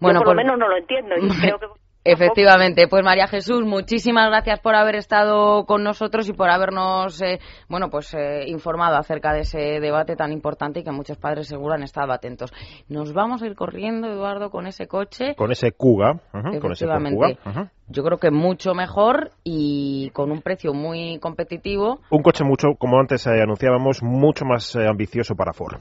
Bueno, 0.00 0.20
por, 0.20 0.28
lo 0.28 0.34
menos 0.34 0.58
no 0.58 0.68
lo 0.68 0.76
entiendo 0.76 1.16
y 1.16 1.28
creo 1.40 1.58
que 1.58 1.66
Efectivamente, 2.04 2.88
pues 2.88 3.04
María 3.04 3.28
Jesús, 3.28 3.64
muchísimas 3.64 4.28
gracias 4.28 4.58
por 4.58 4.74
haber 4.74 4.96
estado 4.96 5.64
con 5.66 5.84
nosotros 5.84 6.28
y 6.28 6.32
por 6.32 6.50
habernos, 6.50 7.22
eh, 7.22 7.38
bueno, 7.68 7.90
pues 7.90 8.12
eh, 8.14 8.44
informado 8.48 8.96
acerca 8.96 9.32
de 9.32 9.40
ese 9.40 9.78
debate 9.78 10.16
tan 10.16 10.32
importante 10.32 10.80
y 10.80 10.82
que 10.82 10.90
muchos 10.90 11.16
padres 11.16 11.46
seguro 11.46 11.74
han 11.74 11.84
estado 11.84 12.12
atentos. 12.12 12.52
Nos 12.88 13.12
vamos 13.12 13.42
a 13.42 13.46
ir 13.46 13.54
corriendo, 13.54 14.08
Eduardo, 14.08 14.50
con 14.50 14.66
ese 14.66 14.88
coche. 14.88 15.36
Con 15.36 15.52
ese 15.52 15.70
Cuga, 15.70 16.20
con 16.32 16.72
ese 16.72 16.86
Cuga. 16.86 17.70
Yo 17.86 18.02
creo 18.02 18.18
que 18.18 18.32
mucho 18.32 18.74
mejor 18.74 19.30
y 19.44 20.10
con 20.10 20.32
un 20.32 20.40
precio 20.42 20.72
muy 20.72 21.18
competitivo. 21.20 22.00
Un 22.10 22.22
coche 22.22 22.42
mucho, 22.42 22.74
como 22.78 22.98
antes 22.98 23.26
eh, 23.28 23.42
anunciábamos, 23.42 24.02
mucho 24.02 24.44
más 24.44 24.74
ambicioso 24.74 25.36
para 25.36 25.52
Ford. 25.52 25.78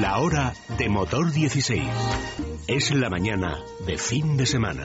La 0.00 0.18
hora 0.18 0.52
de 0.76 0.90
motor 0.90 1.32
16. 1.32 1.82
Es 2.68 2.94
la 2.94 3.08
mañana 3.08 3.56
de 3.86 3.96
fin 3.96 4.36
de 4.36 4.44
semana. 4.44 4.84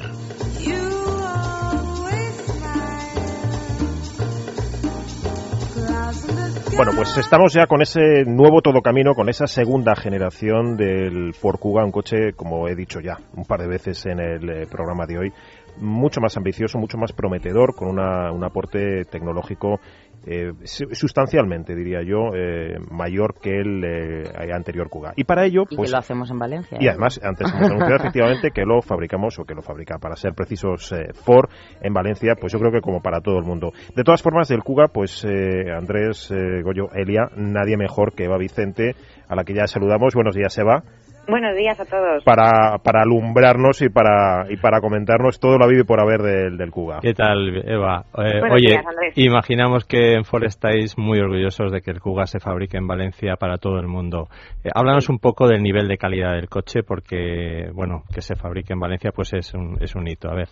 Bueno, 6.77 6.93
pues 6.95 7.17
estamos 7.17 7.53
ya 7.53 7.67
con 7.67 7.81
ese 7.81 8.23
nuevo 8.25 8.61
todo 8.61 8.81
camino, 8.81 9.13
con 9.13 9.27
esa 9.27 9.47
segunda 9.47 9.95
generación 9.95 10.77
del 10.77 11.33
Ford 11.33 11.59
Kuga, 11.59 11.83
un 11.83 11.91
coche, 11.91 12.31
como 12.33 12.69
he 12.69 12.75
dicho 12.75 13.01
ya 13.01 13.17
un 13.35 13.43
par 13.43 13.59
de 13.59 13.67
veces 13.67 14.05
en 14.05 14.19
el 14.19 14.49
eh, 14.49 14.67
programa 14.67 15.05
de 15.05 15.17
hoy, 15.17 15.33
mucho 15.77 16.21
más 16.21 16.37
ambicioso, 16.37 16.77
mucho 16.77 16.97
más 16.97 17.11
prometedor, 17.11 17.75
con 17.75 17.89
un 17.89 18.43
aporte 18.43 19.03
tecnológico 19.05 19.79
eh, 20.25 20.53
sustancialmente, 20.65 21.75
diría 21.75 22.01
yo, 22.03 22.35
eh, 22.35 22.77
mayor 22.91 23.35
que 23.41 23.59
el 23.59 23.83
eh, 23.83 24.53
anterior 24.53 24.89
Kuga. 24.89 25.13
Y 25.15 25.23
para 25.23 25.45
ello, 25.45 25.63
pues... 25.65 25.89
Y 25.89 25.91
lo 25.91 25.97
hacemos 25.97 26.29
en 26.29 26.39
Valencia. 26.39 26.77
Y 26.79 26.87
además, 26.87 27.19
antes 27.23 27.51
hemos 27.51 27.69
anunciado 27.69 27.95
efectivamente 27.95 28.51
que 28.51 28.63
lo 28.63 28.81
fabricamos, 28.81 29.39
o 29.39 29.45
que 29.45 29.55
lo 29.55 29.61
fabrica, 29.61 29.97
para 29.97 30.15
ser 30.15 30.33
precisos, 30.33 30.93
Ford 31.25 31.49
en 31.81 31.93
Valencia, 31.93 32.35
pues 32.39 32.53
yo 32.53 32.59
creo 32.59 32.71
que 32.71 32.81
como 32.81 33.01
para 33.01 33.21
todo 33.21 33.37
el 33.37 33.45
mundo. 33.45 33.71
De 33.95 34.03
todas 34.03 34.21
formas, 34.21 34.47
del 34.47 34.63
Kuga, 34.63 34.87
pues 34.87 35.25
Andrés, 35.25 36.31
Goyo, 36.63 36.89
Elia, 36.93 37.29
nadie 37.35 37.77
mejor 37.77 38.13
que 38.13 38.25
Eva 38.25 38.37
Vicente, 38.37 38.95
a 39.27 39.35
la 39.35 39.43
que 39.43 39.53
ya 39.53 39.67
saludamos. 39.67 40.13
Buenos 40.13 40.35
días, 40.35 40.57
Eva. 40.57 40.83
Buenos 41.27 41.55
días 41.55 41.79
a 41.79 41.85
todos. 41.85 42.23
Para, 42.23 42.79
para 42.83 43.03
alumbrarnos 43.03 43.81
y 43.81 43.89
para, 43.89 44.45
y 44.49 44.57
para 44.57 44.81
comentarnos 44.81 45.39
todo 45.39 45.57
lo 45.57 45.65
habido 45.65 45.81
y 45.81 45.85
por 45.85 46.01
haber 46.01 46.21
del, 46.21 46.57
del 46.57 46.71
Cuba. 46.71 46.99
¿Qué 47.01 47.13
tal, 47.13 47.63
Eva? 47.65 48.05
Eh, 48.17 48.41
oye, 48.51 48.81
imaginamos 49.15 49.85
que 49.85 50.15
en 50.15 50.25
Ford 50.25 50.43
estáis 50.43 50.97
muy 50.97 51.19
orgullosos 51.19 51.71
de 51.71 51.81
que 51.81 51.91
el 51.91 52.01
Cuga 52.01 52.25
se 52.25 52.39
fabrique 52.39 52.77
en 52.77 52.87
Valencia 52.87 53.35
para 53.35 53.57
todo 53.57 53.79
el 53.79 53.87
mundo. 53.87 54.27
Eh, 54.63 54.69
háblanos 54.73 55.09
un 55.09 55.19
poco 55.19 55.47
del 55.47 55.61
nivel 55.61 55.87
de 55.87 55.97
calidad 55.97 56.33
del 56.33 56.49
coche, 56.49 56.81
porque, 56.83 57.69
bueno, 57.73 58.03
que 58.13 58.21
se 58.21 58.35
fabrique 58.35 58.73
en 58.73 58.79
Valencia 58.79 59.11
pues 59.13 59.31
es 59.33 59.53
un, 59.53 59.77
es 59.79 59.95
un 59.95 60.07
hito. 60.07 60.29
A 60.29 60.35
ver. 60.35 60.49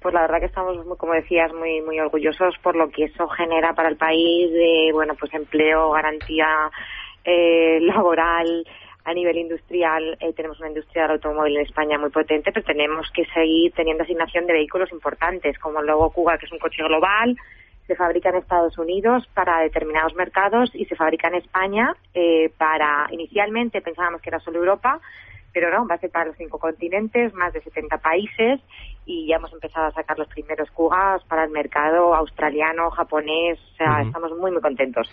Pues 0.00 0.14
la 0.14 0.22
verdad 0.22 0.38
que 0.38 0.46
estamos, 0.46 0.76
como 0.96 1.12
decías, 1.12 1.52
muy 1.52 1.82
muy 1.82 1.98
orgullosos 1.98 2.54
por 2.62 2.76
lo 2.76 2.88
que 2.88 3.04
eso 3.04 3.26
genera 3.28 3.74
para 3.74 3.88
el 3.88 3.96
país 3.96 4.52
de, 4.52 4.90
bueno, 4.92 5.14
pues 5.18 5.34
empleo, 5.34 5.90
garantía 5.90 6.46
eh, 7.24 7.80
laboral, 7.80 8.64
a 9.08 9.14
nivel 9.14 9.38
industrial 9.38 10.18
eh, 10.20 10.34
tenemos 10.34 10.58
una 10.58 10.68
industria 10.68 11.04
del 11.04 11.12
automóvil 11.12 11.56
en 11.56 11.62
España 11.62 11.98
muy 11.98 12.10
potente, 12.10 12.52
pero 12.52 12.66
tenemos 12.66 13.10
que 13.14 13.24
seguir 13.32 13.72
teniendo 13.72 14.04
asignación 14.04 14.46
de 14.46 14.52
vehículos 14.52 14.92
importantes, 14.92 15.58
como 15.58 15.80
el 15.80 15.86
logo 15.86 16.10
Kuga, 16.10 16.36
que 16.36 16.44
es 16.44 16.52
un 16.52 16.58
coche 16.58 16.82
global, 16.82 17.34
se 17.86 17.96
fabrica 17.96 18.28
en 18.28 18.36
Estados 18.36 18.76
Unidos 18.76 19.26
para 19.32 19.60
determinados 19.60 20.14
mercados 20.14 20.70
y 20.74 20.84
se 20.84 20.94
fabrica 20.94 21.28
en 21.28 21.36
España 21.36 21.96
eh, 22.12 22.52
para, 22.58 23.06
inicialmente 23.10 23.80
pensábamos 23.80 24.20
que 24.20 24.28
era 24.28 24.40
solo 24.40 24.58
Europa, 24.58 25.00
pero 25.54 25.70
no, 25.70 25.88
va 25.88 25.94
a 25.94 25.98
ser 25.98 26.10
para 26.10 26.26
los 26.26 26.36
cinco 26.36 26.58
continentes, 26.58 27.32
más 27.32 27.54
de 27.54 27.62
70 27.62 27.96
países 27.98 28.60
y 29.06 29.26
ya 29.26 29.36
hemos 29.36 29.54
empezado 29.54 29.86
a 29.86 29.92
sacar 29.92 30.18
los 30.18 30.28
primeros 30.28 30.70
Kugas 30.72 31.24
para 31.24 31.44
el 31.44 31.50
mercado 31.50 32.14
australiano, 32.14 32.90
japonés, 32.90 33.58
o 33.72 33.76
sea, 33.76 34.02
estamos 34.02 34.36
muy, 34.36 34.50
muy 34.50 34.60
contentos. 34.60 35.10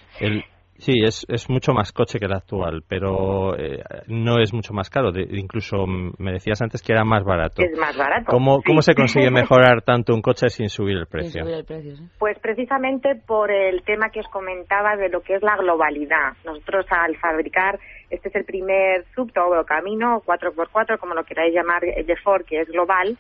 Sí, 0.78 0.94
es, 1.04 1.26
es 1.30 1.50
mucho 1.50 1.74
más 1.74 1.94
coche 1.94 2.20
que 2.20 2.26
el 2.26 2.34
actual, 2.34 2.84
pero 2.88 3.58
eh, 3.58 3.82
no 4.08 4.42
es 4.42 4.54
mucho 4.54 4.74
más 4.74 4.90
caro. 4.90 5.12
incluso 5.16 5.86
me 5.88 6.34
decías 6.34 6.62
antes 6.62 6.82
que 6.82 6.92
era 6.92 7.06
más 7.06 7.24
barato. 7.24 7.62
Es 7.62 7.78
más 7.78 7.96
barato. 7.96 8.26
¿Cómo, 8.28 8.62
¿cómo 8.62 8.82
se 8.82 8.94
consigue 8.94 9.32
mejorar 9.32 9.84
tanto 9.84 10.14
un 10.14 10.22
coche 10.22 10.50
sin 10.50 10.70
subir 10.70 10.98
el 10.98 11.08
precio? 11.08 11.44
Subir 11.44 11.56
el 11.56 11.66
precio 11.66 11.94
Pues 12.20 12.38
precisamente 12.40 13.16
por 13.16 13.52
el 13.52 13.84
tema 13.84 14.10
que 14.10 14.20
os 14.20 14.28
comentaba 14.28 14.98
de 14.98 15.10
lo 15.10 15.22
que 15.22 15.36
es 15.36 15.44
la 15.44 15.56
globalidad. 15.56 16.34
Nosotros 16.46 16.86
al 16.90 17.16
fabricar, 17.18 17.80
este 18.10 18.30
es 18.30 18.36
el 18.36 18.44
primer 18.46 19.06
sub 19.16 19.32
todo 19.32 19.64
camino, 19.64 20.22
4x4, 20.26 21.00
como 21.00 21.14
lo 21.14 21.24
queráis 21.24 21.54
llamar, 21.54 21.82
de 21.82 22.16
Ford, 22.18 22.44
que 22.46 22.62
es 22.62 22.68
global, 22.68 23.18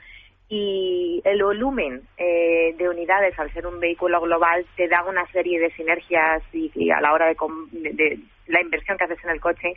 y 0.47 1.21
el 1.25 1.41
volumen 1.41 2.01
eh, 2.17 2.75
de 2.77 2.89
unidades 2.89 3.37
al 3.39 3.51
ser 3.51 3.65
un 3.65 3.79
vehículo 3.79 4.21
global 4.21 4.65
te 4.75 4.87
da 4.87 5.03
una 5.03 5.25
serie 5.31 5.59
de 5.59 5.71
sinergias 5.71 6.43
y, 6.53 6.91
a 6.91 7.01
la 7.01 7.13
hora 7.13 7.25
de, 7.27 7.35
de, 7.71 8.19
la 8.47 8.61
inversión 8.61 8.97
que 8.97 9.05
haces 9.05 9.23
en 9.23 9.31
el 9.31 9.41
coche 9.41 9.73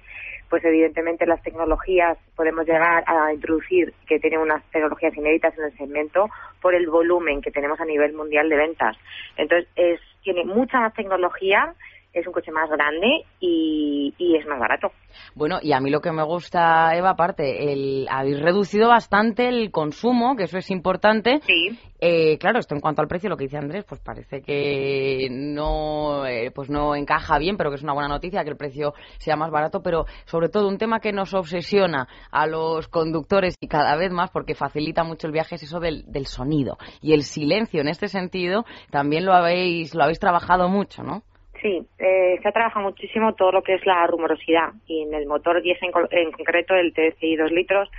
pues 0.50 0.64
evidentemente 0.64 1.26
las 1.26 1.42
tecnologías 1.42 2.18
podemos 2.37 2.66
llegar 2.66 3.04
a 3.07 3.33
introducir 3.33 3.92
que 4.07 4.18
tienen 4.18 4.40
unas 4.40 4.62
tecnologías 4.70 5.16
inéditas 5.16 5.57
en 5.59 5.64
el 5.64 5.76
segmento 5.76 6.28
por 6.61 6.74
el 6.74 6.88
volumen 6.88 7.40
que 7.40 7.50
tenemos 7.50 7.81
a 7.81 7.85
nivel 7.85 8.14
mundial 8.14 8.48
de 8.48 8.57
ventas. 8.57 8.96
Entonces 9.37 9.68
es 9.76 10.00
tiene 10.22 10.44
mucha 10.44 10.81
más 10.81 10.94
tecnología 10.94 11.74
es 12.12 12.27
un 12.27 12.33
coche 12.33 12.51
más 12.51 12.68
grande 12.71 13.25
y, 13.40 14.12
es 14.18 14.47
más 14.47 14.59
barato. 14.59 14.92
Bueno, 15.35 15.59
y 15.62 15.73
a 15.73 15.81
mí 15.81 15.90
lo 15.90 16.01
que 16.01 16.12
me 16.12 16.23
gusta, 16.23 16.94
Eva, 16.97 17.11
aparte, 17.11 17.73
el, 17.73 18.07
habéis 18.11 18.40
reducido 18.40 18.88
bastante 18.88 19.49
el 19.49 19.71
consumo, 19.71 20.37
que 20.37 20.44
eso 20.44 20.59
es 20.59 20.71
importante. 20.71 21.40
Sí. 21.42 21.79
Eh, 22.01 22.38
claro, 22.38 22.61
esto 22.61 22.75
en 22.75 22.81
cuanto 22.81 23.03
al 23.03 23.09
precio, 23.09 23.29
lo 23.29 23.37
que 23.37 23.44
dice 23.44 23.59
Andrés, 23.59 23.85
pues 23.85 24.01
parece 24.01 24.40
que 24.42 25.29
no, 25.31 26.27
eh, 26.27 26.53
pues 26.53 26.71
no 26.71 26.94
encaja 26.94 27.38
bien, 27.38 27.57
pero 27.57 27.71
que 27.71 27.77
es 27.77 27.83
una 27.83 27.92
buena 27.92 28.09
noticia 28.09 28.44
que 28.44 28.51
el 28.51 28.57
precio 28.57 28.94
sea 29.18 29.37
más 29.37 29.51
barato, 29.51 29.83
pero 29.83 30.07
sobre 30.25 30.49
todo 30.49 30.68
un 30.68 30.79
tema 30.79 31.01
que 31.01 31.12
nos 31.12 31.35
obsesiona 31.35 32.07
a 32.31 32.47
los 32.47 32.87
conductores 32.88 33.57
y 33.61 33.66
cada 33.66 33.97
vez 33.97 34.12
más 34.12 34.31
porque 34.31 34.55
facilita 34.55 35.03
mucho 35.03 35.27
el 35.27 35.33
viaje 35.33 35.57
es 35.57 35.64
eso 35.64 35.81
del, 35.81 36.05
del 36.07 36.27
sonido 36.27 36.79
y 37.01 37.14
el 37.14 37.25
silencio. 37.25 37.81
En 37.81 37.88
este 37.88 38.07
sentido, 38.07 38.64
también 38.90 39.25
lo 39.25 39.33
habéis, 39.33 39.94
lo 39.94 40.05
habéis 40.05 40.21
trabajado 40.21 40.68
mucho, 40.68 41.03
¿no? 41.03 41.25
Sí, 41.61 41.87
eh, 41.99 42.38
se 42.40 42.49
ha 42.49 42.53
trabajado 42.53 42.87
muchísimo 42.87 43.35
todo 43.35 43.53
lo 43.53 43.62
que 43.62 43.75
es 43.75 43.85
la 43.85 44.07
rumorosidad 44.07 44.73
y 44.87 45.03
en 45.03 45.14
el 45.14 45.27
motor 45.27 45.61
10 45.61 45.79
en, 45.83 46.33
concreto, 46.33 46.75
el 46.75 46.92
TSI 46.92 47.37
2 47.37 47.51
litros, 47.51 47.90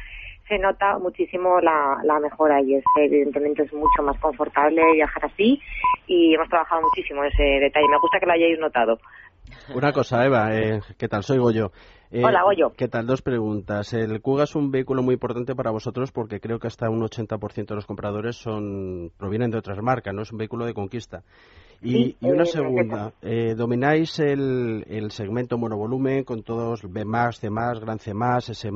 se 0.48 0.58
nota 0.58 0.98
muchísimo 0.98 1.60
la, 1.60 1.98
la 2.04 2.20
mejora 2.20 2.62
y 2.62 2.76
es, 2.76 2.84
evidentemente 2.98 3.64
es 3.64 3.74
mucho 3.74 4.02
más 4.04 4.18
confortable 4.20 4.82
viajar 4.94 5.26
así 5.26 5.62
y 6.08 6.34
hemos 6.34 6.50
trabajado 6.50 6.82
muchísimo 6.82 7.24
ese 7.24 7.44
detalle. 7.44 7.88
Me 7.90 8.00
gusta 8.00 8.20
que 8.20 8.26
lo 8.26 8.34
hayáis 8.34 8.60
notado. 8.60 8.98
Una 9.76 9.92
cosa, 9.92 10.26
Eva, 10.26 10.56
eh, 10.56 10.80
¿qué 10.98 11.08
tal? 11.08 11.24
Soy 11.24 11.38
Goyo. 11.38 11.72
Eh, 12.12 12.24
Hola, 12.26 12.42
Goyo. 12.44 12.74
¿Qué 12.76 12.88
tal? 12.88 13.06
Dos 13.06 13.22
preguntas. 13.22 13.94
El 13.94 14.20
Kuga 14.22 14.46
es 14.46 14.56
un 14.56 14.72
vehículo 14.72 15.04
muy 15.04 15.14
importante 15.14 15.54
para 15.54 15.70
vosotros 15.70 16.12
porque 16.12 16.40
creo 16.40 16.58
que 16.58 16.66
hasta 16.66 16.90
un 16.90 17.02
80% 17.02 17.68
de 17.68 17.76
los 17.76 17.86
compradores 17.86 18.36
son 18.36 19.12
provienen 19.16 19.52
de 19.52 19.60
otras 19.60 19.78
marcas, 19.80 20.14
no 20.16 20.24
es 20.24 20.32
un 20.32 20.40
vehículo 20.40 20.66
de 20.66 20.74
conquista. 20.74 21.22
Y, 21.82 22.18
una 22.22 22.46
segunda, 22.46 23.14
eh, 23.22 23.54
domináis 23.56 24.20
el, 24.20 24.84
el 24.90 25.12
segmento 25.12 25.58
monovolumen 25.58 26.26
con 26.26 26.44
todos 26.44 26.82
B+, 26.82 27.06
C+, 27.34 27.50
Gran 27.50 28.00
C+, 28.00 28.12
S+, 28.12 28.70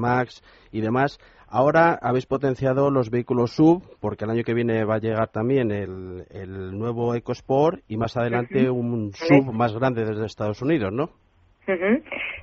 y 0.71 0.81
demás. 0.81 1.19
Ahora 1.47 1.99
habéis 2.01 2.27
potenciado 2.27 2.91
los 2.91 3.09
vehículos 3.09 3.51
sub, 3.51 3.83
porque 3.99 4.25
el 4.25 4.31
año 4.31 4.43
que 4.43 4.53
viene 4.53 4.85
va 4.85 4.95
a 4.95 4.99
llegar 4.99 5.29
también 5.29 5.71
el, 5.71 6.25
el 6.29 6.77
nuevo 6.77 7.13
EcoSport 7.13 7.81
y 7.87 7.97
más 7.97 8.15
adelante 8.15 8.69
un 8.69 9.11
sub 9.13 9.51
más 9.51 9.73
grande 9.73 10.05
desde 10.05 10.25
Estados 10.25 10.61
Unidos, 10.61 10.93
¿no? 10.93 11.09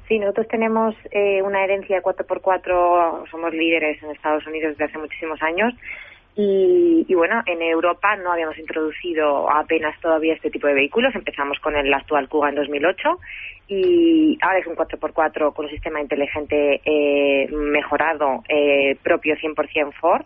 Sí, 0.08 0.18
nosotros 0.18 0.48
tenemos 0.48 0.94
eh, 1.10 1.42
una 1.42 1.62
herencia 1.62 1.96
de 1.96 2.02
4x4, 2.02 3.30
somos 3.30 3.52
líderes 3.52 4.02
en 4.02 4.10
Estados 4.10 4.46
Unidos 4.46 4.72
desde 4.72 4.84
hace 4.84 4.98
muchísimos 4.98 5.40
años 5.42 5.74
y, 6.36 7.14
bueno, 7.14 7.42
en 7.46 7.60
Europa 7.60 8.16
no 8.16 8.32
habíamos 8.32 8.56
introducido 8.56 9.50
apenas 9.50 9.98
todavía 10.00 10.34
este 10.34 10.50
tipo 10.50 10.66
de 10.68 10.74
vehículos. 10.74 11.14
Empezamos 11.14 11.58
con 11.58 11.76
el 11.76 11.92
actual 11.92 12.28
Kuga 12.28 12.48
en 12.48 12.54
2008 12.54 13.18
y 13.68 14.38
ahora 14.40 14.58
es 14.58 14.66
un 14.66 14.76
4x4 14.76 15.52
con 15.52 15.66
un 15.66 15.70
sistema 15.70 16.00
inteligente 16.00 16.80
eh, 16.84 17.48
mejorado, 17.50 18.42
eh, 18.48 18.96
propio 19.02 19.36
100% 19.36 19.92
Ford. 20.00 20.24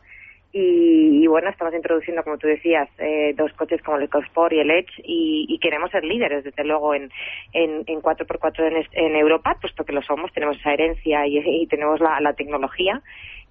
Y, 0.57 1.27
bueno, 1.27 1.51
estamos 1.51 1.75
introduciendo, 1.75 2.23
como 2.23 2.39
tú 2.39 2.47
decías, 2.47 2.89
eh, 2.99 3.35
dos 3.37 3.53
coches 3.55 3.83
como 3.83 3.97
el 3.97 4.05
EcoSport 4.05 4.53
y 4.53 4.61
el 4.61 4.71
Edge 4.71 5.03
y, 5.03 5.59
queremos 5.61 5.91
ser 5.91 6.05
líderes, 6.05 6.45
desde 6.45 6.63
luego, 6.63 6.95
en, 6.95 7.11
en, 7.53 7.85
4x4 7.85 8.61
en, 8.69 8.87
en, 8.93 9.17
Europa, 9.17 9.59
puesto 9.61 9.85
que 9.85 9.93
lo 9.93 10.01
somos, 10.03 10.33
tenemos 10.33 10.57
esa 10.57 10.73
herencia 10.73 11.27
y, 11.27 11.67
tenemos 11.71 11.99
la, 11.99 12.35
tecnología 12.35 13.03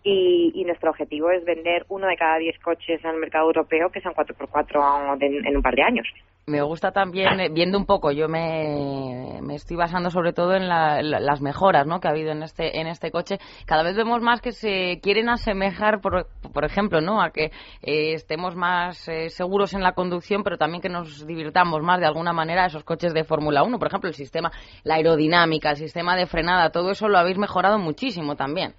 y, 0.02 0.64
nuestro 0.66 0.92
objetivo 0.92 1.30
es 1.30 1.44
vender 1.44 1.86
uno 1.90 2.08
de 2.08 2.16
cada 2.16 2.38
diez 2.38 2.58
coches 2.60 3.04
al 3.04 3.18
mercado 3.18 3.48
europeo 3.48 3.90
que 3.90 4.00
sean 4.00 4.14
4x4 4.14 5.18
en 5.22 5.58
un 5.58 5.62
par 5.62 5.76
de 5.76 5.84
años. 5.84 6.08
Me 6.46 6.62
gusta 6.62 6.92
también, 6.92 7.40
eh, 7.40 7.48
viendo 7.50 7.78
un 7.78 7.86
poco, 7.86 8.12
yo 8.12 8.28
me, 8.28 9.40
me 9.42 9.56
estoy 9.56 9.78
basando 9.78 10.10
sobre 10.10 10.34
todo 10.34 10.56
en 10.56 10.68
las 10.68 11.42
mejoras 11.42 11.88
¿no? 11.88 12.02
que 12.02 12.10
ha 12.10 12.12
habido 12.12 12.32
en 12.32 12.44
este, 12.44 12.82
en 12.82 12.88
este 12.88 13.12
coche. 13.12 13.40
Cada 13.66 13.82
vez 13.82 13.96
vemos 13.96 14.22
más 14.22 14.42
que 14.42 14.52
se 14.52 15.00
quieren 15.02 15.30
asemejar, 15.30 16.02
por, 16.02 16.28
por 16.54 16.66
ejemplo, 16.66 17.00
¿no? 17.00 17.22
a 17.22 17.30
que 17.30 17.46
eh, 17.82 18.14
estemos 18.14 18.58
más 18.58 19.08
eh, 19.08 19.30
seguros 19.30 19.74
en 19.74 19.84
la 19.84 19.94
conducción, 19.94 20.44
pero 20.44 20.58
también 20.58 20.82
que 20.82 20.90
nos 20.90 21.26
divirtamos 21.26 21.82
más 21.82 22.02
de 22.02 22.08
alguna 22.08 22.34
manera 22.34 22.64
a 22.64 22.68
esos 22.68 22.84
coches 22.84 23.14
de 23.14 23.24
Fórmula 23.24 23.64
1. 23.64 23.80
Por 23.80 23.88
ejemplo, 23.88 24.10
el 24.10 24.16
sistema, 24.16 24.52
la 24.84 24.96
aerodinámica, 24.96 25.70
el 25.70 25.78
sistema 25.78 26.18
de 26.18 26.26
frenada, 26.26 26.72
todo 26.72 26.92
eso 26.92 27.08
lo 27.08 27.20
habéis 27.20 27.38
mejorado 27.38 27.80
muchísimo 27.80 28.36
también. 28.36 28.76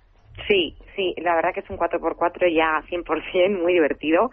Sí, 0.49 0.77
sí, 0.97 1.15
la 1.19 1.37
verdad 1.37 1.55
que 1.55 1.61
es 1.61 1.71
un 1.71 1.79
4x4 1.79 2.53
ya 2.53 2.83
100% 2.89 3.63
muy 3.63 3.73
divertido. 3.73 4.31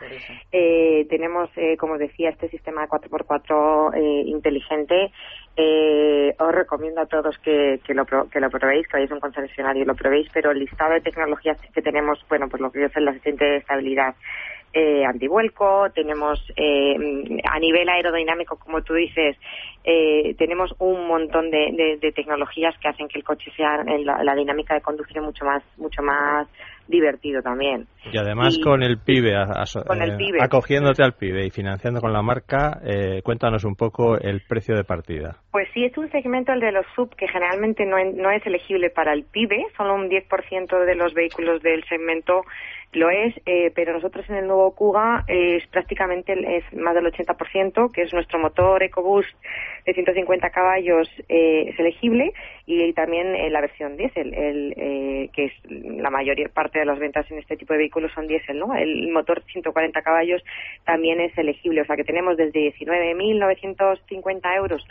Eh, 0.51 1.05
tenemos, 1.09 1.49
eh, 1.55 1.77
como 1.77 1.97
decía, 1.97 2.29
este 2.29 2.49
sistema 2.49 2.81
de 2.81 2.87
4x4 2.89 3.95
eh, 3.95 4.23
inteligente. 4.25 5.11
Eh, 5.55 6.33
os 6.39 6.51
recomiendo 6.53 7.01
a 7.01 7.05
todos 7.05 7.37
que, 7.39 7.79
que, 7.85 7.93
lo, 7.93 8.05
que 8.05 8.39
lo 8.39 8.49
probéis, 8.49 8.87
que 8.87 8.93
vayáis 8.93 9.11
a 9.11 9.15
un 9.15 9.19
concesionario 9.19 9.83
y 9.83 9.85
lo 9.85 9.95
probéis, 9.95 10.27
pero 10.33 10.51
el 10.51 10.59
listado 10.59 10.93
de 10.93 11.01
tecnologías 11.01 11.57
que 11.73 11.81
tenemos, 11.81 12.19
bueno, 12.27 12.47
pues 12.49 12.61
lo 12.61 12.71
que 12.71 12.85
es 12.85 12.95
el 12.95 13.07
asistente 13.07 13.45
de 13.45 13.57
estabilidad 13.57 14.15
eh, 14.73 15.03
antivuelco, 15.05 15.87
tenemos 15.93 16.39
eh, 16.55 16.95
a 17.43 17.59
nivel 17.59 17.89
aerodinámico, 17.89 18.57
como 18.57 18.81
tú 18.81 18.93
dices, 18.93 19.35
eh, 19.83 20.33
tenemos 20.37 20.73
un 20.79 21.07
montón 21.07 21.51
de, 21.51 21.99
tecnologías 22.15 22.73
que 22.79 22.87
hacen 22.87 23.09
que 23.09 23.19
el 23.19 23.25
coche 23.25 23.51
sea 23.57 23.81
en 23.85 24.05
la, 24.05 24.35
dinámica 24.35 24.73
de 24.75 24.81
conducción 24.81 25.25
mucho 25.25 25.43
más, 25.43 25.61
mucho 25.77 26.01
más 26.01 26.47
divertido 26.87 27.41
también. 27.41 27.85
Y 28.11 28.17
además 28.17 28.57
con, 28.63 28.81
el 28.81 28.97
pibe, 28.97 29.35
acogiéndote 30.41 31.03
al 31.03 31.13
pibe 31.13 31.45
y 31.45 31.49
financiando 31.49 31.99
con 31.99 32.13
la 32.13 32.21
marca, 32.21 32.81
cuéntanos 33.23 33.63
un 33.65 33.75
poco 33.75 34.17
el 34.17 34.41
precio 34.47 34.75
de 34.75 34.83
partida. 34.83 35.37
Pues 35.51 35.67
sí, 35.73 35.85
es 35.85 35.97
un 35.97 36.09
segmento, 36.11 36.51
el 36.53 36.59
de 36.59 36.71
los 36.71 36.85
sub, 36.95 37.13
que 37.15 37.27
generalmente 37.27 37.85
no, 37.85 37.97
no 38.15 38.31
es 38.31 38.45
elegible 38.45 38.89
para 38.89 39.13
el 39.13 39.23
pibe, 39.23 39.65
solo 39.77 39.95
un 39.95 40.09
10% 40.09 40.85
de 40.85 40.95
los 40.95 41.13
vehículos 41.13 41.61
del 41.61 41.83
segmento 41.85 42.41
lo 42.93 43.09
es, 43.09 43.33
eh, 43.45 43.71
pero 43.73 43.93
nosotros 43.93 44.29
en 44.29 44.35
el 44.35 44.47
nuevo 44.47 44.75
Kuga 44.75 45.23
es 45.27 45.65
prácticamente 45.67 46.33
es 46.57 46.63
más 46.73 46.93
del 46.93 47.05
80%, 47.05 47.91
que 47.91 48.01
es 48.01 48.13
nuestro 48.13 48.37
motor 48.37 48.83
EcoBoost 48.83 49.29
de 49.85 49.93
150 49.93 50.49
caballos 50.49 51.09
eh, 51.29 51.69
es 51.69 51.79
elegible 51.79 52.33
y 52.65 52.91
también 52.93 53.33
eh, 53.35 53.49
la 53.49 53.61
versión 53.61 53.95
diésel, 53.95 54.33
el, 54.33 54.73
eh, 54.77 55.29
que 55.33 55.45
es 55.45 55.53
la 55.71 56.09
mayor 56.09 56.37
parte 56.51 56.79
de 56.79 56.85
las 56.85 56.99
ventas 56.99 57.29
en 57.31 57.39
este 57.39 57.55
tipo 57.55 57.73
de 57.73 57.79
vehículos 57.79 58.11
son 58.13 58.27
diésel, 58.27 58.59
¿no? 58.59 58.75
El 58.75 59.09
motor 59.11 59.41
140 59.51 60.01
caballos 60.01 60.43
también 60.85 61.21
es 61.21 61.37
elegible, 61.37 61.81
o 61.81 61.85
sea 61.85 61.95
que 61.95 62.03
tenemos 62.03 62.35
desde 62.35 62.73
19.950 62.73 64.55
euros 64.57 64.85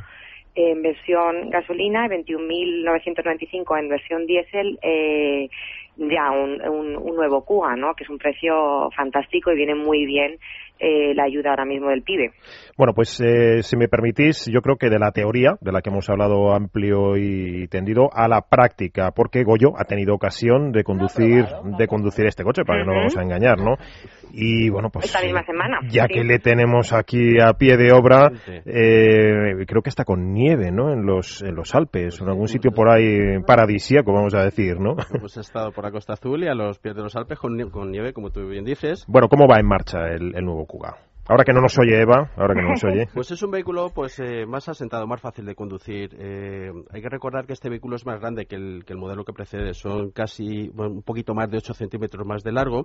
en 0.54 0.82
versión 0.82 1.50
gasolina 1.50 2.06
y 2.06 2.08
21.995 2.08 3.78
en 3.78 3.88
versión 3.88 4.26
diésel 4.26 4.78
eh, 4.82 5.48
ya 5.96 6.30
un, 6.30 6.60
un, 6.66 7.16
nuevo 7.16 7.44
Cuba, 7.44 7.76
¿no? 7.76 7.94
Que 7.94 8.04
es 8.04 8.10
un 8.10 8.18
precio 8.18 8.90
fantástico 8.96 9.52
y 9.52 9.56
viene 9.56 9.74
muy 9.74 10.06
bien 10.06 10.38
eh, 10.82 11.14
la 11.14 11.24
ayuda 11.24 11.50
ahora 11.50 11.66
mismo 11.66 11.90
del 11.90 12.02
PIB. 12.02 12.32
Bueno, 12.78 12.94
pues 12.94 13.20
eh, 13.20 13.62
si 13.62 13.76
me 13.76 13.88
permitís, 13.88 14.46
yo 14.50 14.62
creo 14.62 14.76
que 14.76 14.88
de 14.88 14.98
la 14.98 15.12
teoría, 15.12 15.58
de 15.60 15.72
la 15.72 15.82
que 15.82 15.90
hemos 15.90 16.08
hablado 16.08 16.54
amplio 16.54 17.18
y 17.18 17.68
tendido, 17.68 18.08
a 18.14 18.28
la 18.28 18.40
práctica, 18.40 19.10
porque 19.14 19.44
Goyo 19.44 19.72
ha 19.76 19.84
tenido 19.84 20.14
ocasión 20.14 20.72
de 20.72 20.82
conducir, 20.82 21.44
de 21.76 21.86
conducir 21.86 22.24
este 22.24 22.44
coche, 22.44 22.62
para 22.64 22.80
que 22.80 22.86
no 22.86 22.94
vamos 22.94 23.14
a 23.18 23.22
engañar, 23.22 23.58
¿no? 23.58 23.74
Y 24.32 24.70
bueno, 24.70 24.88
pues 24.88 25.04
Esta 25.04 25.20
misma 25.20 25.44
semana, 25.44 25.80
ya 25.90 26.06
que 26.06 26.24
le 26.24 26.38
tenemos 26.38 26.94
aquí 26.94 27.38
a 27.38 27.52
pie 27.52 27.76
de 27.76 27.92
obra, 27.92 28.30
eh, 28.64 29.66
creo 29.66 29.82
que 29.82 29.90
está 29.90 30.04
con 30.04 30.32
nieve, 30.32 30.70
¿no? 30.70 30.92
En 30.94 31.04
los, 31.04 31.42
en 31.42 31.54
los 31.56 31.74
Alpes, 31.74 32.22
en 32.22 32.28
algún 32.28 32.48
sitio 32.48 32.70
por 32.70 32.88
ahí 32.88 33.38
paradisíaco, 33.46 34.14
vamos 34.14 34.34
a 34.34 34.44
decir, 34.44 34.80
¿no? 34.80 34.94
Pues 35.20 35.36
he 35.36 35.40
estado 35.40 35.72
por 35.72 35.84
la 35.90 35.92
Costa 35.92 36.12
Azul 36.12 36.44
y 36.44 36.48
a 36.48 36.54
los 36.54 36.78
pies 36.78 36.94
de 36.94 37.02
los 37.02 37.16
Alpes 37.16 37.38
con, 37.38 37.56
nieve, 37.90 38.12
como 38.12 38.30
tú 38.30 38.46
bien 38.46 38.64
dices. 38.64 39.04
Bueno, 39.08 39.28
¿cómo 39.28 39.46
va 39.48 39.58
en 39.58 39.66
marcha 39.66 40.08
el, 40.08 40.34
el 40.36 40.44
nuevo 40.44 40.64
Kuga? 40.66 40.96
Ahora 41.28 41.44
que 41.44 41.52
no 41.52 41.60
nos 41.60 41.78
oye 41.78 42.00
Eva, 42.00 42.30
ahora 42.36 42.54
que 42.54 42.62
no 42.62 42.70
nos 42.70 42.82
oye. 42.82 43.08
Pues 43.14 43.30
es 43.30 43.40
un 43.42 43.52
vehículo 43.52 43.90
pues 43.94 44.18
eh, 44.18 44.46
más 44.46 44.68
asentado, 44.68 45.06
más 45.06 45.20
fácil 45.20 45.44
de 45.44 45.54
conducir. 45.54 46.16
Eh, 46.18 46.72
hay 46.90 47.02
que 47.02 47.08
recordar 47.08 47.46
que 47.46 47.52
este 47.52 47.68
vehículo 47.68 47.94
es 47.96 48.04
más 48.04 48.20
grande 48.20 48.46
que 48.46 48.56
el, 48.56 48.84
que 48.84 48.94
el 48.94 48.98
modelo 48.98 49.24
que 49.24 49.32
precede. 49.32 49.74
Son 49.74 50.10
casi 50.10 50.70
un 50.76 51.02
poquito 51.02 51.34
más 51.34 51.48
de 51.48 51.58
8 51.58 51.74
centímetros 51.74 52.26
más 52.26 52.42
de 52.42 52.52
largo. 52.52 52.84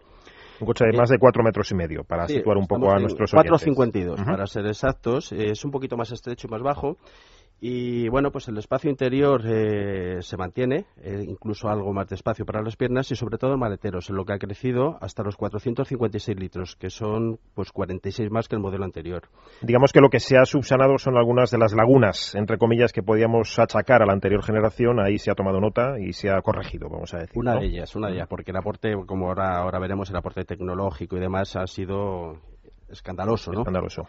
Un 0.59 0.67
coche 0.67 0.85
de 0.85 0.97
más 0.97 1.09
de 1.09 1.17
4 1.17 1.43
metros 1.43 1.71
y 1.71 1.75
medio, 1.75 2.03
para 2.03 2.27
situar 2.27 2.57
un 2.57 2.67
poco 2.67 2.91
a 2.91 2.99
nuestros 2.99 3.33
oyentes. 3.33 3.67
4,52 3.67 4.23
para 4.23 4.45
ser 4.45 4.67
exactos. 4.67 5.31
es 5.31 5.65
un 5.65 5.71
poquito 5.71 5.97
más 5.97 6.11
estrecho 6.11 6.47
y 6.47 6.51
más 6.51 6.61
bajo. 6.61 6.97
Y 7.61 8.09
bueno, 8.09 8.31
pues 8.31 8.47
el 8.49 8.57
espacio 8.57 8.89
interior 8.89 9.41
eh, 9.45 10.17
se 10.21 10.37
mantiene, 10.37 10.85
eh, 11.01 11.23
incluso 11.25 11.69
algo 11.69 11.93
más 11.93 12.07
de 12.07 12.15
espacio 12.15 12.45
para 12.45 12.61
las 12.61 12.75
piernas 12.75 13.09
y 13.11 13.15
sobre 13.15 13.37
todo 13.37 13.57
maleteros, 13.57 14.09
en 14.09 14.17
lo 14.17 14.25
que 14.25 14.33
ha 14.33 14.37
crecido 14.37 14.97
hasta 15.01 15.23
los 15.23 15.37
456 15.37 16.37
litros, 16.37 16.75
que 16.75 16.89
son 16.89 17.39
pues 17.53 17.71
46 17.71 18.29
más 18.29 18.47
que 18.47 18.55
el 18.55 18.61
modelo 18.61 18.83
anterior. 18.83 19.23
Digamos 19.61 19.93
que 19.93 20.01
lo 20.01 20.09
que 20.09 20.19
se 20.19 20.37
ha 20.37 20.45
subsanado 20.45 20.97
son 20.97 21.17
algunas 21.17 21.49
de 21.49 21.57
las 21.57 21.73
lagunas, 21.73 22.35
entre 22.35 22.57
comillas, 22.57 22.91
que 22.91 23.03
podíamos 23.03 23.57
achacar 23.57 24.01
a 24.01 24.05
la 24.05 24.13
anterior 24.13 24.43
generación. 24.43 24.99
Ahí 24.99 25.17
se 25.17 25.31
ha 25.31 25.35
tomado 25.35 25.59
nota 25.61 25.99
y 25.99 26.13
se 26.13 26.29
ha 26.29 26.41
corregido, 26.41 26.89
vamos 26.89 27.13
a 27.13 27.19
decir. 27.19 27.37
Una 27.37 27.55
de 27.55 27.67
ellas, 27.67 27.95
una 27.95 28.09
de 28.09 28.15
ellas, 28.15 28.27
porque 28.27 28.51
el 28.51 28.57
aporte, 28.57 28.93
como 29.07 29.27
ahora, 29.27 29.59
ahora 29.59 29.79
veremos, 29.79 30.09
el 30.09 30.17
aporte 30.17 30.43
tecnológico 30.43 31.15
y 31.15 31.19
demás 31.21 31.55
ha 31.55 31.67
sido 31.67 32.37
escandaloso, 32.95 33.51
¿no? 33.51 33.59
Escandaloso. 33.61 34.07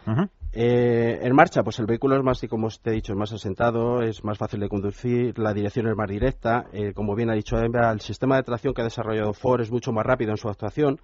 Eh, 0.51 1.19
en 1.21 1.35
marcha, 1.35 1.63
pues 1.63 1.79
el 1.79 1.85
vehículo 1.85 2.15
es 2.15 2.23
más, 2.23 2.41
como 2.49 2.67
te 2.69 2.89
he 2.89 2.93
dicho, 2.93 3.13
es 3.13 3.17
más 3.17 3.31
asentado, 3.31 4.01
es 4.01 4.23
más 4.23 4.37
fácil 4.37 4.59
de 4.59 4.69
conducir, 4.69 5.37
la 5.37 5.53
dirección 5.53 5.87
es 5.87 5.95
más 5.95 6.09
directa. 6.09 6.65
Eh, 6.73 6.93
como 6.93 7.15
bien 7.15 7.29
ha 7.29 7.35
dicho 7.35 7.57
Embra, 7.57 7.91
el 7.91 8.01
sistema 8.01 8.37
de 8.37 8.43
tracción 8.43 8.73
que 8.73 8.81
ha 8.81 8.85
desarrollado 8.85 9.33
Ford 9.33 9.61
es 9.61 9.71
mucho 9.71 9.91
más 9.91 10.05
rápido 10.05 10.31
en 10.31 10.37
su 10.37 10.49
actuación 10.49 10.99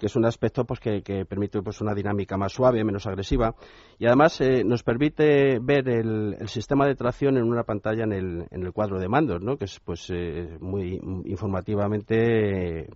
que 0.00 0.06
es 0.06 0.16
un 0.16 0.24
aspecto 0.24 0.64
pues 0.64 0.80
que, 0.80 1.24
permite 1.26 1.62
pues 1.62 1.80
una 1.80 1.94
dinámica 1.94 2.36
más 2.36 2.52
suave, 2.52 2.82
menos 2.82 3.06
agresiva 3.06 3.54
y 4.00 4.06
además 4.06 4.40
eh, 4.40 4.64
nos 4.64 4.82
permite 4.82 5.60
ver 5.60 5.88
el, 5.88 6.48
sistema 6.48 6.86
de 6.86 6.96
tracción 6.96 7.36
en 7.36 7.44
una 7.44 7.62
pantalla 7.62 8.02
en 8.02 8.12
el, 8.12 8.46
en 8.50 8.62
el 8.64 8.72
cuadro 8.72 8.98
de 8.98 9.08
mandos, 9.08 9.40
¿no? 9.40 9.56
Que 9.56 9.66
es 9.66 9.78
pues 9.78 10.12
muy 10.58 11.00
informativamente 11.26 12.88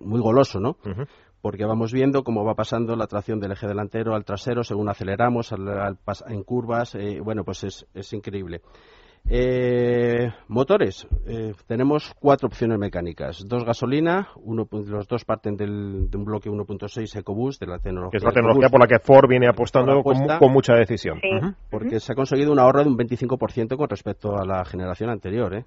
muy 0.00 0.20
goloso, 0.20 0.58
¿no? 0.58 0.76
Porque 1.40 1.64
vamos 1.64 1.92
viendo 1.92 2.24
cómo 2.24 2.44
va 2.44 2.54
pasando 2.54 2.96
la 2.96 3.06
tracción 3.06 3.40
del 3.40 3.52
eje 3.52 3.66
delantero 3.66 4.14
al 4.14 4.24
trasero 4.24 4.64
según 4.64 4.88
aceleramos 4.88 5.52
en 5.52 6.42
curvas. 6.42 6.94
Eh, 6.94 7.20
bueno, 7.20 7.44
pues 7.44 7.64
es, 7.64 7.86
es 7.94 8.12
increíble. 8.12 8.62
Eh, 9.30 10.30
motores. 10.48 11.06
Eh, 11.26 11.52
tenemos 11.66 12.14
cuatro 12.18 12.48
opciones 12.48 12.78
mecánicas. 12.78 13.44
Dos 13.46 13.64
gasolina, 13.64 14.28
uno, 14.36 14.66
los 14.70 15.06
dos 15.06 15.24
parten 15.24 15.56
del, 15.56 16.08
de 16.10 16.16
un 16.16 16.24
bloque 16.24 16.50
1.6 16.50 17.18
EcoBoost 17.18 17.60
de 17.60 17.66
la 17.66 17.78
tecnología. 17.78 18.10
Que 18.10 18.16
es 18.16 18.24
la 18.24 18.32
tecnología 18.32 18.68
por 18.70 18.80
la 18.80 18.86
que 18.86 18.98
Ford 18.98 19.28
viene 19.28 19.48
apostando 19.48 20.02
con, 20.02 20.52
mucha 20.52 20.74
decisión. 20.74 21.20
Porque 21.70 22.00
se 22.00 22.12
ha 22.12 22.14
conseguido 22.14 22.52
un 22.52 22.58
ahorro 22.58 22.84
de 22.84 22.88
un 22.88 22.96
25% 22.96 23.76
con 23.76 23.88
respecto 23.88 24.36
a 24.38 24.46
la 24.46 24.64
generación 24.64 25.10
anterior. 25.10 25.54
¿eh? 25.54 25.64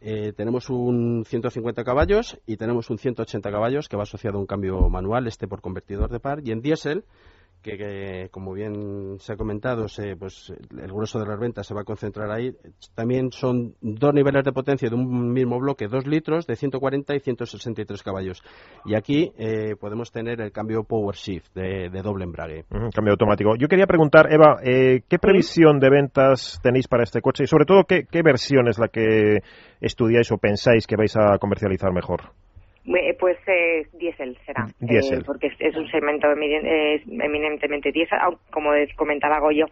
Eh, 0.00 0.32
tenemos 0.36 0.68
un 0.68 1.24
150 1.26 1.82
caballos 1.84 2.38
y 2.46 2.56
tenemos 2.56 2.90
un 2.90 2.98
180 2.98 3.50
caballos 3.50 3.88
que 3.88 3.96
va 3.96 4.02
asociado 4.02 4.36
a 4.36 4.40
un 4.40 4.46
cambio 4.46 4.90
manual, 4.90 5.26
este 5.26 5.48
por 5.48 5.62
convertidor 5.62 6.10
de 6.10 6.20
par, 6.20 6.40
y 6.44 6.52
en 6.52 6.60
diésel 6.60 7.04
que, 7.62 8.28
como 8.30 8.52
bien 8.52 9.18
se 9.18 9.32
ha 9.32 9.36
comentado, 9.36 9.88
se, 9.88 10.16
pues 10.16 10.52
el 10.70 10.92
grueso 10.92 11.18
de 11.18 11.26
las 11.26 11.38
ventas 11.38 11.66
se 11.66 11.74
va 11.74 11.82
a 11.82 11.84
concentrar 11.84 12.30
ahí. 12.30 12.52
También 12.94 13.30
son 13.32 13.74
dos 13.80 14.14
niveles 14.14 14.44
de 14.44 14.52
potencia 14.52 14.88
de 14.88 14.94
un 14.94 15.32
mismo 15.32 15.58
bloque, 15.58 15.88
dos 15.88 16.06
litros 16.06 16.46
de 16.46 16.56
140 16.56 17.14
y 17.14 17.20
163 17.20 18.02
caballos. 18.02 18.42
Y 18.84 18.94
aquí 18.94 19.32
eh, 19.38 19.76
podemos 19.78 20.10
tener 20.10 20.40
el 20.40 20.52
cambio 20.52 20.84
Power 20.84 21.14
Shift 21.14 21.54
de, 21.54 21.88
doble 22.02 22.24
embrague. 22.24 22.64
cambio 22.94 23.12
automático. 23.12 23.56
Yo 23.56 23.68
quería 23.68 23.86
preguntar, 23.86 24.32
Eva, 24.32 24.60
eh, 24.62 25.02
¿qué 25.08 25.18
previsión 25.18 25.78
de 25.78 25.90
ventas 25.90 26.60
tenéis 26.62 26.88
para 26.88 27.02
este 27.02 27.20
coche 27.20 27.44
y 27.44 27.46
sobre 27.46 27.64
todo 27.64 27.84
qué, 27.84 28.04
qué 28.10 28.22
versión 28.22 28.68
es 28.68 28.78
la 28.78 28.88
que 28.88 29.38
estudiáis 29.80 30.30
o 30.32 30.38
pensáis 30.38 30.86
que 30.86 30.96
vais 30.96 31.14
a 31.16 31.38
comercializar 31.38 31.92
mejor? 31.92 32.32
Eh, 32.86 33.14
pues 33.20 33.36
eh, 33.46 33.86
diésel 33.92 34.38
será, 34.46 34.66
eh, 34.80 35.20
porque 35.26 35.48
es, 35.58 35.76
un 35.76 35.86
segmento 35.88 36.28
eminentemente 36.32 37.92
diésel. 37.92 38.18
Como 38.50 38.70
comentaba 38.96 39.38
Goyo, 39.38 39.66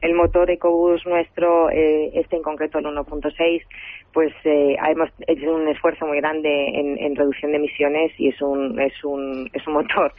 el 0.00 0.14
motor 0.14 0.50
EcoBoost 0.50 1.06
nuestro, 1.06 1.68
este 1.68 2.36
en 2.36 2.42
concreto 2.42 2.78
el 2.78 2.86
1.6, 2.86 3.62
pues 4.14 4.32
hemos 4.44 5.10
hecho 5.26 5.54
un 5.54 5.68
esfuerzo 5.68 6.06
muy 6.06 6.18
grande 6.18 6.48
en, 6.48 7.14
reducción 7.14 7.52
de 7.52 7.58
emisiones 7.58 8.12
y 8.18 8.28
es 8.28 8.40
un 8.40 8.80
es 8.80 9.04
un 9.04 9.48
es 9.52 9.66
un 9.66 9.74
motor 9.74 10.12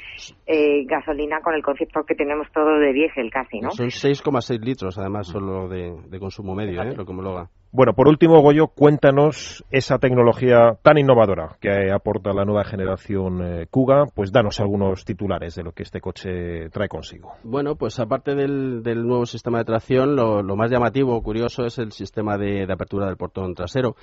gasolina 0.85 1.41
con 1.41 1.55
el 1.55 1.63
concepto 1.63 2.03
que 2.03 2.13
tenemos 2.13 2.47
todo 2.53 2.77
de 2.77 2.93
diésel 2.93 3.31
casi, 3.31 3.59
¿no? 3.59 3.71
Son 3.71 3.87
6,6 3.87 4.59
litros 4.63 4.97
además 4.99 5.27
solo 5.27 5.67
de, 5.67 6.19
consumo 6.19 6.53
medio, 6.53 6.81
¿eh? 6.83 6.93
lo 6.95 7.05
que 7.05 7.11
homologa. 7.11 7.49
Bueno, 7.75 7.91
por 7.91 8.07
último, 8.07 8.41
Goyo, 8.41 8.67
cuéntanos 8.67 9.65
esa 9.69 9.99
tecnología 9.99 10.77
tan 10.81 10.97
innovadora 10.97 11.57
que 11.59 11.91
aporta 11.91 12.31
la 12.31 12.45
nueva 12.45 12.63
generación 12.63 13.41
eh, 13.43 13.67
Kuga. 13.69 14.05
Pues 14.15 14.31
danos 14.31 14.61
algunos 14.61 15.03
titulares 15.03 15.55
de 15.55 15.63
lo 15.63 15.73
que 15.73 15.83
este 15.83 15.99
coche 15.99 16.69
trae 16.69 16.87
consigo. 16.87 17.33
Bueno, 17.43 17.75
pues 17.75 17.99
aparte 17.99 18.33
del, 18.33 18.81
nuevo 19.05 19.25
sistema 19.25 19.57
de 19.57 19.65
tracción, 19.65 20.15
lo, 20.15 20.55
más 20.55 20.71
llamativo, 20.71 21.21
curioso, 21.21 21.65
es 21.65 21.77
el 21.77 21.91
sistema 21.91 22.37
de, 22.37 22.63
apertura 22.63 23.07
del 23.07 23.17
portón 23.17 23.53
trasero 23.53 23.97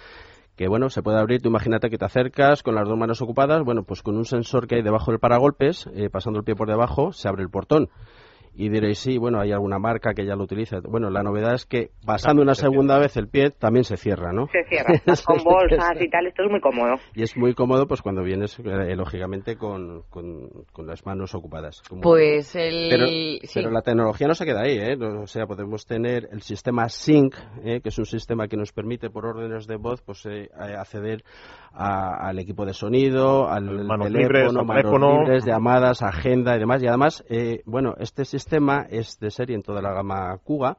que 0.55 0.69
bueno, 0.69 0.91
se 0.91 1.03
puede 1.03 1.19
abrir, 1.19 1.41
tú 1.41 1.49
imagínate 1.49 1.89
que 1.89 1.97
te 1.97 2.05
acercas 2.05 2.63
con 2.63 2.75
las 2.75 2.87
dos 2.87 2.99
manos 2.99 3.23
ocupadas, 3.23 3.65
bueno, 3.65 3.85
pues 3.85 4.03
con 4.03 4.19
un 4.19 4.27
sensor 4.27 4.67
que 4.67 4.75
hay 4.75 4.83
debajo 4.83 5.11
del 5.11 5.19
paragolpes, 5.19 5.89
eh, 5.95 6.11
pasando 6.11 6.41
el 6.41 6.45
pie 6.45 6.55
por 6.55 6.69
debajo, 6.69 7.11
se 7.13 7.27
abre 7.27 7.43
el 7.43 7.49
portón 7.49 7.89
y 8.55 8.69
diréis, 8.69 8.99
sí, 8.99 9.17
bueno, 9.17 9.41
hay 9.41 9.53
alguna 9.53 9.79
marca 9.79 10.13
que 10.15 10.27
ya 10.27 10.37
lo 10.37 10.45
utiliza. 10.45 10.81
Bueno, 10.83 11.11
la 11.11 11.23
novedad 11.23 11.55
es 11.55 11.65
que 11.65 11.91
pasando 12.05 12.43
una 12.43 12.55
segunda 12.55 12.99
vez 12.99 13.17
el 13.17 13.29
pie 13.29 13.51
también 13.51 13.85
se 13.85 13.97
cierra, 13.97 14.33
¿no? 14.33 14.49
Se 14.49 14.65
cierra, 14.69 14.93
con 15.25 15.43
bolsas 15.43 16.01
y 16.01 16.09
tal, 16.11 16.27
esto 16.27 16.45
es 16.45 16.51
muy 16.51 16.61
cómodo. 16.61 16.97
Y 17.15 17.23
es 17.23 17.37
muy 17.37 17.55
cómodo 17.55 17.87
pues 17.87 18.03
cuando 18.03 18.23
vienes, 18.23 18.59
eh, 18.59 18.95
lógicamente, 18.95 19.57
con, 19.57 20.03
con, 20.11 20.87
las 20.87 21.07
manos 21.07 21.35
ocupadas. 21.35 21.83
Pues 22.03 22.55
el... 22.57 22.89
Pero, 22.91 23.07
pero, 23.55 23.71
la 23.71 23.83
tecnología 23.83 24.27
no 24.27 24.35
se 24.35 24.45
queda 24.45 24.63
ahí, 24.63 24.77
¿eh? 24.77 24.97
O 24.97 25.27
sea, 25.27 25.47
podemos 25.47 25.87
tener 25.87 26.29
el 26.33 26.43
sistema 26.43 26.89
Sync, 26.89 27.35
¿eh? 27.65 27.81
que 27.81 27.89
es 27.89 27.99
un 27.99 28.07
sistema 28.07 28.49
que 28.49 28.57
nos 28.57 28.73
permite 28.73 29.11
por 29.11 29.27
órdenes 29.27 29.67
de 29.67 29.77
voz 29.77 30.03
pues 30.03 30.27
eh, 30.27 30.49
acceder 30.79 31.23
al 31.75 32.39
equipo 32.39 32.67
de 32.67 32.75
sonido, 32.75 33.49
al 33.49 33.85
manos 33.85 34.09
teléfono, 34.09 34.65
manos 34.65 34.93
libres, 35.25 35.45
llamadas, 35.47 36.03
agenda 36.03 36.55
y 36.57 36.59
demás. 36.59 36.83
Y 36.83 36.87
además, 36.87 37.25
eh, 37.31 37.63
bueno, 37.65 37.95
este 37.99 38.25
sistema 38.25 38.42
es 38.91 39.19
de 39.19 39.31
serie 39.31 39.57
en 39.57 39.63
toda 39.63 39.83
la 39.83 39.93
gama 39.93 40.37
Kuga 40.39 40.77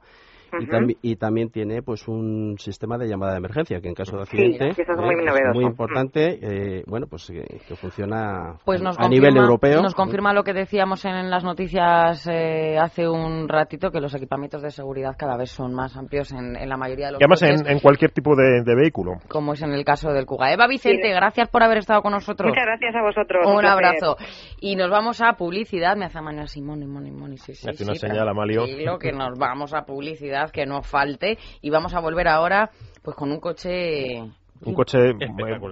y, 1.02 1.16
también 1.16 1.50
tiene 1.50 1.82
pues 1.82 2.08
un 2.08 2.56
sistema 2.58 2.98
de 2.98 3.08
llamada 3.08 3.32
de 3.32 3.38
emergencia 3.38 3.80
que 3.80 3.88
en 3.88 3.94
caso 3.94 4.16
de 4.16 4.22
accidente 4.22 4.68
es 4.70 5.54
muy, 5.54 5.64
importante 5.64 6.38
eh, 6.42 6.82
bueno 6.86 7.06
pues 7.06 7.26
que, 7.26 7.74
funciona 7.76 8.56
pues 8.64 8.82
a 8.84 9.08
nivel 9.08 9.36
europeo. 9.36 9.82
nos 9.82 9.94
confirma 9.94 10.32
lo 10.32 10.44
que 10.44 10.52
decíamos 10.52 11.04
en 11.04 11.30
las 11.30 11.44
noticias 11.44 12.26
eh, 12.26 12.76
hace 12.78 13.08
un 13.08 13.48
ratito 13.48 13.90
que 13.90 14.00
los 14.00 14.14
equipamientos 14.14 14.62
de 14.62 14.70
seguridad 14.70 15.14
cada 15.18 15.36
vez 15.36 15.50
son 15.50 15.74
más 15.74 15.96
amplios 15.96 16.32
en, 16.32 16.54
la 16.68 16.76
mayoría 16.76 17.06
de 17.06 17.12
los 17.12 17.20
y 17.20 17.24
además 17.24 17.42
en, 17.42 17.80
cualquier 17.80 18.10
tipo 18.10 18.34
de, 18.36 18.62
vehículo. 18.74 19.12
Como 19.28 19.52
es 19.52 19.62
en 19.62 19.72
el 19.72 19.84
caso 19.84 20.12
del 20.12 20.26
Cuga. 20.26 20.52
Eva 20.52 20.66
Vicente 20.66 21.10
gracias 21.10 21.48
por 21.48 21.62
haber 21.62 21.78
estado 21.78 22.02
con 22.02 22.12
nosotros. 22.12 22.48
Muchas 22.48 22.64
gracias 22.64 22.94
a 22.94 23.02
vosotros. 23.02 23.46
Un, 23.46 23.64
abrazo. 23.64 24.16
Y 24.60 24.76
nos 24.76 24.90
vamos 24.90 25.20
a 25.20 25.34
publicidad. 25.34 25.96
Me 25.96 26.06
hace 26.06 26.20
mañana 26.20 26.46
Simón 26.46 26.82
y 26.82 26.86
Moni 26.86 27.36
sí, 27.38 27.54
sí, 27.54 27.68
sí, 27.72 27.84
una 27.84 27.94
señal 27.94 28.28
a 28.28 28.34
Malio 28.34 28.64
que 28.98 29.12
nos 29.12 29.38
vamos 29.38 29.74
a 29.74 29.84
publicidad 29.84 30.43
que 30.52 30.66
no 30.66 30.82
falte. 30.82 31.38
Y 31.60 31.70
vamos 31.70 31.94
a 31.94 32.00
volver 32.00 32.28
ahora 32.28 32.70
pues 33.02 33.16
con 33.16 33.30
un 33.30 33.40
coche... 33.40 34.20
Un 34.64 34.74
coche 34.74 35.10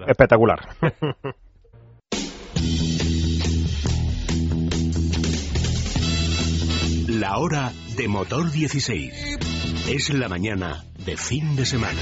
espectacular. 0.07 0.61
La 7.09 7.39
hora 7.39 7.73
de 7.97 8.09
motor 8.09 8.51
16. 8.51 9.39
Es 9.89 10.13
la 10.13 10.29
mañana 10.29 10.85
de 11.05 11.17
fin 11.17 11.55
de 11.57 11.65
semana. 11.65 12.01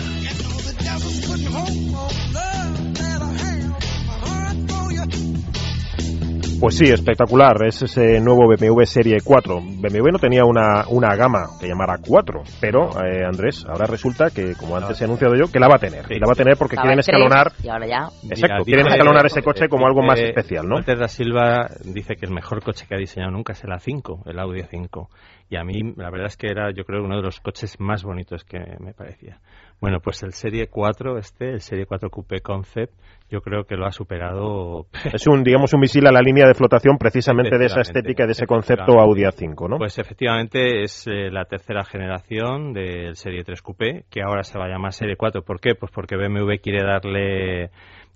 Pues 6.61 6.77
sí, 6.77 6.85
espectacular. 6.85 7.57
Es 7.67 7.81
ese 7.81 8.21
nuevo 8.21 8.47
BMW 8.47 8.83
Serie 8.85 9.17
4. 9.25 9.61
BMW 9.63 10.11
no 10.13 10.19
tenía 10.19 10.45
una, 10.45 10.85
una 10.89 11.17
gama 11.17 11.47
que 11.59 11.67
llamara 11.67 11.97
4, 12.07 12.43
pero 12.61 12.91
eh, 13.03 13.25
Andrés, 13.25 13.65
ahora 13.67 13.87
resulta 13.87 14.29
que, 14.29 14.55
como 14.57 14.77
antes 14.77 15.01
he 15.01 15.05
anunciado 15.05 15.35
yo, 15.37 15.51
que 15.51 15.59
la 15.59 15.69
va 15.69 15.77
a 15.77 15.79
tener. 15.79 16.05
y 16.11 16.19
la 16.19 16.27
va 16.27 16.35
a 16.35 16.37
tener 16.37 16.59
porque 16.59 16.77
quieren 16.77 16.99
escalonar. 16.99 17.53
Y 17.63 17.69
ahora 17.71 17.87
ya. 17.87 18.09
Exacto, 18.29 18.65
quieren 18.65 18.89
escalonar 18.89 19.25
ese 19.25 19.43
coche 19.43 19.69
como 19.71 19.87
algo 19.87 20.03
más 20.03 20.21
especial, 20.21 20.69
¿no? 20.69 20.75
Walter 20.75 20.99
da 20.99 21.09
Silva 21.09 21.67
dice 21.83 22.17
que 22.17 22.27
el 22.27 22.33
mejor 22.33 22.63
coche 22.63 22.85
que 22.87 22.95
ha 22.95 22.99
diseñado 22.99 23.33
nunca 23.33 23.55
es 23.55 23.65
el 23.65 23.71
A5, 23.71 24.27
el 24.27 24.39
Audi 24.39 24.61
A5. 24.61 25.09
Y 25.49 25.57
a 25.57 25.65
mí, 25.65 25.81
la 25.97 26.11
verdad 26.11 26.27
es 26.27 26.37
que 26.37 26.49
era, 26.49 26.71
yo 26.73 26.85
creo, 26.85 27.03
uno 27.03 27.17
de 27.17 27.23
los 27.23 27.41
coches 27.41 27.81
más 27.81 28.05
bonitos 28.05 28.45
que 28.45 28.59
me 28.81 28.93
parecía. 28.93 29.41
Bueno, 29.81 30.01
pues 30.01 30.23
el 30.23 30.35
Serie 30.35 30.69
4, 30.69 31.17
este, 31.17 31.53
el 31.53 31.61
Serie 31.61 31.87
4 31.87 32.11
Coupé 32.11 32.41
Concept, 32.41 32.93
yo 33.31 33.41
creo 33.41 33.65
que 33.65 33.77
lo 33.77 33.87
ha 33.87 33.93
superado. 33.93 34.87
Es 35.13 35.27
un, 35.27 35.43
digamos, 35.43 35.73
un 35.73 35.81
misil 35.81 36.07
a 36.07 36.13
la 36.13 36.21
línea 36.21 36.47
de 36.47 36.55
flotación 36.55 36.99
precisamente 36.99 37.59
de 37.59 37.67
esa 37.67 37.81
estética, 37.81 38.27
de 38.27 38.33
ese 38.33 38.47
concepto 38.47 39.01
Audi 39.01 39.23
A5, 39.23 39.69
¿no? 39.69 39.79
Pues 39.79 39.99
efectivamente 39.99 40.83
es 40.83 41.07
eh, 41.07 41.31
la 41.31 41.45
tercera 41.45 41.85
generación 41.85 42.73
del 42.73 43.17
Serie 43.17 43.45
3 43.45 43.63
Coupé, 43.63 44.05
que 44.11 44.23
ahora 44.23 44.43
se 44.43 44.59
va 44.59 44.67
a 44.67 44.69
llamar 44.69 44.93
Serie 44.93 45.17
4. 45.17 45.43
¿Por 45.43 45.61
qué? 45.61 45.75
Pues 45.75 45.91
porque 45.93 46.17
BMW 46.17 46.57
quiere 46.63 46.83
darle 46.83 47.71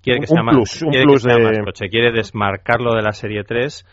quiere 0.05 0.21
que 0.21 0.33
un, 0.33 0.47
plus, 0.47 0.83
un 0.83 0.91
plus 0.91 1.23
de... 1.23 1.63
coche, 1.65 1.89
quiere 1.89 2.13
desmarcarlo 2.13 2.95
de 2.95 3.03
la 3.03 3.13
serie 3.13 3.43
3 3.43 3.85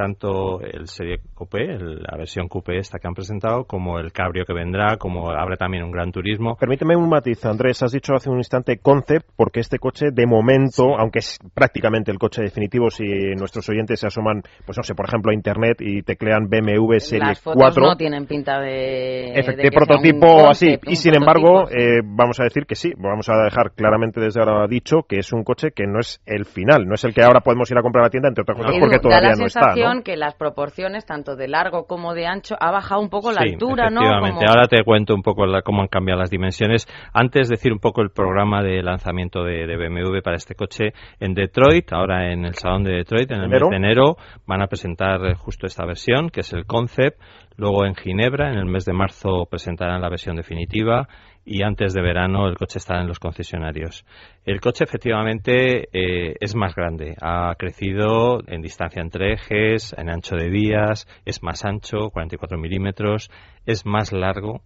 tanto 0.00 0.62
el 0.62 0.88
Serie 0.88 1.20
Coupé, 1.34 1.76
la 1.78 2.16
versión 2.16 2.48
Coupé 2.48 2.78
esta 2.78 2.98
que 2.98 3.06
han 3.06 3.12
presentado, 3.12 3.64
como 3.64 3.98
el 3.98 4.12
Cabrio 4.12 4.46
que 4.46 4.54
vendrá, 4.54 4.96
como 4.96 5.30
habrá 5.30 5.56
también 5.56 5.84
un 5.84 5.90
Gran 5.90 6.10
Turismo. 6.10 6.56
Permíteme 6.56 6.96
un 6.96 7.06
matiz, 7.06 7.44
Andrés. 7.44 7.82
Has 7.82 7.92
dicho 7.92 8.14
hace 8.14 8.30
un 8.30 8.38
instante 8.38 8.78
concept, 8.78 9.28
porque 9.36 9.60
este 9.60 9.78
coche, 9.78 10.06
de 10.10 10.26
momento, 10.26 10.98
aunque 10.98 11.18
es 11.18 11.38
prácticamente 11.52 12.10
el 12.10 12.18
coche 12.18 12.40
definitivo, 12.40 12.88
si 12.88 13.04
nuestros 13.36 13.68
oyentes 13.68 14.00
se 14.00 14.06
asoman, 14.06 14.42
pues 14.64 14.78
no 14.78 14.82
sé, 14.82 14.94
por 14.94 15.06
ejemplo, 15.06 15.32
a 15.32 15.34
Internet 15.34 15.76
y 15.80 16.00
teclean 16.00 16.48
BMW 16.48 16.98
Serie 16.98 17.26
Las 17.26 17.40
fotos 17.40 17.60
4. 17.60 17.82
no 17.82 17.96
tienen 17.96 18.26
pinta 18.26 18.58
de... 18.58 19.34
de, 19.34 19.70
prototipo 19.70 20.48
así. 20.48 20.78
Y 20.84 20.96
sin 20.96 21.14
embargo, 21.14 21.68
eh, 21.68 22.00
vamos 22.02 22.40
a 22.40 22.44
decir 22.44 22.64
que 22.64 22.74
sí, 22.74 22.90
vamos 22.96 23.28
a 23.28 23.36
dejar 23.44 23.72
claramente 23.72 24.18
desde 24.18 24.40
ahora 24.40 24.66
dicho 24.66 25.02
que 25.06 25.18
es 25.18 25.30
un 25.34 25.44
coche 25.44 25.72
que 25.72 25.86
no 25.86 26.00
es 26.00 26.22
el 26.24 26.46
final, 26.46 26.86
no 26.86 26.94
es 26.94 27.04
el 27.04 27.12
que 27.12 27.22
ahora 27.22 27.40
podemos 27.40 27.70
ir 27.70 27.76
a 27.76 27.82
comprar 27.82 28.04
a 28.04 28.06
la 28.06 28.10
tienda, 28.10 28.30
entre 28.30 28.42
otras 28.42 28.56
cosas, 28.56 28.76
porque 28.80 28.98
todavía 28.98 29.34
no 29.38 29.44
está 29.44 29.74
que 30.02 30.16
las 30.16 30.34
proporciones, 30.34 31.04
tanto 31.04 31.36
de 31.36 31.48
largo 31.48 31.86
como 31.86 32.14
de 32.14 32.26
ancho, 32.26 32.56
ha 32.58 32.70
bajado 32.70 33.00
un 33.00 33.10
poco 33.10 33.32
la 33.32 33.42
altura, 33.42 33.90
¿no? 33.90 34.00
Efectivamente. 34.00 34.46
Ahora 34.48 34.68
te 34.68 34.82
cuento 34.84 35.14
un 35.14 35.22
poco 35.22 35.44
cómo 35.64 35.82
han 35.82 35.88
cambiado 35.88 36.20
las 36.20 36.30
dimensiones. 36.30 36.86
Antes 37.12 37.48
decir 37.48 37.72
un 37.72 37.78
poco 37.78 38.02
el 38.02 38.10
programa 38.10 38.62
de 38.62 38.82
lanzamiento 38.82 39.44
de, 39.44 39.66
BMW 39.76 40.20
para 40.22 40.36
este 40.36 40.54
coche 40.54 40.92
en 41.18 41.34
Detroit, 41.34 41.92
ahora 41.92 42.32
en 42.32 42.44
el 42.44 42.54
salón 42.54 42.84
de 42.84 42.92
Detroit, 42.92 43.30
en 43.30 43.40
el 43.40 43.48
mes 43.48 43.62
de 43.68 43.76
enero, 43.76 44.16
van 44.46 44.62
a 44.62 44.66
presentar 44.66 45.34
justo 45.34 45.66
esta 45.66 45.84
versión, 45.84 46.30
que 46.30 46.40
es 46.40 46.52
el 46.52 46.66
concept. 46.66 47.20
Luego 47.60 47.84
en 47.84 47.94
Ginebra, 47.94 48.50
en 48.50 48.58
el 48.58 48.64
mes 48.64 48.86
de 48.86 48.94
marzo, 48.94 49.44
presentarán 49.44 50.00
la 50.00 50.08
versión 50.08 50.34
definitiva 50.34 51.06
y 51.44 51.62
antes 51.62 51.92
de 51.92 52.00
verano 52.00 52.48
el 52.48 52.56
coche 52.56 52.78
estará 52.78 53.02
en 53.02 53.06
los 53.06 53.18
concesionarios. 53.18 54.06
El 54.46 54.62
coche 54.62 54.84
efectivamente 54.84 55.90
eh, 55.92 56.36
es 56.40 56.56
más 56.56 56.74
grande, 56.74 57.16
ha 57.20 57.54
crecido 57.58 58.40
en 58.46 58.62
distancia 58.62 59.02
entre 59.02 59.34
ejes, 59.34 59.94
en 59.98 60.08
ancho 60.08 60.36
de 60.36 60.48
vías, 60.48 61.06
es 61.26 61.42
más 61.42 61.66
ancho, 61.66 62.08
44 62.10 62.56
milímetros, 62.56 63.30
es 63.66 63.84
más 63.84 64.10
largo 64.10 64.62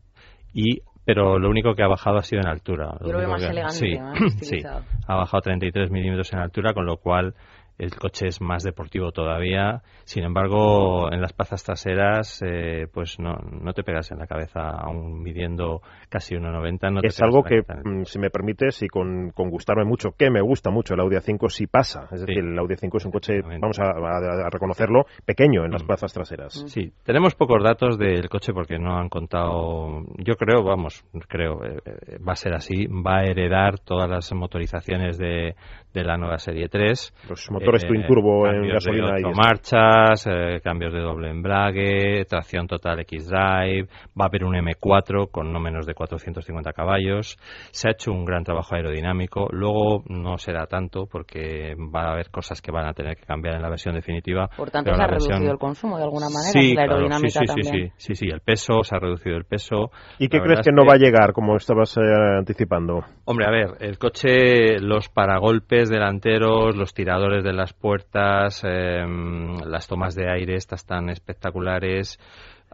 y 0.52 0.82
pero 1.04 1.40
lo 1.40 1.50
único 1.50 1.74
que 1.74 1.82
ha 1.82 1.88
bajado 1.88 2.18
ha 2.18 2.22
sido 2.22 2.42
en 2.42 2.48
altura. 2.48 2.96
Yo 3.00 3.12
lo 3.12 3.18
veo 3.18 3.28
más 3.28 3.42
elegante, 3.42 3.74
sí, 3.74 3.98
más 3.98 4.34
sí, 4.40 4.62
ha 4.64 5.14
bajado 5.16 5.40
33 5.40 5.90
milímetros 5.90 6.32
en 6.32 6.38
altura, 6.38 6.72
con 6.74 6.86
lo 6.86 6.98
cual 6.98 7.34
el 7.78 7.94
coche 7.96 8.28
es 8.28 8.40
más 8.40 8.62
deportivo 8.62 9.10
todavía. 9.12 9.82
Sin 10.04 10.24
embargo, 10.24 11.12
en 11.12 11.20
las 11.20 11.32
plazas 11.32 11.64
traseras, 11.64 12.40
eh, 12.42 12.86
pues 12.92 13.18
no, 13.18 13.34
no 13.34 13.72
te 13.72 13.82
pegas 13.82 14.10
en 14.12 14.18
la 14.18 14.26
cabeza, 14.26 14.70
aún 14.70 15.22
midiendo 15.22 15.80
casi 16.08 16.34
1,90. 16.36 16.92
No 16.92 17.00
es 17.02 17.20
algo 17.20 17.42
que, 17.42 17.62
mm, 17.62 18.04
si 18.04 18.18
me 18.18 18.30
permites, 18.30 18.82
y 18.82 18.88
con, 18.88 19.30
con, 19.30 19.50
gustarme 19.50 19.84
mucho, 19.84 20.12
que 20.16 20.30
me 20.30 20.40
gusta 20.40 20.70
mucho 20.70 20.94
el 20.94 21.00
Audi 21.00 21.16
A5, 21.16 21.48
sí 21.48 21.66
pasa. 21.66 22.08
Es 22.12 22.20
decir, 22.20 22.38
el 22.38 22.58
Audi 22.58 22.74
A5 22.74 22.96
es 22.96 23.04
un 23.06 23.12
coche, 23.12 23.40
vamos 23.42 23.78
a, 23.80 24.50
reconocerlo, 24.50 25.06
pequeño 25.24 25.64
en 25.64 25.72
las 25.72 25.82
mm. 25.82 25.86
plazas 25.86 26.12
traseras. 26.12 26.62
Mm. 26.62 26.68
Sí, 26.68 26.92
tenemos 27.02 27.34
pocos 27.34 27.62
datos 27.62 27.98
del 27.98 28.28
coche 28.28 28.52
porque 28.52 28.78
no 28.78 28.96
han 28.96 29.08
contado. 29.08 30.02
Yo 30.18 30.34
creo, 30.36 30.62
vamos, 30.62 31.04
creo, 31.28 31.64
eh, 31.64 31.78
eh, 31.84 32.18
va 32.26 32.32
a 32.32 32.36
ser 32.36 32.54
así, 32.54 32.86
va 32.86 33.18
a 33.18 33.24
heredar 33.24 33.78
todas 33.80 34.08
las 34.08 34.32
motorizaciones 34.32 35.18
de, 35.18 35.54
de 35.94 36.04
la 36.04 36.16
nueva 36.16 36.38
serie 36.38 36.68
3. 36.68 37.14
Los 37.28 37.50
motores 37.64 37.86
twin 37.86 38.06
turbo 38.06 38.46
en 38.46 38.68
gasolina 38.68 39.18
y 39.18 39.24
marchas, 39.34 40.26
eh, 40.26 40.60
cambios 40.62 40.92
de 40.92 41.00
doble 41.00 41.30
embrague, 41.30 42.24
tracción 42.26 42.66
total 42.66 43.00
X-Drive, 43.00 43.88
va 44.18 44.24
a 44.24 44.28
haber 44.28 44.44
un 44.44 44.54
M4 44.54 45.30
con 45.30 45.52
no 45.52 45.60
menos 45.60 45.86
de 45.86 45.94
450 45.94 46.72
caballos. 46.72 47.36
Se 47.70 47.88
ha 47.88 47.92
hecho 47.92 48.12
un 48.12 48.24
gran 48.24 48.44
trabajo 48.44 48.74
aerodinámico, 48.74 49.48
luego 49.50 50.02
no 50.08 50.38
será 50.38 50.66
tanto 50.66 51.06
porque 51.06 51.74
va 51.74 52.08
a 52.08 52.12
haber 52.12 52.30
cosas 52.30 52.60
que 52.60 52.70
van 52.70 52.86
a 52.86 52.92
tener 52.92 53.16
que 53.16 53.24
cambiar 53.24 53.56
en 53.56 53.62
la 53.62 53.70
versión 53.70 53.94
definitiva. 53.94 54.48
Por 54.56 54.70
tanto, 54.70 54.94
se 54.94 55.02
ha 55.02 55.06
reducido 55.06 55.50
el 55.50 55.58
consumo 55.58 55.96
de 55.96 56.04
alguna 56.04 56.26
manera, 56.26 56.52
sí, 56.52 56.74
la 56.74 56.82
aerodinámica 56.82 57.40
sí, 57.40 57.46
sí, 57.46 57.62
sí, 57.62 57.92
sí, 57.96 58.14
sí, 58.14 58.26
el 58.28 58.40
peso, 58.40 58.82
se 58.82 58.94
ha 58.94 58.98
reducido 58.98 59.36
el 59.36 59.44
peso. 59.44 59.90
¿Y 60.18 60.28
qué 60.28 60.40
crees 60.40 60.60
que 60.60 60.72
no 60.72 60.84
va 60.86 60.94
a 60.94 60.98
llegar, 60.98 61.32
como 61.32 61.56
estabas 61.56 61.96
eh, 61.96 62.00
anticipando? 62.38 63.04
Hombre, 63.24 63.46
a 63.46 63.50
ver, 63.50 63.70
el 63.80 63.98
coche, 63.98 64.78
los 64.80 65.08
paragolpes 65.08 65.88
delanteros, 65.88 66.76
los 66.76 66.92
tiradores 66.92 67.42
de 67.42 67.52
las 67.56 67.72
puertas, 67.72 68.62
em, 68.64 69.56
las 69.64 69.86
tomas 69.86 70.14
de 70.14 70.30
aire, 70.30 70.56
estas 70.56 70.84
tan 70.84 71.10
espectaculares. 71.10 72.18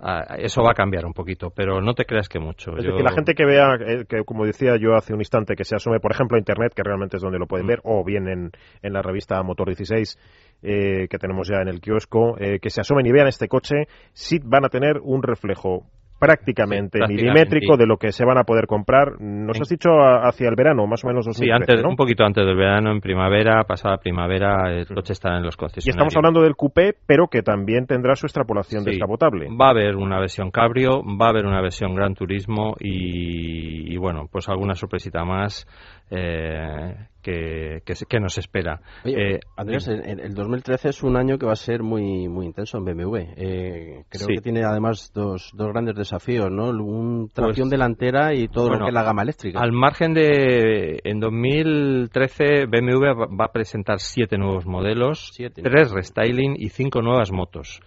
Ah, 0.02 0.36
eso 0.38 0.62
va 0.62 0.70
a 0.70 0.74
cambiar 0.74 1.04
un 1.04 1.12
poquito, 1.12 1.50
pero 1.50 1.82
no 1.82 1.92
te 1.92 2.06
creas 2.06 2.28
que 2.28 2.38
mucho. 2.38 2.70
Es 2.76 2.84
decir, 2.84 3.02
la 3.02 3.12
gente 3.12 3.34
que 3.34 3.44
vea, 3.44 3.74
eh, 3.74 4.04
que 4.08 4.24
como 4.24 4.46
decía 4.46 4.76
yo 4.80 4.94
hace 4.94 5.12
un 5.12 5.20
instante, 5.20 5.54
que 5.54 5.64
se 5.64 5.76
asome, 5.76 6.00
por 6.00 6.12
ejemplo, 6.12 6.36
a 6.36 6.38
Internet, 6.38 6.72
que 6.74 6.82
realmente 6.82 7.18
es 7.18 7.22
donde 7.22 7.38
lo 7.38 7.46
pueden 7.46 7.66
mm. 7.66 7.68
ver, 7.68 7.80
o 7.84 8.02
bien 8.02 8.26
en, 8.26 8.50
en 8.80 8.92
la 8.94 9.02
revista 9.02 9.42
Motor 9.42 9.68
16, 9.68 10.18
eh, 10.62 11.06
que 11.08 11.18
tenemos 11.18 11.48
ya 11.48 11.60
en 11.60 11.68
el 11.68 11.80
kiosco, 11.80 12.38
eh, 12.38 12.60
que 12.60 12.70
se 12.70 12.80
asomen 12.80 13.04
y 13.06 13.12
vean 13.12 13.26
este 13.26 13.48
coche, 13.48 13.88
sí 14.12 14.38
van 14.42 14.64
a 14.64 14.70
tener 14.70 15.00
un 15.02 15.22
reflejo 15.22 15.84
prácticamente, 16.20 17.00
milimétrico 17.08 17.78
de 17.78 17.86
lo 17.86 17.96
que 17.96 18.12
se 18.12 18.24
van 18.24 18.38
a 18.38 18.44
poder 18.44 18.66
comprar. 18.66 19.20
Nos 19.20 19.58
has 19.60 19.68
dicho 19.68 19.90
hacia 19.90 20.48
el 20.48 20.54
verano, 20.54 20.86
más 20.86 21.02
o 21.02 21.08
menos 21.08 21.24
2013, 21.24 21.40
Sí, 21.44 21.50
antes, 21.50 21.84
un 21.84 21.96
poquito 21.96 22.24
antes 22.24 22.44
del 22.44 22.56
verano, 22.56 22.92
en 22.92 23.00
primavera, 23.00 23.64
pasada 23.64 23.96
primavera, 23.96 24.70
el 24.70 24.86
coche 24.86 25.14
está 25.14 25.36
en 25.38 25.42
los 25.42 25.56
concesionarios. 25.56 25.86
Y 25.86 25.90
estamos 25.90 26.14
hablando 26.16 26.42
del 26.42 26.54
coupé, 26.56 26.94
pero 27.06 27.28
que 27.28 27.42
también 27.42 27.86
tendrá 27.86 28.14
su 28.14 28.26
extrapolación 28.26 28.84
descapotable. 28.84 29.48
Va 29.58 29.68
a 29.68 29.70
haber 29.70 29.96
una 29.96 30.20
versión 30.20 30.50
cabrio, 30.50 31.02
va 31.02 31.26
a 31.26 31.30
haber 31.30 31.46
una 31.46 31.62
versión 31.62 31.94
Gran 31.94 32.14
Turismo 32.14 32.74
y, 32.78 33.92
y 33.92 33.96
bueno, 33.96 34.28
pues 34.30 34.48
alguna 34.50 34.74
sorpresita 34.74 35.24
más 35.24 35.66
eh, 36.10 37.06
que, 37.22 37.82
que, 37.84 38.20
nos 38.20 38.38
espera. 38.38 38.80
eh, 39.04 39.40
Andrés, 39.56 39.88
el, 39.88 40.34
2013 40.34 40.88
es 40.88 41.02
un 41.02 41.16
año 41.16 41.38
que 41.38 41.46
va 41.46 41.52
a 41.52 41.56
ser 41.56 41.82
muy 41.82 42.28
muy 42.28 42.46
intenso 42.46 42.78
en 42.78 42.84
BMW. 42.84 43.16
Eh, 43.36 44.04
creo 44.08 44.26
que 44.26 44.40
tiene 44.40 44.64
además 44.64 45.12
dos, 45.14 45.50
dos 45.54 45.68
grandes 45.68 45.94
desafíos, 45.94 46.50
¿no? 46.50 46.70
Un 46.70 47.28
tracción 47.28 47.68
pues, 47.68 47.70
delantera 47.70 48.34
y 48.34 48.48
todo 48.48 48.70
lo 48.70 48.78
que 48.78 48.88
es 48.88 48.94
la 48.94 49.02
gama 49.02 49.22
eléctrica. 49.22 49.60
Al 49.60 49.72
margen 49.72 50.14
de, 50.14 51.00
en 51.04 51.20
2013 51.20 52.66
BMW 52.66 53.36
va 53.38 53.44
a 53.44 53.52
presentar 53.52 54.00
siete 54.00 54.38
nuevos 54.38 54.66
modelos, 54.66 55.32
tres 55.36 55.90
restyling 55.92 56.56
y 56.56 56.70
cinco 56.70 57.02
nuevas 57.02 57.30
motos. 57.30 57.80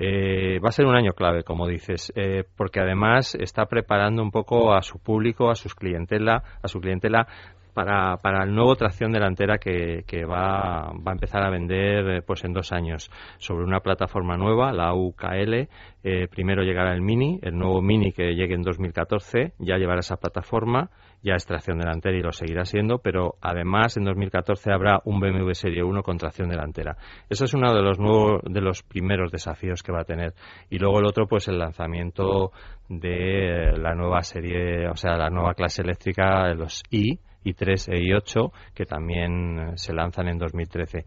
Eh, 0.00 0.60
va 0.60 0.68
a 0.68 0.72
ser 0.72 0.86
un 0.86 0.94
año 0.94 1.10
clave, 1.10 1.42
como 1.42 1.66
dices, 1.66 2.12
eh, 2.14 2.44
porque 2.56 2.78
además 2.78 3.34
está 3.34 3.66
preparando 3.66 4.22
un 4.22 4.30
poco 4.30 4.72
a 4.72 4.82
su 4.82 5.00
público, 5.00 5.50
a 5.50 5.56
sus 5.56 5.74
clientela, 5.74 6.44
a 6.62 6.68
su 6.68 6.78
clientela 6.78 7.26
para, 7.74 8.16
para 8.18 8.44
el 8.44 8.54
nuevo 8.54 8.76
tracción 8.76 9.12
delantera 9.12 9.58
que, 9.58 10.04
que 10.06 10.24
va, 10.24 10.92
va, 10.92 11.10
a 11.10 11.12
empezar 11.12 11.42
a 11.42 11.50
vender 11.50 12.08
eh, 12.10 12.22
pues 12.22 12.44
en 12.44 12.52
dos 12.52 12.72
años 12.72 13.10
sobre 13.38 13.64
una 13.64 13.80
plataforma 13.80 14.36
nueva, 14.36 14.72
la 14.72 14.94
UKL. 14.94 15.68
Eh, 16.04 16.28
primero 16.30 16.62
llegará 16.62 16.92
el 16.94 17.02
Mini, 17.02 17.38
el 17.42 17.56
nuevo 17.56 17.82
Mini 17.82 18.12
que 18.12 18.34
llegue 18.34 18.54
en 18.54 18.62
2014, 18.62 19.52
ya 19.58 19.76
llevará 19.76 20.00
esa 20.00 20.16
plataforma, 20.16 20.90
ya 21.22 21.34
es 21.34 21.44
tracción 21.46 21.78
delantera 21.78 22.16
y 22.16 22.22
lo 22.22 22.32
seguirá 22.32 22.64
siendo, 22.64 22.98
pero 22.98 23.34
además 23.40 23.96
en 23.96 24.04
2014 24.04 24.72
habrá 24.72 25.00
un 25.04 25.20
BMW 25.20 25.52
Serie 25.52 25.82
1 25.82 26.02
con 26.02 26.16
tracción 26.16 26.48
delantera. 26.48 26.96
Eso 27.28 27.44
es 27.44 27.54
uno 27.54 27.74
de 27.74 27.82
los 27.82 27.98
nuevos, 27.98 28.42
de 28.44 28.60
los 28.60 28.82
primeros 28.82 29.32
desafíos 29.32 29.82
que 29.82 29.92
va 29.92 30.02
a 30.02 30.04
tener. 30.04 30.34
Y 30.70 30.78
luego 30.78 31.00
el 31.00 31.06
otro, 31.06 31.26
pues 31.26 31.48
el 31.48 31.58
lanzamiento 31.58 32.52
de 32.88 33.76
la 33.76 33.94
nueva 33.94 34.22
serie, 34.22 34.88
o 34.88 34.96
sea, 34.96 35.16
la 35.16 35.30
nueva 35.30 35.54
clase 35.54 35.82
eléctrica, 35.82 36.54
los 36.54 36.82
i, 36.90 37.18
i3 37.44 37.92
e 37.92 38.00
i8, 38.00 38.52
que 38.74 38.84
también 38.86 39.76
se 39.76 39.92
lanzan 39.92 40.28
en 40.28 40.38
2013. 40.38 41.04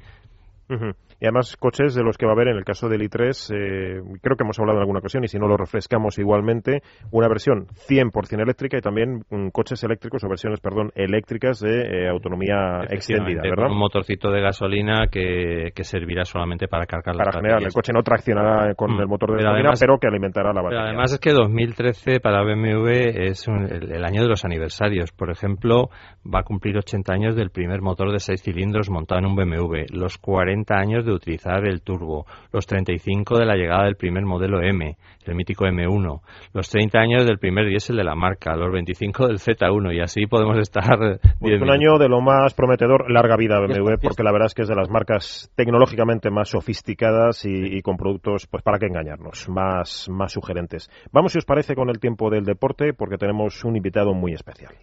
Y 1.21 1.27
además 1.27 1.55
coches 1.55 1.93
de 1.93 2.01
los 2.01 2.17
que 2.17 2.25
va 2.25 2.31
a 2.31 2.35
haber 2.35 2.47
en 2.47 2.57
el 2.57 2.65
caso 2.65 2.89
del 2.89 3.01
i3, 3.01 3.53
eh, 3.53 4.01
creo 4.23 4.35
que 4.35 4.43
hemos 4.43 4.57
hablado 4.57 4.79
en 4.79 4.81
alguna 4.81 4.99
ocasión 4.99 5.23
y 5.23 5.27
si 5.27 5.37
no 5.37 5.47
lo 5.47 5.55
refrescamos 5.55 6.17
igualmente, 6.17 6.81
una 7.11 7.27
versión 7.27 7.67
100% 7.67 8.41
eléctrica 8.41 8.79
y 8.79 8.81
también 8.81 9.23
mm, 9.29 9.49
coches 9.49 9.83
eléctricos 9.83 10.23
o 10.23 10.27
versiones, 10.27 10.59
perdón, 10.59 10.89
eléctricas 10.95 11.59
de 11.59 12.05
eh, 12.05 12.09
autonomía 12.09 12.85
extendida, 12.89 13.43
¿verdad? 13.43 13.69
un 13.69 13.77
motorcito 13.77 14.31
de 14.31 14.41
gasolina 14.41 15.09
que, 15.11 15.69
que 15.75 15.83
servirá 15.83 16.25
solamente 16.25 16.67
para 16.67 16.87
cargar 16.87 17.15
Para 17.15 17.33
generar, 17.33 17.61
el 17.61 17.71
coche 17.71 17.93
no 17.93 18.01
traccionará 18.01 18.73
con 18.73 18.95
mm. 18.95 19.01
el 19.01 19.07
motor 19.07 19.37
de 19.37 19.43
gasolina, 19.43 19.73
pero 19.79 19.99
que 19.99 20.07
alimentará 20.07 20.51
la 20.51 20.63
batería. 20.63 20.79
Pero 20.79 20.89
además 20.89 21.13
es 21.13 21.19
que 21.19 21.33
2013 21.33 22.19
para 22.19 22.41
BMW 22.41 22.89
es 23.29 23.47
el, 23.47 24.03
año 24.03 24.23
de 24.23 24.27
los 24.27 24.43
aniversarios. 24.43 25.11
Por 25.11 25.29
ejemplo, 25.29 25.91
va 26.25 26.39
a 26.39 26.43
cumplir 26.43 26.77
80 26.77 27.13
años 27.13 27.35
del 27.35 27.51
primer 27.51 27.81
motor 27.81 28.11
de 28.11 28.17
6 28.17 28.41
cilindros 28.41 28.89
montado 28.89 29.19
en 29.19 29.27
un 29.27 29.35
BMW, 29.35 29.85
los 29.93 30.17
40 30.17 30.73
años 30.75 31.05
de 31.05 31.10
utilizar 31.13 31.67
el 31.67 31.81
turbo, 31.81 32.25
los 32.51 32.65
35 32.65 33.37
de 33.37 33.45
la 33.45 33.55
llegada 33.55 33.85
del 33.85 33.95
primer 33.95 34.23
modelo 34.25 34.61
M, 34.61 34.95
el 35.25 35.35
mítico 35.35 35.65
M1, 35.65 36.21
los 36.53 36.69
30 36.69 36.99
años 36.99 37.25
del 37.25 37.37
primer 37.37 37.67
diésel 37.67 37.97
de 37.97 38.03
la 38.03 38.15
marca, 38.15 38.55
los 38.55 38.71
25 38.71 39.27
del 39.27 39.39
Z1 39.39 39.95
y 39.95 39.99
así 40.01 40.25
podemos 40.25 40.57
estar. 40.57 41.19
Pues 41.39 41.61
un 41.61 41.71
año 41.71 41.97
de 41.97 42.07
lo 42.07 42.21
más 42.21 42.53
prometedor, 42.53 43.09
larga 43.11 43.35
vida 43.35 43.59
BMW, 43.59 43.95
porque 44.01 44.23
la 44.23 44.31
verdad 44.31 44.47
es 44.47 44.53
que 44.53 44.61
es 44.63 44.67
de 44.67 44.75
las 44.75 44.89
marcas 44.89 45.51
tecnológicamente 45.55 46.29
más 46.29 46.49
sofisticadas 46.49 47.45
y, 47.45 47.81
con 47.81 47.97
productos, 47.97 48.47
pues 48.47 48.63
para 48.63 48.77
qué 48.79 48.87
engañarnos, 48.87 49.49
más, 49.49 50.07
más 50.09 50.33
sugerentes. 50.33 50.89
Vamos, 51.11 51.31
si 51.33 51.39
os 51.39 51.45
parece, 51.45 51.75
con 51.75 51.89
el 51.89 51.99
tiempo 51.99 52.29
del 52.29 52.43
deporte, 52.43 52.93
porque 52.93 53.17
tenemos 53.17 53.63
un 53.63 53.75
invitado 53.75 54.13
muy 54.13 54.33
especial. 54.33 54.73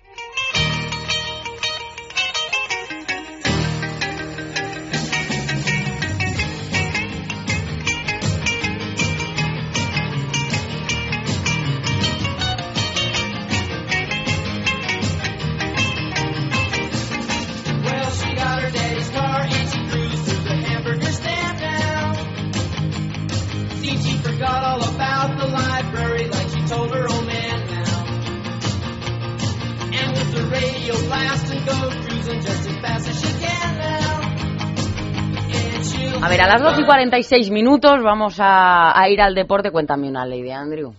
46 36.98 37.52
minutos 37.52 38.02
vamos 38.02 38.40
a, 38.42 38.92
ir 39.08 39.20
al 39.20 39.32
deporte. 39.32 39.70
Cuéntame 39.70 40.08
una 40.08 40.26
ley 40.26 40.42
de 40.42 40.52
Andrew. 40.52 40.92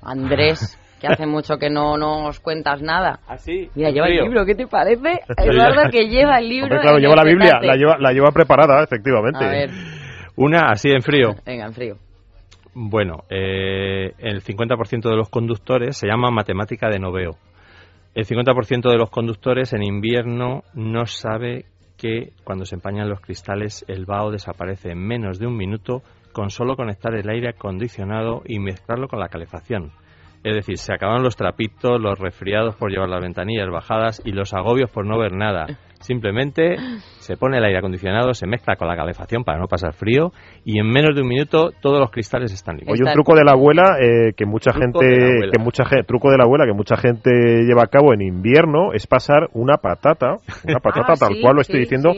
Andrés, 0.00 0.78
que 1.00 1.08
hace 1.08 1.26
mucho 1.26 1.56
que 1.56 1.68
no 1.68 1.96
nos 1.96 2.38
cuentas 2.38 2.80
nada. 2.82 3.18
¿Ah, 3.26 3.36
sí? 3.36 3.68
Mira, 3.74 3.90
lleva 3.90 4.06
el 4.06 4.22
libro, 4.22 4.46
¿qué 4.46 4.54
te 4.54 4.68
parece? 4.68 5.22
Eduardo, 5.36 5.90
que 5.90 6.08
lleva 6.08 6.38
el 6.38 6.48
libro. 6.48 6.80
claro, 6.80 6.98
lleva 6.98 7.16
la 7.16 7.24
Biblia, 7.24 7.58
la 7.60 7.74
lleva, 7.74 7.98
la 7.98 8.12
lleva 8.12 8.30
preparada, 8.30 8.84
efectivamente. 8.84 9.44
A 9.44 9.48
ver. 9.48 9.70
Una 10.36 10.70
así 10.70 10.90
en 10.90 11.02
frío. 11.02 11.30
Venga, 11.44 11.66
en 11.66 11.74
frío. 11.74 11.96
Bueno, 12.72 13.24
eh, 13.28 14.12
el 14.18 14.44
50% 14.44 15.10
de 15.10 15.16
los 15.16 15.30
conductores 15.30 15.96
se 15.96 16.06
llama 16.06 16.30
matemática 16.30 16.88
de 16.88 17.00
noveo. 17.00 17.32
El 18.14 18.24
50% 18.24 18.88
de 18.88 18.96
los 18.96 19.10
conductores 19.10 19.72
en 19.72 19.82
invierno 19.82 20.62
no 20.74 21.06
sabe 21.06 21.64
que 22.00 22.32
cuando 22.44 22.64
se 22.64 22.76
empañan 22.76 23.10
los 23.10 23.20
cristales 23.20 23.84
el 23.86 24.06
vaho 24.06 24.30
desaparece 24.30 24.92
en 24.92 25.06
menos 25.06 25.38
de 25.38 25.46
un 25.46 25.54
minuto 25.54 26.02
con 26.32 26.48
solo 26.48 26.74
conectar 26.74 27.14
el 27.14 27.28
aire 27.28 27.50
acondicionado 27.50 28.42
y 28.46 28.58
mezclarlo 28.58 29.06
con 29.06 29.20
la 29.20 29.28
calefacción. 29.28 29.92
Es 30.42 30.54
decir, 30.54 30.78
se 30.78 30.94
acaban 30.94 31.22
los 31.22 31.36
trapitos, 31.36 32.00
los 32.00 32.18
resfriados 32.18 32.74
por 32.76 32.90
llevar 32.90 33.10
las 33.10 33.20
ventanillas 33.20 33.68
bajadas 33.70 34.22
y 34.24 34.32
los 34.32 34.54
agobios 34.54 34.90
por 34.90 35.06
no 35.06 35.18
ver 35.18 35.32
nada. 35.32 35.66
Simplemente 36.00 36.76
se 37.18 37.36
pone 37.36 37.58
el 37.58 37.64
aire 37.64 37.78
acondicionado, 37.78 38.32
se 38.32 38.46
mezcla 38.46 38.76
con 38.76 38.88
la 38.88 38.96
calefacción 38.96 39.44
para 39.44 39.58
no 39.58 39.66
pasar 39.66 39.92
frío 39.92 40.32
y 40.64 40.78
en 40.78 40.86
menos 40.86 41.14
de 41.14 41.20
un 41.20 41.28
minuto 41.28 41.72
todos 41.82 42.00
los 42.00 42.10
cristales 42.10 42.54
están 42.54 42.76
limpios. 42.76 42.98
Oye, 42.98 43.06
un 43.06 43.12
truco 43.12 43.36
de 43.36 43.44
la 43.44 43.52
abuela 43.52 43.98
eh, 44.00 44.32
que 44.34 44.46
mucha 44.46 44.72
gente, 44.72 44.98
que 45.52 45.58
mucha 45.58 45.84
gente, 45.84 46.04
truco 46.04 46.30
de 46.30 46.38
la 46.38 46.44
abuela 46.44 46.64
que 46.64 46.72
mucha 46.72 46.96
gente 46.96 47.30
lleva 47.66 47.82
a 47.82 47.88
cabo 47.88 48.14
en 48.14 48.22
invierno 48.22 48.94
es 48.94 49.06
pasar 49.06 49.50
una 49.52 49.76
patata, 49.76 50.36
una 50.64 50.80
patata 50.82 51.12
ah, 51.12 51.16
tal 51.18 51.38
cual 51.42 51.56
lo 51.56 51.60
estoy 51.60 51.80
diciendo 51.80 52.14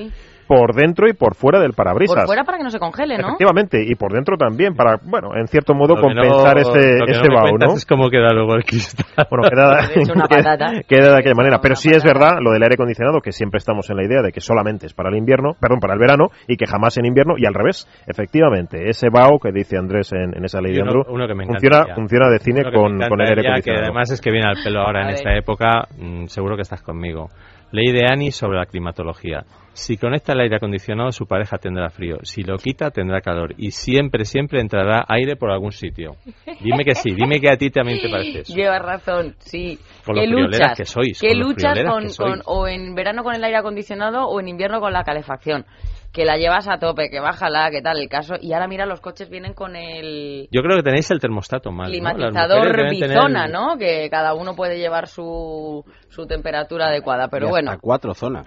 por 0.52 0.74
dentro 0.74 1.08
y 1.08 1.14
por 1.14 1.34
fuera 1.34 1.58
del 1.60 1.72
parabrisas. 1.72 2.14
Por 2.14 2.26
fuera 2.26 2.44
para 2.44 2.58
que 2.58 2.64
no 2.64 2.70
se 2.70 2.78
congele, 2.78 3.16
¿no? 3.16 3.28
Efectivamente, 3.28 3.82
y 3.82 3.94
por 3.94 4.12
dentro 4.12 4.36
también, 4.36 4.74
para, 4.74 4.98
bueno, 5.02 5.30
en 5.34 5.46
cierto 5.46 5.72
modo 5.72 5.96
compensar 5.96 6.58
ese, 6.58 6.98
ese 7.08 7.28
vaho, 7.32 7.56
¿no? 7.58 7.74
Es 7.74 7.86
como 7.86 8.10
queda 8.10 8.28
luego 8.34 8.54
el 8.54 8.64
cristal. 8.64 9.26
Bueno, 9.30 9.48
queda, 9.48 9.88
queda, 10.88 11.12
de 11.12 11.18
aquella 11.18 11.34
manera. 11.34 11.58
Pero 11.62 11.74
sí 11.74 11.90
es 11.90 12.04
verdad 12.04 12.38
lo 12.40 12.50
del 12.52 12.62
aire 12.62 12.74
acondicionado, 12.74 13.20
que 13.20 13.32
siempre 13.32 13.58
estamos 13.58 13.88
en 13.88 13.96
la 13.96 14.04
idea 14.04 14.20
de 14.20 14.30
que 14.30 14.40
solamente 14.40 14.86
es 14.86 14.92
para 14.92 15.08
el 15.08 15.16
invierno, 15.16 15.54
perdón, 15.58 15.80
para 15.80 15.94
el 15.94 16.00
verano, 16.00 16.26
y 16.46 16.56
que 16.56 16.66
jamás 16.66 16.98
en 16.98 17.06
invierno, 17.06 17.34
y 17.38 17.46
al 17.46 17.54
revés, 17.54 17.88
efectivamente, 18.06 18.90
ese 18.90 19.08
vaho 19.10 19.38
que 19.38 19.52
dice 19.52 19.78
Andrés 19.78 20.12
en, 20.12 20.44
esa 20.44 20.60
ley 20.60 20.74
de 20.74 20.82
Andrew, 20.82 21.02
funciona, 21.04 21.94
funciona 21.94 22.28
de 22.28 22.38
cine 22.40 22.62
con, 22.64 22.98
con 22.98 23.20
el 23.20 23.28
aire 23.28 23.40
acondicionado. 23.40 23.62
Que 23.62 23.84
además 23.86 24.10
es 24.10 24.20
que 24.20 24.30
viene 24.30 24.48
al 24.48 24.62
pelo 24.62 24.80
ahora 24.80 25.04
en 25.04 25.10
esta 25.14 25.34
época, 25.34 25.88
mm, 25.96 26.26
seguro 26.26 26.56
que 26.56 26.62
estás 26.62 26.82
conmigo. 26.82 27.28
Ley 27.70 27.90
de 27.90 28.04
Annie 28.06 28.32
sobre 28.32 28.58
la 28.58 28.66
climatología. 28.66 29.44
Si 29.74 29.96
conecta 29.96 30.32
el 30.32 30.40
aire 30.40 30.56
acondicionado, 30.56 31.12
su 31.12 31.26
pareja 31.26 31.56
tendrá 31.56 31.88
frío. 31.88 32.18
Si 32.22 32.42
lo 32.42 32.56
quita, 32.56 32.90
tendrá 32.90 33.20
calor. 33.20 33.54
Y 33.56 33.70
siempre, 33.70 34.24
siempre 34.24 34.60
entrará 34.60 35.04
aire 35.08 35.36
por 35.36 35.50
algún 35.50 35.72
sitio. 35.72 36.16
Dime 36.60 36.84
que 36.84 36.94
sí, 36.94 37.14
dime 37.14 37.40
que 37.40 37.50
a 37.50 37.56
ti 37.56 37.70
también 37.70 38.00
te 38.00 38.10
parece 38.10 38.40
eso. 38.40 38.54
Llevas 38.54 38.82
razón, 38.82 39.34
sí. 39.38 39.78
Con 40.04 40.16
¿Qué 40.16 40.26
luchas? 40.26 40.76
que 40.76 40.84
sois. 40.84 41.20
¿Qué 41.20 41.34
luchas 41.34 41.78
con, 42.16 42.42
o 42.44 42.68
en 42.68 42.94
verano 42.94 43.22
con 43.22 43.34
el 43.34 43.42
aire 43.42 43.56
acondicionado 43.56 44.26
o 44.26 44.40
en 44.40 44.48
invierno 44.48 44.80
con 44.80 44.92
la 44.92 45.04
calefacción? 45.04 45.64
que 46.12 46.26
la 46.26 46.36
llevas 46.36 46.68
a 46.68 46.78
tope, 46.78 47.08
que 47.08 47.20
bájala, 47.20 47.70
que 47.70 47.80
tal 47.80 47.98
el 47.98 48.08
caso. 48.08 48.34
Y 48.38 48.52
ahora 48.52 48.68
mira, 48.68 48.84
los 48.84 49.00
coches 49.00 49.30
vienen 49.30 49.54
con 49.54 49.76
el... 49.76 50.46
Yo 50.52 50.60
creo 50.60 50.76
que 50.76 50.82
tenéis 50.82 51.10
el 51.10 51.20
termostato 51.20 51.72
mal. 51.72 51.90
Climatizador 51.90 52.90
bizona, 52.90 53.48
¿no? 53.48 53.78
Que 53.78 54.10
cada 54.10 54.34
uno 54.34 54.54
puede 54.54 54.78
llevar 54.78 55.08
su, 55.08 55.82
su 56.10 56.26
temperatura 56.26 56.88
adecuada, 56.88 57.28
pero 57.28 57.48
bueno. 57.48 57.70
A 57.70 57.78
cuatro 57.78 58.12
zonas. 58.12 58.46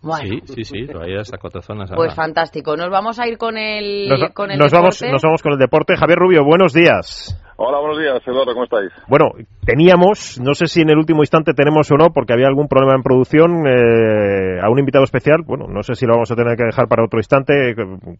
Sí, 0.00 0.40
sí, 0.44 0.64
sí, 0.64 0.86
lo 0.86 1.02
hay 1.02 1.16
hasta 1.16 1.38
cuatro 1.38 1.60
zonas. 1.60 1.90
Pues 1.94 2.14
fantástico. 2.14 2.76
Nos 2.76 2.88
vamos 2.88 3.18
a 3.18 3.26
ir 3.26 3.36
con 3.36 3.56
el, 3.56 4.08
nos, 4.08 4.30
con 4.32 4.50
el 4.50 4.58
nos 4.58 4.72
Vamos, 4.72 5.02
nos 5.02 5.22
vamos 5.22 5.42
con 5.42 5.52
el 5.52 5.58
deporte. 5.58 5.96
Javier 5.96 6.18
Rubio, 6.18 6.44
buenos 6.44 6.72
días. 6.72 7.36
Hola, 7.56 7.80
buenos 7.80 7.98
días, 7.98 8.22
Eduardo, 8.24 8.52
¿cómo 8.52 8.64
estáis? 8.64 8.92
Bueno, 9.08 9.32
teníamos, 9.66 10.38
no 10.40 10.54
sé 10.54 10.66
si 10.66 10.82
en 10.82 10.90
el 10.90 10.96
último 10.96 11.22
instante 11.22 11.54
tenemos 11.54 11.90
o 11.90 11.96
no, 11.96 12.10
porque 12.14 12.32
había 12.32 12.46
algún 12.46 12.68
problema 12.68 12.94
en 12.94 13.02
producción, 13.02 13.66
eh, 13.66 14.60
a 14.62 14.70
un 14.70 14.78
invitado 14.78 15.02
especial. 15.02 15.42
Bueno, 15.44 15.66
no 15.66 15.82
sé 15.82 15.96
si 15.96 16.06
lo 16.06 16.14
vamos 16.14 16.30
a 16.30 16.36
tener 16.36 16.56
que 16.56 16.66
dejar 16.66 16.86
para 16.86 17.04
otro 17.04 17.18
instante. 17.18 17.74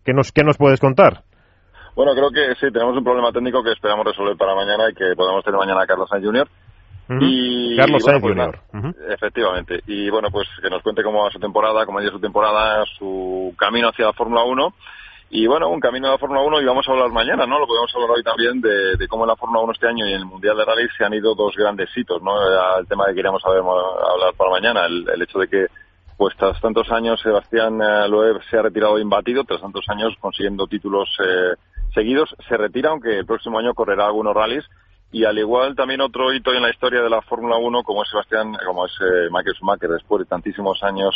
¿Qué 0.05 0.13
nos, 0.13 0.33
qué 0.33 0.43
nos 0.43 0.59
puedes 0.59 0.81
contar? 0.81 1.23
Bueno, 1.95 2.15
creo 2.15 2.31
que 2.31 2.55
sí, 2.59 2.73
tenemos 2.73 2.97
un 2.97 3.05
problema 3.05 3.31
técnico 3.31 3.63
que 3.63 3.71
esperamos 3.71 4.07
resolver 4.07 4.37
para 4.37 4.57
mañana 4.57 4.91
y 4.91 4.95
que 4.95 5.15
podamos 5.17 5.45
tener 5.45 5.59
mañana 5.59 5.83
a 5.83 5.87
Carlos 5.87 6.09
Sainz 6.11 6.27
Jr. 6.27 6.49
y, 7.21 7.77
Carlos 7.77 8.03
Sainz 8.03 8.21
pues 8.21 8.35
Jr. 8.35 8.61
Efectivamente. 9.11 9.81
Y 9.87 10.11
bueno, 10.11 10.29
pues 10.31 10.49
que 10.61 10.69
nos 10.69 10.83
cuente 10.83 11.03
cómo 11.03 11.25
va 11.25 11.31
su 11.31 11.39
temporada, 11.39 11.87
cómo 11.87 11.99
ha 11.99 12.03
ido 12.03 12.13
su 12.13 12.21
temporada, 12.21 12.85
su 12.99 13.55
camino 13.57 13.89
hacia 13.89 14.07
la 14.07 14.13
Fórmula 14.13 14.43
1 14.43 14.75
y 15.31 15.47
bueno, 15.47 15.69
un 15.69 15.81
camino 15.81 16.07
de 16.07 16.13
la 16.13 16.19
Fórmula 16.19 16.41
1 16.41 16.63
y 16.63 16.65
vamos 16.65 16.89
a 16.89 16.93
hablar 16.93 17.11
mañana, 17.11 17.47
¿no? 17.47 17.59
Lo 17.59 17.67
podemos 17.67 17.95
hablar 17.95 18.11
hoy 18.13 18.23
también 18.23 18.61
de, 18.63 19.07
cómo 19.09 19.25
en 19.25 19.29
la 19.29 19.37
Fórmula 19.37 19.61
1 19.61 19.73
este 19.73 19.87
año 19.87 20.07
y 20.07 20.13
en 20.13 20.21
el 20.21 20.25
Mundial 20.25 20.57
de 20.57 20.65
Rally 20.65 20.89
se 20.97 21.05
han 21.05 21.13
ido 21.13 21.35
dos 21.35 21.55
grandes 21.55 21.91
hitos, 21.95 22.23
¿no? 22.23 22.33
El 22.79 22.87
tema 22.87 23.05
que 23.07 23.15
queríamos 23.15 23.43
hablar 23.45 24.35
para 24.37 24.51
mañana, 24.51 24.87
el, 24.87 25.21
hecho 25.21 25.39
de 25.39 25.49
que 25.49 25.67
pues 26.17 26.35
tras 26.37 26.59
tantos 26.61 26.91
años 26.91 27.21
Sebastián 27.21 27.81
eh, 27.81 28.09
Loeb 28.09 28.43
se 28.51 28.59
ha 28.59 28.63
retirado 28.63 28.99
imbatido, 28.99 29.45
tras 29.45 29.61
tantos 29.61 29.85
años 29.89 30.15
consiguiendo 30.19 30.67
títulos 30.67 31.09
eh, 31.25 31.55
seguidos, 31.95 32.35
se 32.49 32.57
retira, 32.57 32.91
aunque 32.91 33.19
el 33.19 33.27
próximo 33.27 33.59
año 33.59 33.75
correrá 33.75 34.07
algunos 34.07 34.35
rallies. 34.35 34.65
Y 35.11 35.25
al 35.25 35.39
igual 35.39 35.75
también 35.75 36.01
otro 36.03 36.33
hito 36.33 36.53
en 36.53 36.63
la 36.63 36.71
historia 36.71 37.01
de 37.01 37.09
la 37.09 37.23
Fórmula 37.23 37.57
1, 37.57 37.83
como 37.83 38.03
es 38.03 38.11
Sebastián, 38.11 38.55
como 38.67 38.85
es 38.85 38.93
eh, 39.01 39.29
Michael 39.31 39.57
Schumacher, 39.57 39.91
después 39.91 40.21
de 40.21 40.27
tantísimos 40.27 40.83
años, 40.83 41.15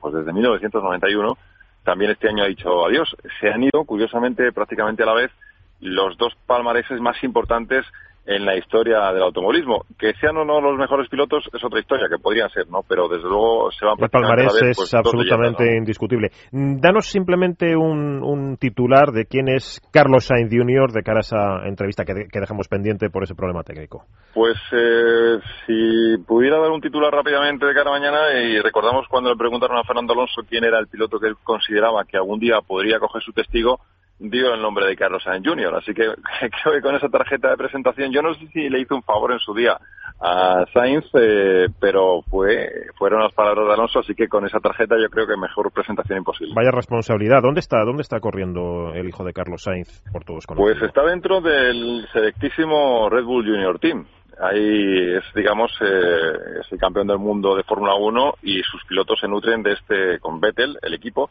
pues 0.00 0.14
desde 0.14 0.32
1991, 0.32 1.36
también 1.84 2.10
este 2.10 2.28
año 2.28 2.44
ha 2.44 2.48
dicho 2.48 2.86
adiós. 2.86 3.14
Se 3.40 3.50
han 3.50 3.62
ido, 3.62 3.84
curiosamente, 3.84 4.52
prácticamente 4.52 5.02
a 5.02 5.06
la 5.06 5.14
vez, 5.14 5.30
los 5.80 6.16
dos 6.16 6.34
palmareses 6.46 7.00
más 7.00 7.22
importantes 7.22 7.84
en 8.26 8.44
la 8.44 8.56
historia 8.56 9.12
del 9.12 9.22
automovilismo. 9.22 9.84
Que 9.98 10.12
sean 10.20 10.36
o 10.36 10.44
no 10.44 10.60
los 10.60 10.76
mejores 10.76 11.08
pilotos 11.08 11.44
es 11.52 11.64
otra 11.64 11.80
historia, 11.80 12.08
que 12.08 12.18
podrían 12.18 12.50
ser, 12.50 12.68
¿no? 12.68 12.80
Pero 12.86 13.08
desde 13.08 13.28
luego 13.28 13.70
se 13.70 13.86
van 13.86 13.94
El 13.98 14.10
palmarés 14.10 14.62
es 14.62 14.76
pues, 14.76 14.94
absolutamente 14.94 15.76
indiscutible. 15.76 16.30
Danos 16.50 17.06
simplemente 17.06 17.76
un, 17.76 18.56
titular 18.58 19.12
de 19.12 19.26
quién 19.26 19.48
es 19.48 19.80
Carlos 19.92 20.26
Sainz 20.26 20.50
Jr. 20.50 20.92
de 20.92 21.02
cara 21.02 21.18
a 21.18 21.20
esa 21.20 21.66
entrevista 21.66 22.04
que, 22.04 22.26
dejamos 22.32 22.68
pendiente 22.68 23.10
por 23.10 23.22
ese 23.22 23.34
problema 23.34 23.62
técnico. 23.62 24.04
Pues 24.34 24.56
eh, 24.72 25.38
si 25.66 26.18
pudiera 26.24 26.58
dar 26.58 26.70
un 26.70 26.80
titular 26.80 27.12
rápidamente 27.12 27.66
de 27.66 27.74
cara 27.74 27.90
a 27.90 27.98
mañana 27.98 28.32
y 28.34 28.60
recordamos 28.60 29.06
cuando 29.08 29.30
le 29.30 29.36
preguntaron 29.36 29.78
a 29.78 29.84
Fernando 29.84 30.12
Alonso 30.12 30.42
quién 30.48 30.64
era 30.64 30.78
el 30.78 30.88
piloto 30.88 31.18
que 31.18 31.28
él 31.28 31.36
consideraba 31.42 32.04
que 32.04 32.16
algún 32.16 32.38
día 32.38 32.60
podría 32.66 32.98
coger 32.98 33.22
su 33.22 33.32
testigo, 33.32 33.80
dio 34.18 34.54
el 34.54 34.62
nombre 34.62 34.86
de 34.86 34.96
Carlos 34.96 35.22
Sainz 35.22 35.46
Jr. 35.46 35.74
Así 35.74 35.92
que 35.92 36.02
creo 36.62 36.74
que 36.74 36.82
con 36.82 36.94
esa 36.94 37.08
tarjeta 37.08 37.50
de 37.50 37.56
presentación, 37.56 38.12
yo 38.12 38.22
no 38.22 38.34
sé 38.34 38.46
si 38.48 38.68
le 38.68 38.80
hizo 38.80 38.94
un 38.94 39.02
favor 39.02 39.32
en 39.32 39.38
su 39.38 39.54
día 39.54 39.78
a 40.20 40.64
Sainz, 40.72 41.04
eh, 41.14 41.66
pero 41.78 42.22
fue 42.22 42.68
fueron 42.96 43.22
las 43.22 43.32
palabras 43.34 43.66
de 43.66 43.72
Alonso, 43.74 43.98
así 43.98 44.14
que 44.14 44.28
con 44.28 44.46
esa 44.46 44.60
tarjeta 44.60 44.96
yo 44.98 45.10
creo 45.10 45.26
que 45.26 45.36
mejor 45.36 45.70
presentación 45.70 46.18
imposible. 46.18 46.54
Vaya 46.54 46.70
responsabilidad. 46.70 47.42
¿Dónde 47.42 47.60
está, 47.60 47.84
dónde 47.84 48.02
está 48.02 48.20
corriendo 48.20 48.92
el 48.94 49.08
hijo 49.08 49.24
de 49.24 49.32
Carlos 49.32 49.62
Sainz 49.62 50.02
por 50.12 50.24
todos 50.24 50.46
Pues 50.56 50.80
está 50.80 51.04
dentro 51.04 51.40
del 51.40 52.06
selectísimo 52.12 53.10
Red 53.10 53.24
Bull 53.24 53.44
Junior 53.44 53.78
Team. 53.78 54.06
Ahí 54.38 55.14
es, 55.16 55.24
digamos, 55.34 55.72
eh, 55.80 56.60
es 56.60 56.70
el 56.70 56.78
campeón 56.78 57.06
del 57.06 57.18
mundo 57.18 57.56
de 57.56 57.62
Fórmula 57.62 57.94
1 57.94 58.34
y 58.42 58.62
sus 58.62 58.84
pilotos 58.84 59.18
se 59.18 59.28
nutren 59.28 59.62
de 59.62 59.72
este, 59.72 60.18
con 60.20 60.40
Vettel, 60.40 60.78
el 60.82 60.92
equipo, 60.92 61.30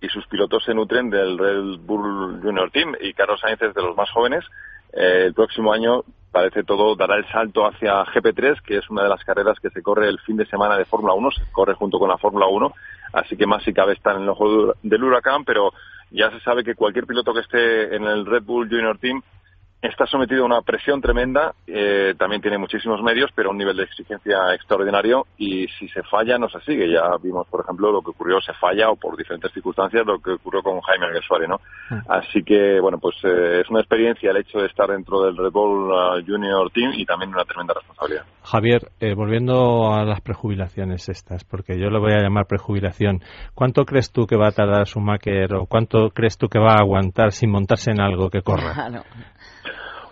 y 0.00 0.08
sus 0.08 0.26
pilotos 0.26 0.64
se 0.64 0.74
nutren 0.74 1.10
del 1.10 1.38
Red 1.38 1.80
Bull 1.80 2.40
Junior 2.42 2.70
Team 2.70 2.94
y 3.00 3.12
Carlos 3.14 3.40
Sainz 3.40 3.62
es 3.62 3.74
de 3.74 3.82
los 3.82 3.96
más 3.96 4.10
jóvenes. 4.10 4.44
Eh, 4.92 5.24
el 5.26 5.34
próximo 5.34 5.72
año 5.72 6.02
parece 6.30 6.64
todo 6.64 6.94
dará 6.96 7.16
el 7.16 7.26
salto 7.28 7.66
hacia 7.66 8.04
GP3, 8.04 8.60
que 8.62 8.78
es 8.78 8.90
una 8.90 9.04
de 9.04 9.08
las 9.08 9.24
carreras 9.24 9.58
que 9.58 9.70
se 9.70 9.82
corre 9.82 10.08
el 10.08 10.18
fin 10.20 10.36
de 10.36 10.46
semana 10.46 10.76
de 10.76 10.84
Fórmula 10.84 11.14
1, 11.14 11.30
se 11.30 11.50
corre 11.50 11.74
junto 11.74 11.98
con 11.98 12.10
la 12.10 12.18
Fórmula 12.18 12.46
1, 12.46 12.74
así 13.14 13.36
que 13.36 13.46
más 13.46 13.62
si 13.62 13.72
cabe 13.72 13.94
estar 13.94 14.16
en 14.16 14.22
el 14.22 14.28
ojo 14.28 14.74
del 14.82 15.04
huracán, 15.04 15.44
pero 15.44 15.72
ya 16.10 16.30
se 16.30 16.40
sabe 16.40 16.62
que 16.62 16.74
cualquier 16.74 17.06
piloto 17.06 17.32
que 17.32 17.40
esté 17.40 17.96
en 17.96 18.04
el 18.04 18.26
Red 18.26 18.42
Bull 18.42 18.68
Junior 18.68 18.98
Team 18.98 19.22
está 19.82 20.06
sometido 20.06 20.42
a 20.42 20.46
una 20.46 20.62
presión 20.62 21.00
tremenda, 21.00 21.54
eh, 21.66 22.14
también 22.18 22.42
tiene 22.42 22.58
muchísimos 22.58 23.02
medios, 23.02 23.30
pero 23.34 23.48
a 23.48 23.52
un 23.52 23.58
nivel 23.58 23.76
de 23.76 23.84
exigencia 23.84 24.54
extraordinario 24.54 25.26
y 25.36 25.66
si 25.78 25.88
se 25.88 26.02
falla 26.02 26.38
no 26.38 26.48
se 26.48 26.60
sigue. 26.60 26.90
Ya 26.90 27.02
vimos, 27.22 27.46
por 27.48 27.62
ejemplo, 27.62 27.92
lo 27.92 28.02
que 28.02 28.10
ocurrió, 28.10 28.40
se 28.40 28.52
falla 28.54 28.90
o 28.90 28.96
por 28.96 29.16
diferentes 29.16 29.52
circunstancias 29.52 30.04
lo 30.06 30.18
que 30.18 30.32
ocurrió 30.32 30.62
con 30.62 30.80
Jaime 30.80 31.06
Alguersuari, 31.06 31.46
¿no? 31.46 31.60
Mm. 31.90 32.10
Así 32.10 32.42
que, 32.42 32.80
bueno, 32.80 32.98
pues 32.98 33.16
eh, 33.24 33.60
es 33.60 33.70
una 33.70 33.80
experiencia 33.80 34.30
el 34.30 34.38
hecho 34.38 34.58
de 34.58 34.66
estar 34.66 34.88
dentro 34.88 35.22
del 35.22 35.36
Red 35.36 35.52
Bull 35.52 35.90
uh, 35.90 36.24
Junior 36.26 36.70
Team 36.70 36.92
y 36.94 37.04
también 37.04 37.30
una 37.30 37.44
tremenda 37.44 37.74
responsabilidad. 37.74 38.24
Javier, 38.42 38.90
eh, 39.00 39.14
volviendo 39.14 39.92
a 39.92 40.04
las 40.04 40.20
prejubilaciones 40.20 41.08
estas, 41.08 41.44
porque 41.44 41.78
yo 41.78 41.90
lo 41.90 42.00
voy 42.00 42.12
a 42.12 42.22
llamar 42.22 42.46
prejubilación, 42.46 43.20
¿cuánto 43.54 43.84
crees 43.84 44.12
tú 44.12 44.26
que 44.26 44.36
va 44.36 44.48
a 44.48 44.52
tardar 44.52 44.86
Schumacher 44.86 45.54
o 45.54 45.66
cuánto 45.66 46.10
crees 46.10 46.38
tú 46.38 46.48
que 46.48 46.58
va 46.58 46.74
a 46.74 46.82
aguantar 46.82 47.32
sin 47.32 47.50
montarse 47.50 47.90
en 47.90 48.00
algo 48.00 48.30
que 48.30 48.42
corra? 48.42 49.04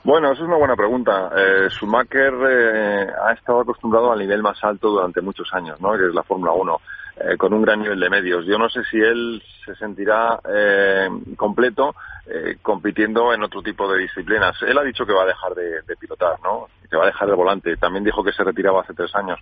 Bueno, 0.02 0.32
esa 0.32 0.42
es 0.42 0.48
una 0.48 0.58
buena 0.58 0.76
pregunta. 0.76 1.30
Eh, 1.34 1.70
Schumacher 1.70 2.34
eh, 2.46 3.06
ha 3.26 3.32
estado 3.32 3.60
acostumbrado 3.60 4.12
al 4.12 4.18
nivel 4.18 4.42
más 4.42 4.62
alto 4.62 4.90
durante 4.90 5.22
muchos 5.22 5.48
años, 5.54 5.80
¿no? 5.80 5.96
que 5.96 6.06
es 6.08 6.14
la 6.14 6.22
Fórmula 6.22 6.52
1, 6.52 6.80
eh, 7.16 7.36
con 7.38 7.54
un 7.54 7.62
gran 7.62 7.80
nivel 7.80 7.98
de 7.98 8.10
medios. 8.10 8.44
Yo 8.44 8.58
no 8.58 8.68
sé 8.68 8.84
si 8.90 8.98
él 8.98 9.42
se 9.64 9.74
sentirá 9.76 10.40
eh, 10.46 11.08
completo 11.36 11.94
eh, 12.26 12.58
compitiendo 12.60 13.32
en 13.32 13.42
otro 13.44 13.62
tipo 13.62 13.90
de 13.90 14.00
disciplinas. 14.00 14.56
Él 14.62 14.76
ha 14.76 14.82
dicho 14.82 15.06
que 15.06 15.12
va 15.12 15.22
a 15.22 15.26
dejar 15.26 15.54
de, 15.54 15.82
de 15.82 15.96
pilotar, 15.96 16.38
¿no? 16.42 16.68
que 16.90 16.96
va 16.96 17.04
a 17.04 17.06
dejar 17.06 17.28
el 17.28 17.34
volante. 17.34 17.76
También 17.76 18.04
dijo 18.04 18.22
que 18.22 18.32
se 18.32 18.44
retiraba 18.44 18.82
hace 18.82 18.94
tres 18.94 19.14
años. 19.14 19.38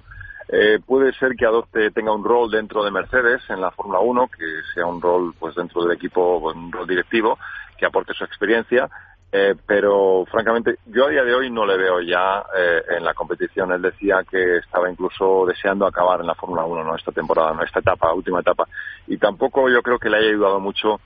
Eh, 0.48 0.80
puede 0.84 1.12
ser 1.14 1.34
que 1.36 1.46
adopte, 1.46 1.90
tenga 1.90 2.12
un 2.12 2.24
rol 2.24 2.50
dentro 2.50 2.84
de 2.84 2.90
Mercedes 2.90 3.42
en 3.48 3.60
la 3.60 3.70
Fórmula 3.70 4.00
1, 4.00 4.28
que 4.28 4.46
sea 4.74 4.86
un 4.86 5.00
rol 5.00 5.34
pues 5.38 5.54
dentro 5.54 5.82
del 5.82 5.96
equipo, 5.96 6.38
un 6.38 6.70
rol 6.72 6.86
directivo, 6.86 7.38
que 7.78 7.86
aporte 7.86 8.14
su 8.14 8.24
experiencia 8.24 8.88
eh, 9.34 9.54
pero 9.66 10.26
francamente 10.30 10.76
yo 10.84 11.06
a 11.06 11.10
día 11.10 11.24
de 11.24 11.34
hoy 11.34 11.50
no 11.50 11.64
le 11.64 11.78
veo 11.78 12.02
ya 12.02 12.44
eh, 12.54 12.82
en 12.98 13.04
la 13.04 13.14
competición. 13.14 13.72
Él 13.72 13.80
decía 13.80 14.22
que 14.30 14.58
estaba 14.58 14.90
incluso 14.90 15.46
deseando 15.46 15.86
acabar 15.86 16.20
en 16.20 16.26
la 16.26 16.34
Fórmula 16.34 16.64
1 16.64 16.84
¿no? 16.84 16.94
esta 16.94 17.12
temporada, 17.12 17.54
¿no? 17.54 17.62
esta 17.62 17.80
etapa, 17.80 18.12
última 18.12 18.40
etapa. 18.40 18.68
Y 19.06 19.16
tampoco 19.16 19.70
yo 19.70 19.80
creo 19.80 19.98
que 19.98 20.10
le 20.10 20.18
haya 20.18 20.28
ayudado 20.28 20.60
mucho, 20.60 21.00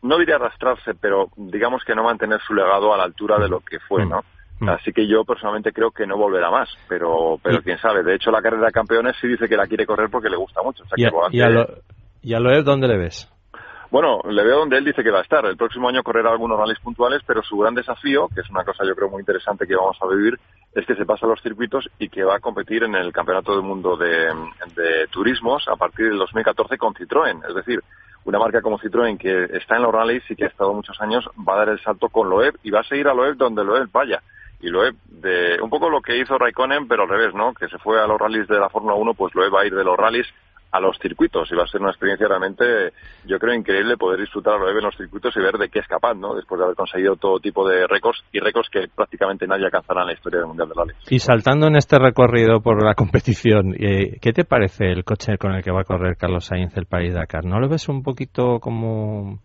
no 0.00 0.16
diría 0.18 0.36
arrastrarse, 0.36 0.94
pero 0.94 1.28
digamos 1.36 1.84
que 1.84 1.94
no 1.94 2.02
mantener 2.02 2.40
su 2.40 2.54
legado 2.54 2.94
a 2.94 2.96
la 2.96 3.04
altura 3.04 3.38
de 3.38 3.48
lo 3.48 3.60
que 3.60 3.78
fue, 3.78 4.06
¿no? 4.06 4.24
Mm. 4.58 4.70
Así 4.70 4.90
que 4.90 5.06
yo 5.06 5.24
personalmente 5.24 5.70
creo 5.70 5.90
que 5.90 6.06
no 6.06 6.16
volverá 6.16 6.50
más, 6.50 6.70
pero 6.88 7.38
pero 7.42 7.60
quién 7.60 7.78
sabe. 7.78 8.02
De 8.02 8.14
hecho, 8.14 8.30
la 8.30 8.40
carrera 8.40 8.64
de 8.66 8.72
campeones 8.72 9.14
sí 9.20 9.28
dice 9.28 9.48
que 9.48 9.56
la 9.56 9.66
quiere 9.66 9.84
correr 9.84 10.08
porque 10.08 10.30
le 10.30 10.36
gusta 10.36 10.62
mucho. 10.62 10.82
¿Y, 10.96 11.04
a, 11.04 11.10
¿Y 12.22 12.32
a 12.32 12.40
lo, 12.40 12.62
dónde 12.62 12.88
le 12.88 12.96
ves? 12.96 13.30
Bueno, 13.90 14.20
le 14.28 14.42
veo 14.42 14.58
donde 14.58 14.78
él 14.78 14.84
dice 14.84 15.04
que 15.04 15.10
va 15.10 15.20
a 15.20 15.22
estar. 15.22 15.44
El 15.46 15.56
próximo 15.56 15.88
año 15.88 16.02
correrá 16.02 16.30
algunos 16.30 16.58
rallies 16.58 16.80
puntuales, 16.80 17.22
pero 17.24 17.42
su 17.42 17.56
gran 17.58 17.74
desafío, 17.74 18.28
que 18.34 18.40
es 18.40 18.50
una 18.50 18.64
cosa 18.64 18.84
yo 18.84 18.96
creo 18.96 19.08
muy 19.08 19.20
interesante 19.20 19.66
que 19.66 19.76
vamos 19.76 19.96
a 20.00 20.06
vivir, 20.06 20.38
es 20.74 20.84
que 20.84 20.96
se 20.96 21.06
pasa 21.06 21.24
a 21.24 21.28
los 21.28 21.40
circuitos 21.40 21.88
y 21.98 22.08
que 22.08 22.24
va 22.24 22.36
a 22.36 22.40
competir 22.40 22.82
en 22.82 22.94
el 22.96 23.12
Campeonato 23.12 23.52
del 23.52 23.62
Mundo 23.62 23.96
de, 23.96 24.26
Turismos 25.10 25.66
a 25.68 25.76
partir 25.76 26.08
del 26.08 26.18
2014 26.18 26.76
con 26.76 26.94
Citroën. 26.94 27.48
Es 27.48 27.54
decir, 27.54 27.80
una 28.24 28.38
marca 28.38 28.60
como 28.60 28.78
Citroën 28.78 29.16
que 29.16 29.56
está 29.56 29.76
en 29.76 29.82
los 29.82 29.94
rallies 29.94 30.28
y 30.30 30.36
que 30.36 30.44
ha 30.44 30.48
estado 30.48 30.74
muchos 30.74 31.00
años 31.00 31.24
va 31.48 31.54
a 31.54 31.58
dar 31.58 31.68
el 31.70 31.80
salto 31.80 32.08
con 32.08 32.28
Loeb 32.28 32.58
y 32.64 32.70
va 32.70 32.80
a 32.80 32.84
seguir 32.84 33.06
a 33.08 33.14
Loeb 33.14 33.36
donde 33.36 33.64
Loeb 33.64 33.88
vaya. 33.92 34.20
Y 34.60 34.68
Loeb, 34.68 34.96
de, 35.06 35.58
un 35.62 35.70
poco 35.70 35.88
lo 35.88 36.00
que 36.00 36.18
hizo 36.18 36.36
Raikkonen, 36.36 36.88
pero 36.88 37.04
al 37.04 37.08
revés, 37.08 37.34
¿no? 37.34 37.54
Que 37.54 37.68
se 37.68 37.78
fue 37.78 38.00
a 38.00 38.06
los 38.06 38.20
rallies 38.20 38.48
de 38.48 38.58
la 38.58 38.68
Fórmula 38.68 38.96
1, 38.96 39.14
pues 39.14 39.34
Loeb 39.34 39.54
va 39.54 39.60
a 39.60 39.66
ir 39.66 39.74
de 39.74 39.84
los 39.84 39.96
rallies 39.96 40.26
a 40.72 40.80
los 40.80 40.98
circuitos 40.98 41.50
y 41.50 41.54
va 41.54 41.64
a 41.64 41.66
ser 41.66 41.80
una 41.80 41.90
experiencia 41.90 42.28
realmente, 42.28 42.92
yo 43.24 43.38
creo, 43.38 43.54
increíble 43.54 43.96
poder 43.96 44.20
disfrutar 44.20 44.54
a 44.54 44.58
lo 44.58 44.68
en 44.68 44.84
los 44.84 44.96
circuitos 44.96 45.34
y 45.36 45.40
ver 45.40 45.56
de 45.58 45.68
qué 45.68 45.78
es 45.78 45.86
capaz, 45.86 46.14
¿no? 46.14 46.34
Después 46.34 46.58
de 46.58 46.64
haber 46.64 46.76
conseguido 46.76 47.16
todo 47.16 47.38
tipo 47.38 47.66
de 47.66 47.86
récords 47.86 48.22
y 48.32 48.40
récords 48.40 48.68
que 48.70 48.86
prácticamente 48.94 49.46
nadie 49.46 49.66
alcanzará 49.66 50.02
en 50.02 50.08
la 50.08 50.12
historia 50.12 50.40
del 50.40 50.48
Mundial 50.48 50.68
de 50.68 50.74
Rally. 50.74 50.92
Y 51.08 51.18
saltando 51.18 51.68
en 51.68 51.76
este 51.76 51.98
recorrido 51.98 52.60
por 52.60 52.84
la 52.84 52.94
competición, 52.94 53.74
eh, 53.78 54.18
¿qué 54.20 54.32
te 54.32 54.44
parece 54.44 54.90
el 54.90 55.04
coche 55.04 55.38
con 55.38 55.52
el 55.52 55.62
que 55.62 55.72
va 55.72 55.80
a 55.80 55.84
correr 55.84 56.16
Carlos 56.16 56.44
Sainz 56.44 56.76
el 56.76 56.86
País 56.86 57.14
Dakar? 57.14 57.44
¿No 57.44 57.58
lo 57.58 57.68
ves 57.68 57.88
un 57.88 58.02
poquito 58.02 58.58
como 58.60 59.38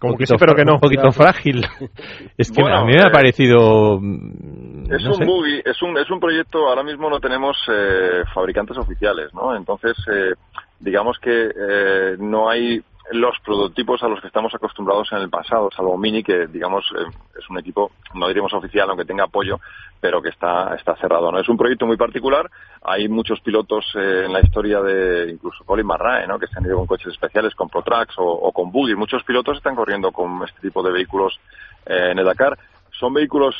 como 0.00 0.16
que 0.16 0.26
sí, 0.26 0.34
pero 0.38 0.54
que 0.54 0.64
no. 0.64 0.74
Un 0.74 0.80
poquito 0.80 1.10
frágil. 1.10 1.62
es 2.36 2.50
que 2.50 2.62
a 2.62 2.84
mí 2.84 2.92
me 2.92 3.02
ha 3.02 3.08
eh, 3.08 3.12
parecido. 3.12 3.98
Mm, 4.00 4.92
es 4.92 5.04
un 5.06 5.26
movie, 5.26 5.62
es 5.64 5.80
un, 5.82 5.96
es 5.96 6.10
un 6.10 6.20
proyecto. 6.20 6.68
Ahora 6.68 6.82
mismo 6.82 7.08
no 7.08 7.18
tenemos 7.18 7.56
eh, 7.68 8.22
fabricantes 8.34 8.76
oficiales, 8.76 9.32
¿no? 9.32 9.56
Entonces, 9.56 9.96
eh, 10.12 10.34
digamos 10.80 11.18
que 11.18 12.16
no 12.18 12.48
hay 12.48 12.82
los 13.12 13.38
prototipos 13.44 14.02
a 14.02 14.08
los 14.08 14.20
que 14.20 14.26
estamos 14.26 14.52
acostumbrados 14.54 15.08
en 15.12 15.18
el 15.18 15.30
pasado, 15.30 15.70
salvo 15.74 15.96
Mini, 15.96 16.22
que 16.24 16.46
digamos 16.48 16.84
eh, 16.98 17.04
es 17.38 17.48
un 17.48 17.58
equipo, 17.58 17.92
no 18.14 18.26
diríamos 18.26 18.52
oficial, 18.52 18.88
aunque 18.88 19.04
tenga 19.04 19.24
apoyo, 19.24 19.60
pero 20.00 20.20
que 20.20 20.30
está, 20.30 20.74
está 20.74 20.96
cerrado. 20.96 21.30
¿no? 21.30 21.38
Es 21.38 21.48
un 21.48 21.56
proyecto 21.56 21.86
muy 21.86 21.96
particular, 21.96 22.50
hay 22.82 23.08
muchos 23.08 23.40
pilotos 23.40 23.84
eh, 23.94 24.24
en 24.26 24.32
la 24.32 24.40
historia 24.40 24.80
de 24.80 25.30
incluso 25.30 25.64
Colin 25.64 25.86
Marrae, 25.86 26.26
¿no? 26.26 26.38
que 26.38 26.48
se 26.48 26.58
han 26.58 26.66
ido 26.66 26.78
con 26.78 26.86
coches 26.86 27.12
especiales, 27.12 27.54
con 27.54 27.68
ProTrax 27.68 28.18
o, 28.18 28.24
o 28.24 28.52
con 28.52 28.72
Buggy. 28.72 28.96
Muchos 28.96 29.22
pilotos 29.22 29.56
están 29.56 29.76
corriendo 29.76 30.10
con 30.10 30.42
este 30.42 30.60
tipo 30.60 30.82
de 30.82 30.92
vehículos 30.92 31.38
eh, 31.86 32.10
en 32.10 32.18
el 32.18 32.24
Dakar. 32.24 32.58
Son 32.90 33.12
vehículos 33.12 33.54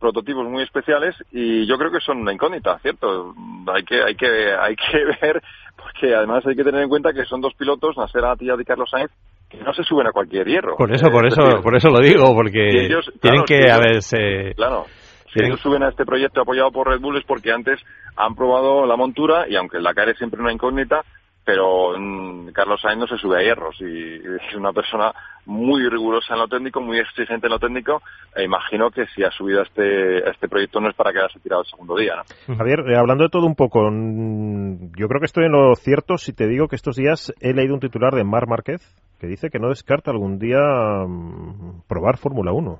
prototipos 0.00 0.44
muy 0.48 0.62
especiales 0.62 1.14
y 1.30 1.66
yo 1.66 1.76
creo 1.76 1.92
que 1.92 2.00
son 2.00 2.18
una 2.18 2.32
incógnita, 2.32 2.78
¿cierto? 2.78 3.34
Hay 3.72 3.84
que, 3.84 4.02
hay 4.02 4.14
que, 4.16 4.26
hay 4.58 4.74
que 4.74 5.04
ver, 5.22 5.42
porque 5.76 6.14
además 6.14 6.44
hay 6.46 6.56
que 6.56 6.64
tener 6.64 6.82
en 6.82 6.88
cuenta 6.88 7.12
que 7.12 7.24
son 7.26 7.40
dos 7.40 7.54
pilotos, 7.54 7.96
Nasser 7.96 8.24
Atiyah 8.24 8.56
y 8.58 8.64
Carlos 8.64 8.90
Sainz, 8.90 9.12
que 9.48 9.58
no 9.58 9.72
se 9.74 9.84
suben 9.84 10.06
a 10.06 10.12
cualquier 10.12 10.46
hierro. 10.46 10.76
Por 10.76 10.92
eso, 10.92 11.10
por 11.10 11.26
eso, 11.26 11.42
por 11.62 11.76
eso 11.76 11.90
lo 11.90 12.00
digo, 12.00 12.34
porque 12.34 12.88
tienen 13.20 13.44
que, 13.44 13.70
a 13.70 13.78
ver, 13.78 14.54
Claro. 14.56 14.86
Si 15.32 15.44
ellos 15.44 15.60
suben 15.60 15.84
a 15.84 15.90
este 15.90 16.04
proyecto 16.04 16.40
apoyado 16.40 16.72
por 16.72 16.88
Red 16.88 17.00
Bull 17.00 17.16
es 17.16 17.24
porque 17.24 17.52
antes 17.52 17.78
han 18.16 18.34
probado 18.34 18.84
la 18.84 18.96
montura 18.96 19.48
y 19.48 19.54
aunque 19.54 19.76
el 19.76 19.84
Dakar 19.84 20.08
es 20.08 20.18
siempre 20.18 20.40
una 20.40 20.52
incógnita, 20.52 21.04
pero 21.52 21.98
mm, 21.98 22.50
Carlos 22.52 22.80
Sainz 22.80 23.00
no 23.00 23.06
se 23.08 23.16
sube 23.16 23.38
a 23.38 23.42
hierros 23.42 23.74
y 23.80 24.14
es 24.14 24.54
una 24.56 24.72
persona 24.72 25.12
muy 25.46 25.88
rigurosa 25.88 26.34
en 26.34 26.38
lo 26.38 26.46
técnico, 26.46 26.80
muy 26.80 26.96
exigente 26.98 27.48
en 27.48 27.52
lo 27.52 27.58
técnico 27.58 28.02
e 28.36 28.44
imagino 28.44 28.88
que 28.92 29.06
si 29.06 29.24
ha 29.24 29.32
subido 29.32 29.58
a 29.58 29.62
este, 29.64 30.30
este 30.30 30.48
proyecto 30.48 30.78
no 30.80 30.88
es 30.88 30.94
para 30.94 31.12
quedarse 31.12 31.40
tirado 31.40 31.62
el 31.62 31.68
segundo 31.68 31.96
día. 31.96 32.22
¿no? 32.46 32.56
Javier, 32.56 32.84
eh, 32.88 32.96
hablando 32.96 33.24
de 33.24 33.30
todo 33.30 33.46
un 33.46 33.56
poco, 33.56 33.90
mm, 33.90 34.92
yo 34.96 35.08
creo 35.08 35.18
que 35.18 35.26
estoy 35.26 35.46
en 35.46 35.52
lo 35.52 35.74
cierto 35.74 36.18
si 36.18 36.32
te 36.32 36.46
digo 36.46 36.68
que 36.68 36.76
estos 36.76 36.94
días 36.94 37.34
he 37.40 37.52
leído 37.52 37.74
un 37.74 37.80
titular 37.80 38.14
de 38.14 38.22
Mar 38.22 38.46
Márquez 38.46 38.80
que 39.18 39.26
dice 39.26 39.50
que 39.50 39.58
no 39.58 39.70
descarta 39.70 40.12
algún 40.12 40.38
día 40.38 40.60
mm, 41.04 41.82
probar 41.88 42.16
Fórmula 42.18 42.52
1. 42.52 42.78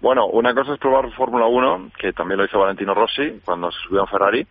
Bueno, 0.00 0.28
una 0.28 0.54
cosa 0.54 0.72
es 0.72 0.80
probar 0.80 1.12
Fórmula 1.12 1.46
1, 1.46 1.90
que 2.00 2.14
también 2.14 2.38
lo 2.38 2.46
hizo 2.46 2.58
Valentino 2.58 2.94
Rossi 2.94 3.42
cuando 3.44 3.70
se 3.70 3.80
subió 3.80 4.04
a 4.04 4.06
Ferrari, 4.06 4.46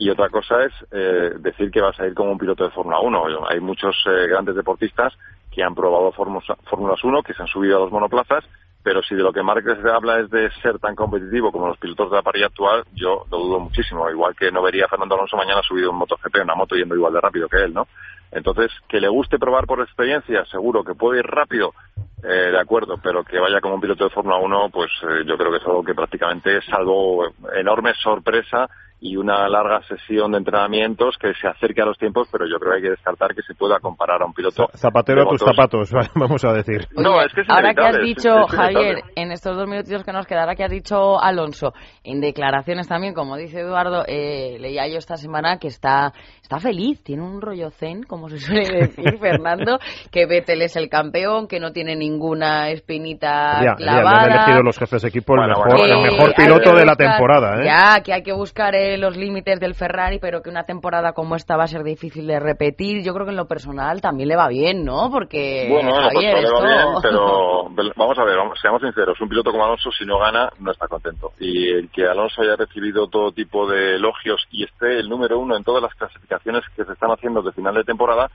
y 0.00 0.08
otra 0.08 0.30
cosa 0.30 0.64
es 0.64 0.72
eh, 0.92 1.34
decir 1.40 1.70
que 1.70 1.82
vas 1.82 2.00
a 2.00 2.06
ir 2.06 2.14
como 2.14 2.32
un 2.32 2.38
piloto 2.38 2.64
de 2.64 2.70
Fórmula 2.70 3.00
1. 3.00 3.48
Hay 3.50 3.60
muchos 3.60 3.94
eh, 4.06 4.28
grandes 4.28 4.56
deportistas 4.56 5.12
que 5.52 5.62
han 5.62 5.74
probado 5.74 6.10
Fórmulas 6.12 7.04
1, 7.04 7.22
que 7.22 7.34
se 7.34 7.42
han 7.42 7.48
subido 7.48 7.76
a 7.76 7.80
los 7.80 7.92
monoplazas, 7.92 8.42
pero 8.82 9.02
si 9.02 9.14
de 9.14 9.22
lo 9.22 9.30
que 9.30 9.42
Márquez 9.42 9.76
habla 9.84 10.20
es 10.20 10.30
de 10.30 10.50
ser 10.62 10.78
tan 10.78 10.96
competitivo 10.96 11.52
como 11.52 11.68
los 11.68 11.76
pilotos 11.76 12.10
de 12.10 12.16
la 12.16 12.22
parrilla 12.22 12.46
actual, 12.46 12.84
yo 12.94 13.26
lo 13.30 13.38
dudo 13.40 13.60
muchísimo. 13.60 14.08
Igual 14.08 14.34
que 14.34 14.50
no 14.50 14.62
vería 14.62 14.88
Fernando 14.88 15.16
Alonso 15.16 15.36
mañana 15.36 15.60
subido 15.62 15.90
un 15.90 15.98
MotoGP, 15.98 16.44
una 16.44 16.54
moto 16.54 16.76
yendo 16.76 16.94
igual 16.94 17.12
de 17.12 17.20
rápido 17.20 17.46
que 17.46 17.58
él, 17.58 17.74
¿no? 17.74 17.86
Entonces, 18.32 18.70
que 18.88 19.00
le 19.00 19.08
guste 19.08 19.38
probar 19.38 19.66
por 19.66 19.82
experiencia, 19.82 20.46
seguro 20.46 20.82
que 20.82 20.94
puede 20.94 21.18
ir 21.18 21.26
rápido, 21.26 21.74
eh, 22.22 22.52
de 22.52 22.58
acuerdo, 22.58 22.96
pero 23.02 23.22
que 23.22 23.38
vaya 23.38 23.60
como 23.60 23.74
un 23.74 23.80
piloto 23.82 24.04
de 24.04 24.10
Fórmula 24.10 24.38
1, 24.38 24.70
pues 24.72 24.90
eh, 25.02 25.24
yo 25.26 25.36
creo 25.36 25.50
que 25.50 25.58
es 25.58 25.66
algo 25.66 25.84
que 25.84 25.94
prácticamente, 25.94 26.62
salvo 26.62 27.26
enorme 27.54 27.92
sorpresa, 28.02 28.66
y 29.00 29.16
una 29.16 29.48
larga 29.48 29.80
sesión 29.88 30.32
de 30.32 30.38
entrenamientos 30.38 31.16
que 31.18 31.32
se 31.40 31.48
acerque 31.48 31.80
a 31.80 31.86
los 31.86 31.96
tiempos, 31.96 32.28
pero 32.30 32.46
yo 32.46 32.58
creo 32.58 32.72
que 32.72 32.76
hay 32.76 32.82
que 32.82 32.90
descartar 32.90 33.34
que 33.34 33.42
se 33.42 33.54
pueda 33.54 33.80
comparar 33.80 34.22
a 34.22 34.26
un 34.26 34.34
piloto. 34.34 34.68
Zapatero 34.74 35.22
a 35.22 35.30
tus 35.30 35.40
zapatos, 35.40 35.90
vamos 36.14 36.44
a 36.44 36.52
decir. 36.52 36.86
No, 36.96 37.20
es 37.22 37.32
que 37.32 37.42
ahora 37.48 37.72
que 37.72 37.82
has 37.82 37.98
dicho, 37.98 38.46
Javier, 38.46 39.02
en 39.16 39.32
estos 39.32 39.56
dos 39.56 39.66
minutitos 39.66 40.04
que 40.04 40.12
nos 40.12 40.26
quedará, 40.26 40.54
que 40.54 40.64
has 40.64 40.70
dicho 40.70 41.18
Alonso, 41.18 41.72
en 42.04 42.20
declaraciones 42.20 42.88
también, 42.88 43.14
como 43.14 43.36
dice 43.36 43.60
Eduardo, 43.60 44.04
eh, 44.06 44.58
leía 44.60 44.86
yo 44.86 44.98
esta 44.98 45.16
semana 45.16 45.58
que 45.58 45.68
está, 45.68 46.12
está 46.42 46.58
feliz, 46.58 47.02
tiene 47.02 47.22
un 47.22 47.40
rollo 47.40 47.70
zen, 47.70 48.02
como 48.02 48.28
se 48.28 48.38
suele 48.38 48.80
decir, 48.80 49.18
Fernando, 49.20 49.78
que 50.12 50.26
Vettel 50.26 50.60
es 50.60 50.76
el 50.76 50.90
campeón, 50.90 51.48
que 51.48 51.58
no 51.58 51.72
tiene 51.72 51.96
ninguna 51.96 52.68
espinita 52.68 53.62
ya, 53.64 53.74
clavada. 53.76 54.10
Ya, 54.10 54.20
han 54.24 54.32
elegido 54.32 54.62
los 54.62 54.78
jefes 54.78 55.02
de 55.02 55.08
equipo 55.08 55.34
el 55.36 55.48
mejor, 55.48 55.88
el 55.88 56.02
mejor 56.02 56.34
piloto 56.34 56.74
de 56.74 56.84
la 56.84 56.96
temporada. 56.96 57.62
¿eh? 57.62 57.64
Ya, 57.64 58.02
que 58.02 58.12
hay 58.12 58.22
que 58.22 58.32
buscar 58.32 58.74
el 58.74 58.89
los 58.98 59.16
límites 59.16 59.60
del 59.60 59.74
Ferrari, 59.74 60.18
pero 60.18 60.42
que 60.42 60.50
una 60.50 60.64
temporada 60.64 61.12
como 61.12 61.36
esta 61.36 61.56
va 61.56 61.64
a 61.64 61.68
ser 61.68 61.82
difícil 61.82 62.26
de 62.26 62.40
repetir. 62.40 63.02
Yo 63.02 63.12
creo 63.14 63.26
que 63.26 63.30
en 63.30 63.36
lo 63.36 63.46
personal 63.46 64.00
también 64.00 64.28
le 64.28 64.36
va 64.36 64.48
bien, 64.48 64.84
¿no? 64.84 65.10
Porque. 65.10 65.68
Bueno, 65.70 65.92
Javier, 65.94 66.42
le 66.42 66.50
va 66.50 66.60
bien, 66.60 66.86
pero 67.02 67.68
vamos 67.96 68.18
a 68.18 68.24
ver, 68.24 68.36
seamos 68.60 68.82
sinceros. 68.82 69.20
Un 69.20 69.28
piloto 69.28 69.50
como 69.50 69.64
Alonso, 69.64 69.90
si 69.90 70.04
no 70.04 70.18
gana, 70.18 70.50
no 70.58 70.70
está 70.70 70.88
contento. 70.88 71.32
Y 71.38 71.68
el 71.68 71.90
que 71.90 72.06
Alonso 72.06 72.42
haya 72.42 72.56
recibido 72.56 73.08
todo 73.08 73.32
tipo 73.32 73.68
de 73.68 73.96
elogios 73.96 74.46
y 74.50 74.64
esté 74.64 74.98
el 74.98 75.08
número 75.08 75.38
uno 75.38 75.56
en 75.56 75.64
todas 75.64 75.82
las 75.82 75.94
clasificaciones 75.94 76.62
que 76.76 76.84
se 76.84 76.92
están 76.92 77.10
haciendo 77.10 77.42
de 77.42 77.52
final 77.52 77.74
de 77.74 77.84
temporada, 77.84 78.30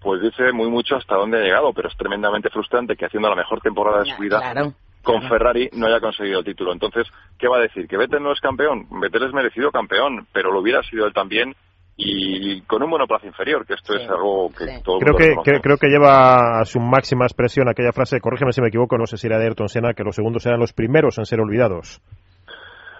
pues 0.00 0.22
dice 0.22 0.52
muy 0.52 0.70
mucho 0.70 0.96
hasta 0.96 1.16
dónde 1.16 1.38
ha 1.38 1.42
llegado, 1.42 1.72
pero 1.72 1.88
es 1.88 1.96
tremendamente 1.96 2.50
frustrante 2.50 2.96
que 2.96 3.06
haciendo 3.06 3.28
la 3.28 3.36
mejor 3.36 3.60
temporada 3.60 4.00
de 4.00 4.14
su 4.14 4.20
vida 4.20 4.38
claro 4.38 4.74
con 5.02 5.22
Ferrari 5.28 5.70
no 5.72 5.86
haya 5.86 6.00
conseguido 6.00 6.40
el 6.40 6.44
título. 6.44 6.72
Entonces, 6.72 7.06
¿qué 7.38 7.48
va 7.48 7.58
a 7.58 7.62
decir? 7.62 7.88
¿Que 7.88 7.96
Vettel 7.96 8.22
no 8.22 8.32
es 8.32 8.40
campeón? 8.40 8.86
Vettel 9.00 9.24
es 9.24 9.32
merecido 9.32 9.70
campeón, 9.70 10.26
pero 10.32 10.52
lo 10.52 10.60
hubiera 10.60 10.82
sido 10.82 11.06
él 11.06 11.12
también 11.12 11.54
y 12.02 12.62
con 12.62 12.82
un 12.82 12.90
monoplaza 12.90 13.26
inferior, 13.26 13.66
que 13.66 13.74
esto 13.74 13.94
es 13.94 14.08
algo 14.08 14.50
que 14.56 14.80
todo 14.82 14.98
creo 14.98 15.14
que, 15.14 15.60
creo 15.60 15.76
que 15.76 15.88
lleva 15.88 16.60
a 16.60 16.64
su 16.64 16.80
máxima 16.80 17.26
expresión 17.26 17.68
aquella 17.68 17.92
frase, 17.92 18.20
corrígeme 18.20 18.52
si 18.52 18.62
me 18.62 18.68
equivoco, 18.68 18.96
no 18.96 19.06
sé 19.06 19.18
si 19.18 19.26
era 19.26 19.38
de 19.38 19.44
Ayrton 19.44 19.68
Senna, 19.68 19.92
que 19.92 20.02
los 20.02 20.16
segundos 20.16 20.46
eran 20.46 20.60
los 20.60 20.72
primeros 20.72 21.18
en 21.18 21.26
ser 21.26 21.40
olvidados. 21.40 22.00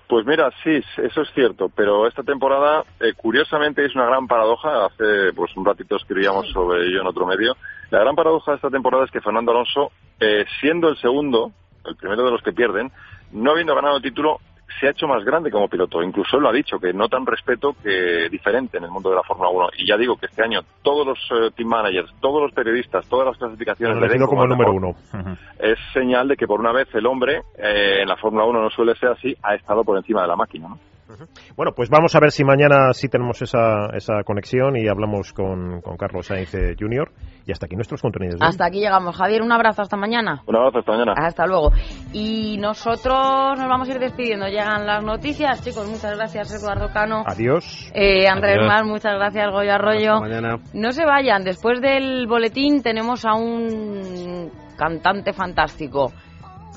Pues 0.07 0.27
mira, 0.27 0.51
sí, 0.65 0.81
eso 1.03 1.23
es 1.23 1.29
cierto, 1.35 1.71
pero 1.75 2.09
esta 2.09 2.25
temporada, 2.25 2.83
eh, 2.99 3.13
curiosamente, 3.17 3.85
es 3.85 3.95
una 3.95 4.07
gran 4.07 4.27
paradoja. 4.27 4.87
Hace 4.87 5.33
pues 5.37 5.57
un 5.57 5.65
ratito 5.65 5.95
escribíamos 5.97 6.51
sobre 6.51 6.85
ello 6.85 7.01
en 7.01 7.07
otro 7.07 7.27
medio. 7.27 7.55
La 7.91 8.01
gran 8.01 8.17
paradoja 8.17 8.51
de 8.51 8.57
esta 8.57 8.71
temporada 8.71 9.05
es 9.05 9.11
que 9.13 9.21
Fernando 9.21 9.53
Alonso, 9.53 9.93
eh, 10.19 10.45
siendo 10.61 10.89
el 10.89 10.97
segundo, 10.97 11.53
el 11.85 11.97
primero 11.97 12.25
de 12.25 12.31
los 12.31 12.43
que 12.43 12.53
pierden, 12.53 12.91
no 13.33 13.53
habiendo 13.53 13.75
ganado 13.75 13.97
el 13.97 14.03
título, 14.03 14.41
se 14.79 14.87
ha 14.87 14.91
hecho 14.91 15.09
más 15.09 15.25
grande 15.25 15.51
como 15.51 15.69
piloto. 15.69 16.03
Incluso 16.03 16.37
él 16.37 16.45
lo 16.45 16.49
ha 16.49 16.53
dicho, 16.53 16.79
que 16.79 16.93
no 16.93 17.09
tan 17.09 17.27
respeto 17.27 17.75
que 17.83 18.29
diferente 18.31 18.79
en 18.79 18.85
el 18.85 18.91
mundo 18.91 19.11
de 19.11 19.17
la 19.17 19.23
Fórmula 19.23 19.51
1. 19.51 19.69
Y 19.79 19.89
ya 19.89 19.97
digo 19.97 20.17
que 20.17 20.27
este 20.27 20.43
año 20.43 20.61
todos 20.83 21.07
los 21.07 21.19
eh, 21.33 21.51
team 21.57 21.69
managers, 21.69 22.13
todos 22.21 22.43
los 22.43 22.53
periodistas, 22.53 23.07
todas 23.09 23.27
las 23.27 23.37
clasificaciones 23.37 23.97
le 23.97 24.19
como, 24.19 24.29
como 24.29 24.43
el 24.45 24.49
número 24.51 24.73
uno. 24.73 24.95
Es 25.59 25.79
señal 25.93 26.29
de 26.29 26.37
que 26.37 26.47
por 26.47 26.61
una 26.61 26.73
vez 26.73 26.89
el 26.95 27.07
hombre 27.07 27.43
eh, 27.59 27.99
en 28.03 28.09
la 28.09 28.17
Fórmula 28.17 28.45
1 28.45 28.63
no 28.63 28.71
suele 28.71 28.95
ser 28.97 29.11
así, 29.11 29.37
ha 29.43 29.55
estado 29.55 29.85
por 29.85 29.97
encima 29.97 30.23
de 30.23 30.29
la 30.29 30.37
máquina. 30.37 30.69
¿no? 30.69 30.90
Bueno, 31.57 31.73
pues 31.75 31.89
vamos 31.91 32.15
a 32.15 32.21
ver 32.21 32.31
si 32.31 32.45
mañana 32.45 32.93
sí 32.93 33.09
tenemos 33.09 33.41
esa, 33.43 33.87
esa 33.95 34.23
conexión 34.25 34.77
y 34.77 34.89
hablamos 34.89 35.33
con, 35.33 35.81
con 35.81 35.97
Carlos 35.97 36.27
Sainz 36.27 36.55
eh, 36.55 36.75
Jr. 36.79 37.11
Y 37.47 37.53
hasta 37.53 37.67
aquí 37.67 37.75
nuestros 37.75 38.03
contenidos. 38.03 38.41
Hasta 38.41 38.67
aquí 38.67 38.81
llegamos. 38.81 39.17
Javier, 39.17 39.43
un 39.43 39.53
abrazo 39.53 39.83
hasta 39.83 39.97
mañana. 39.97 40.43
Un 40.47 40.57
abrazo 40.57 40.79
hasta 40.79 40.93
mañana. 40.93 41.15
Hasta 41.17 41.47
luego. 41.47 41.73
Y 42.13 42.59
nosotros 42.59 43.59
nos 43.59 43.69
vamos 43.69 43.89
a 43.89 43.93
ir 43.93 43.99
despidiendo. 43.99 44.47
Llegan 44.47 44.87
las 44.87 45.03
noticias, 45.03 45.65
chicos. 45.65 45.89
Muchas 45.89 46.17
gracias, 46.17 46.53
Eduardo 46.55 46.93
Cano. 46.93 47.25
Adiós. 47.27 47.91
Eh, 47.95 48.29
Andrés 48.29 48.59
Más, 48.67 48.85
muchas 48.85 49.15
gracias, 49.15 49.51
Goyo 49.51 49.73
Arroyo. 49.73 50.15
Hasta 50.15 50.29
mañana. 50.29 50.57
No 50.75 50.93
se 50.93 51.05
vayan. 51.05 51.43
Después 51.45 51.81
del 51.81 52.27
boletín 52.27 52.83
tenemos 52.83 53.25
a 53.25 53.35
un 53.35 54.51
cantante 54.77 55.33
fantástico. 55.33 56.13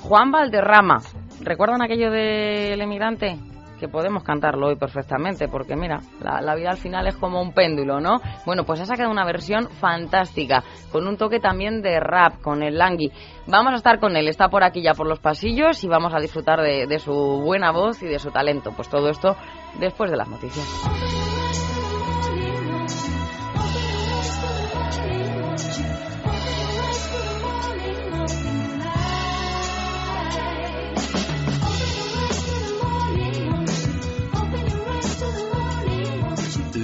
Juan 0.01 0.31
Valderrama. 0.31 0.97
¿Recuerdan 1.41 1.81
aquello 1.81 2.11
del 2.11 2.81
emigrante? 2.81 3.37
Que 3.83 3.89
podemos 3.89 4.23
cantarlo 4.23 4.67
hoy 4.67 4.77
perfectamente, 4.77 5.49
porque 5.49 5.75
mira, 5.75 5.99
la, 6.21 6.55
vida 6.55 6.69
al 6.69 6.77
final 6.77 7.05
es 7.05 7.17
como 7.17 7.41
un 7.41 7.51
péndulo, 7.51 7.99
¿no? 7.99 8.21
Bueno, 8.45 8.63
pues 8.63 8.79
ha 8.79 8.85
sacado 8.85 9.11
una 9.11 9.25
versión 9.25 9.67
fantástica, 9.67 10.63
con 10.89 11.05
un 11.05 11.17
toque 11.17 11.41
también 11.41 11.81
de 11.81 11.99
rap, 11.99 12.41
con 12.41 12.63
el 12.63 12.77
Langui. 12.77 13.11
Vamos 13.45 13.73
a 13.73 13.75
estar 13.75 13.99
con 13.99 14.15
él, 14.15 14.29
está 14.29 14.47
por 14.47 14.63
aquí 14.63 14.81
ya 14.81 14.93
por 14.93 15.05
los 15.05 15.19
pasillos 15.19 15.83
y 15.83 15.89
vamos 15.89 16.13
a 16.13 16.19
disfrutar 16.19 16.61
de, 16.61 16.87
de 16.87 16.99
su 16.99 17.13
buena 17.13 17.71
voz 17.71 18.01
y 18.01 18.05
de 18.05 18.19
su 18.19 18.31
talento. 18.31 18.71
Pues 18.73 18.87
todo 18.87 19.09
esto 19.09 19.35
después 19.79 20.09
de 20.09 20.15
las 20.15 20.29
noticias. 20.29 20.65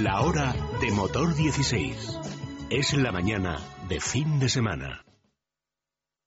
La 0.02 0.22
hora 0.22 0.56
de 0.80 0.90
motor 0.92 1.34
16. 1.34 2.18
Es 2.70 2.94
la 2.94 3.12
mañana 3.12 3.58
de 3.86 4.00
fin 4.00 4.38
de 4.38 4.48
semana. 4.48 5.04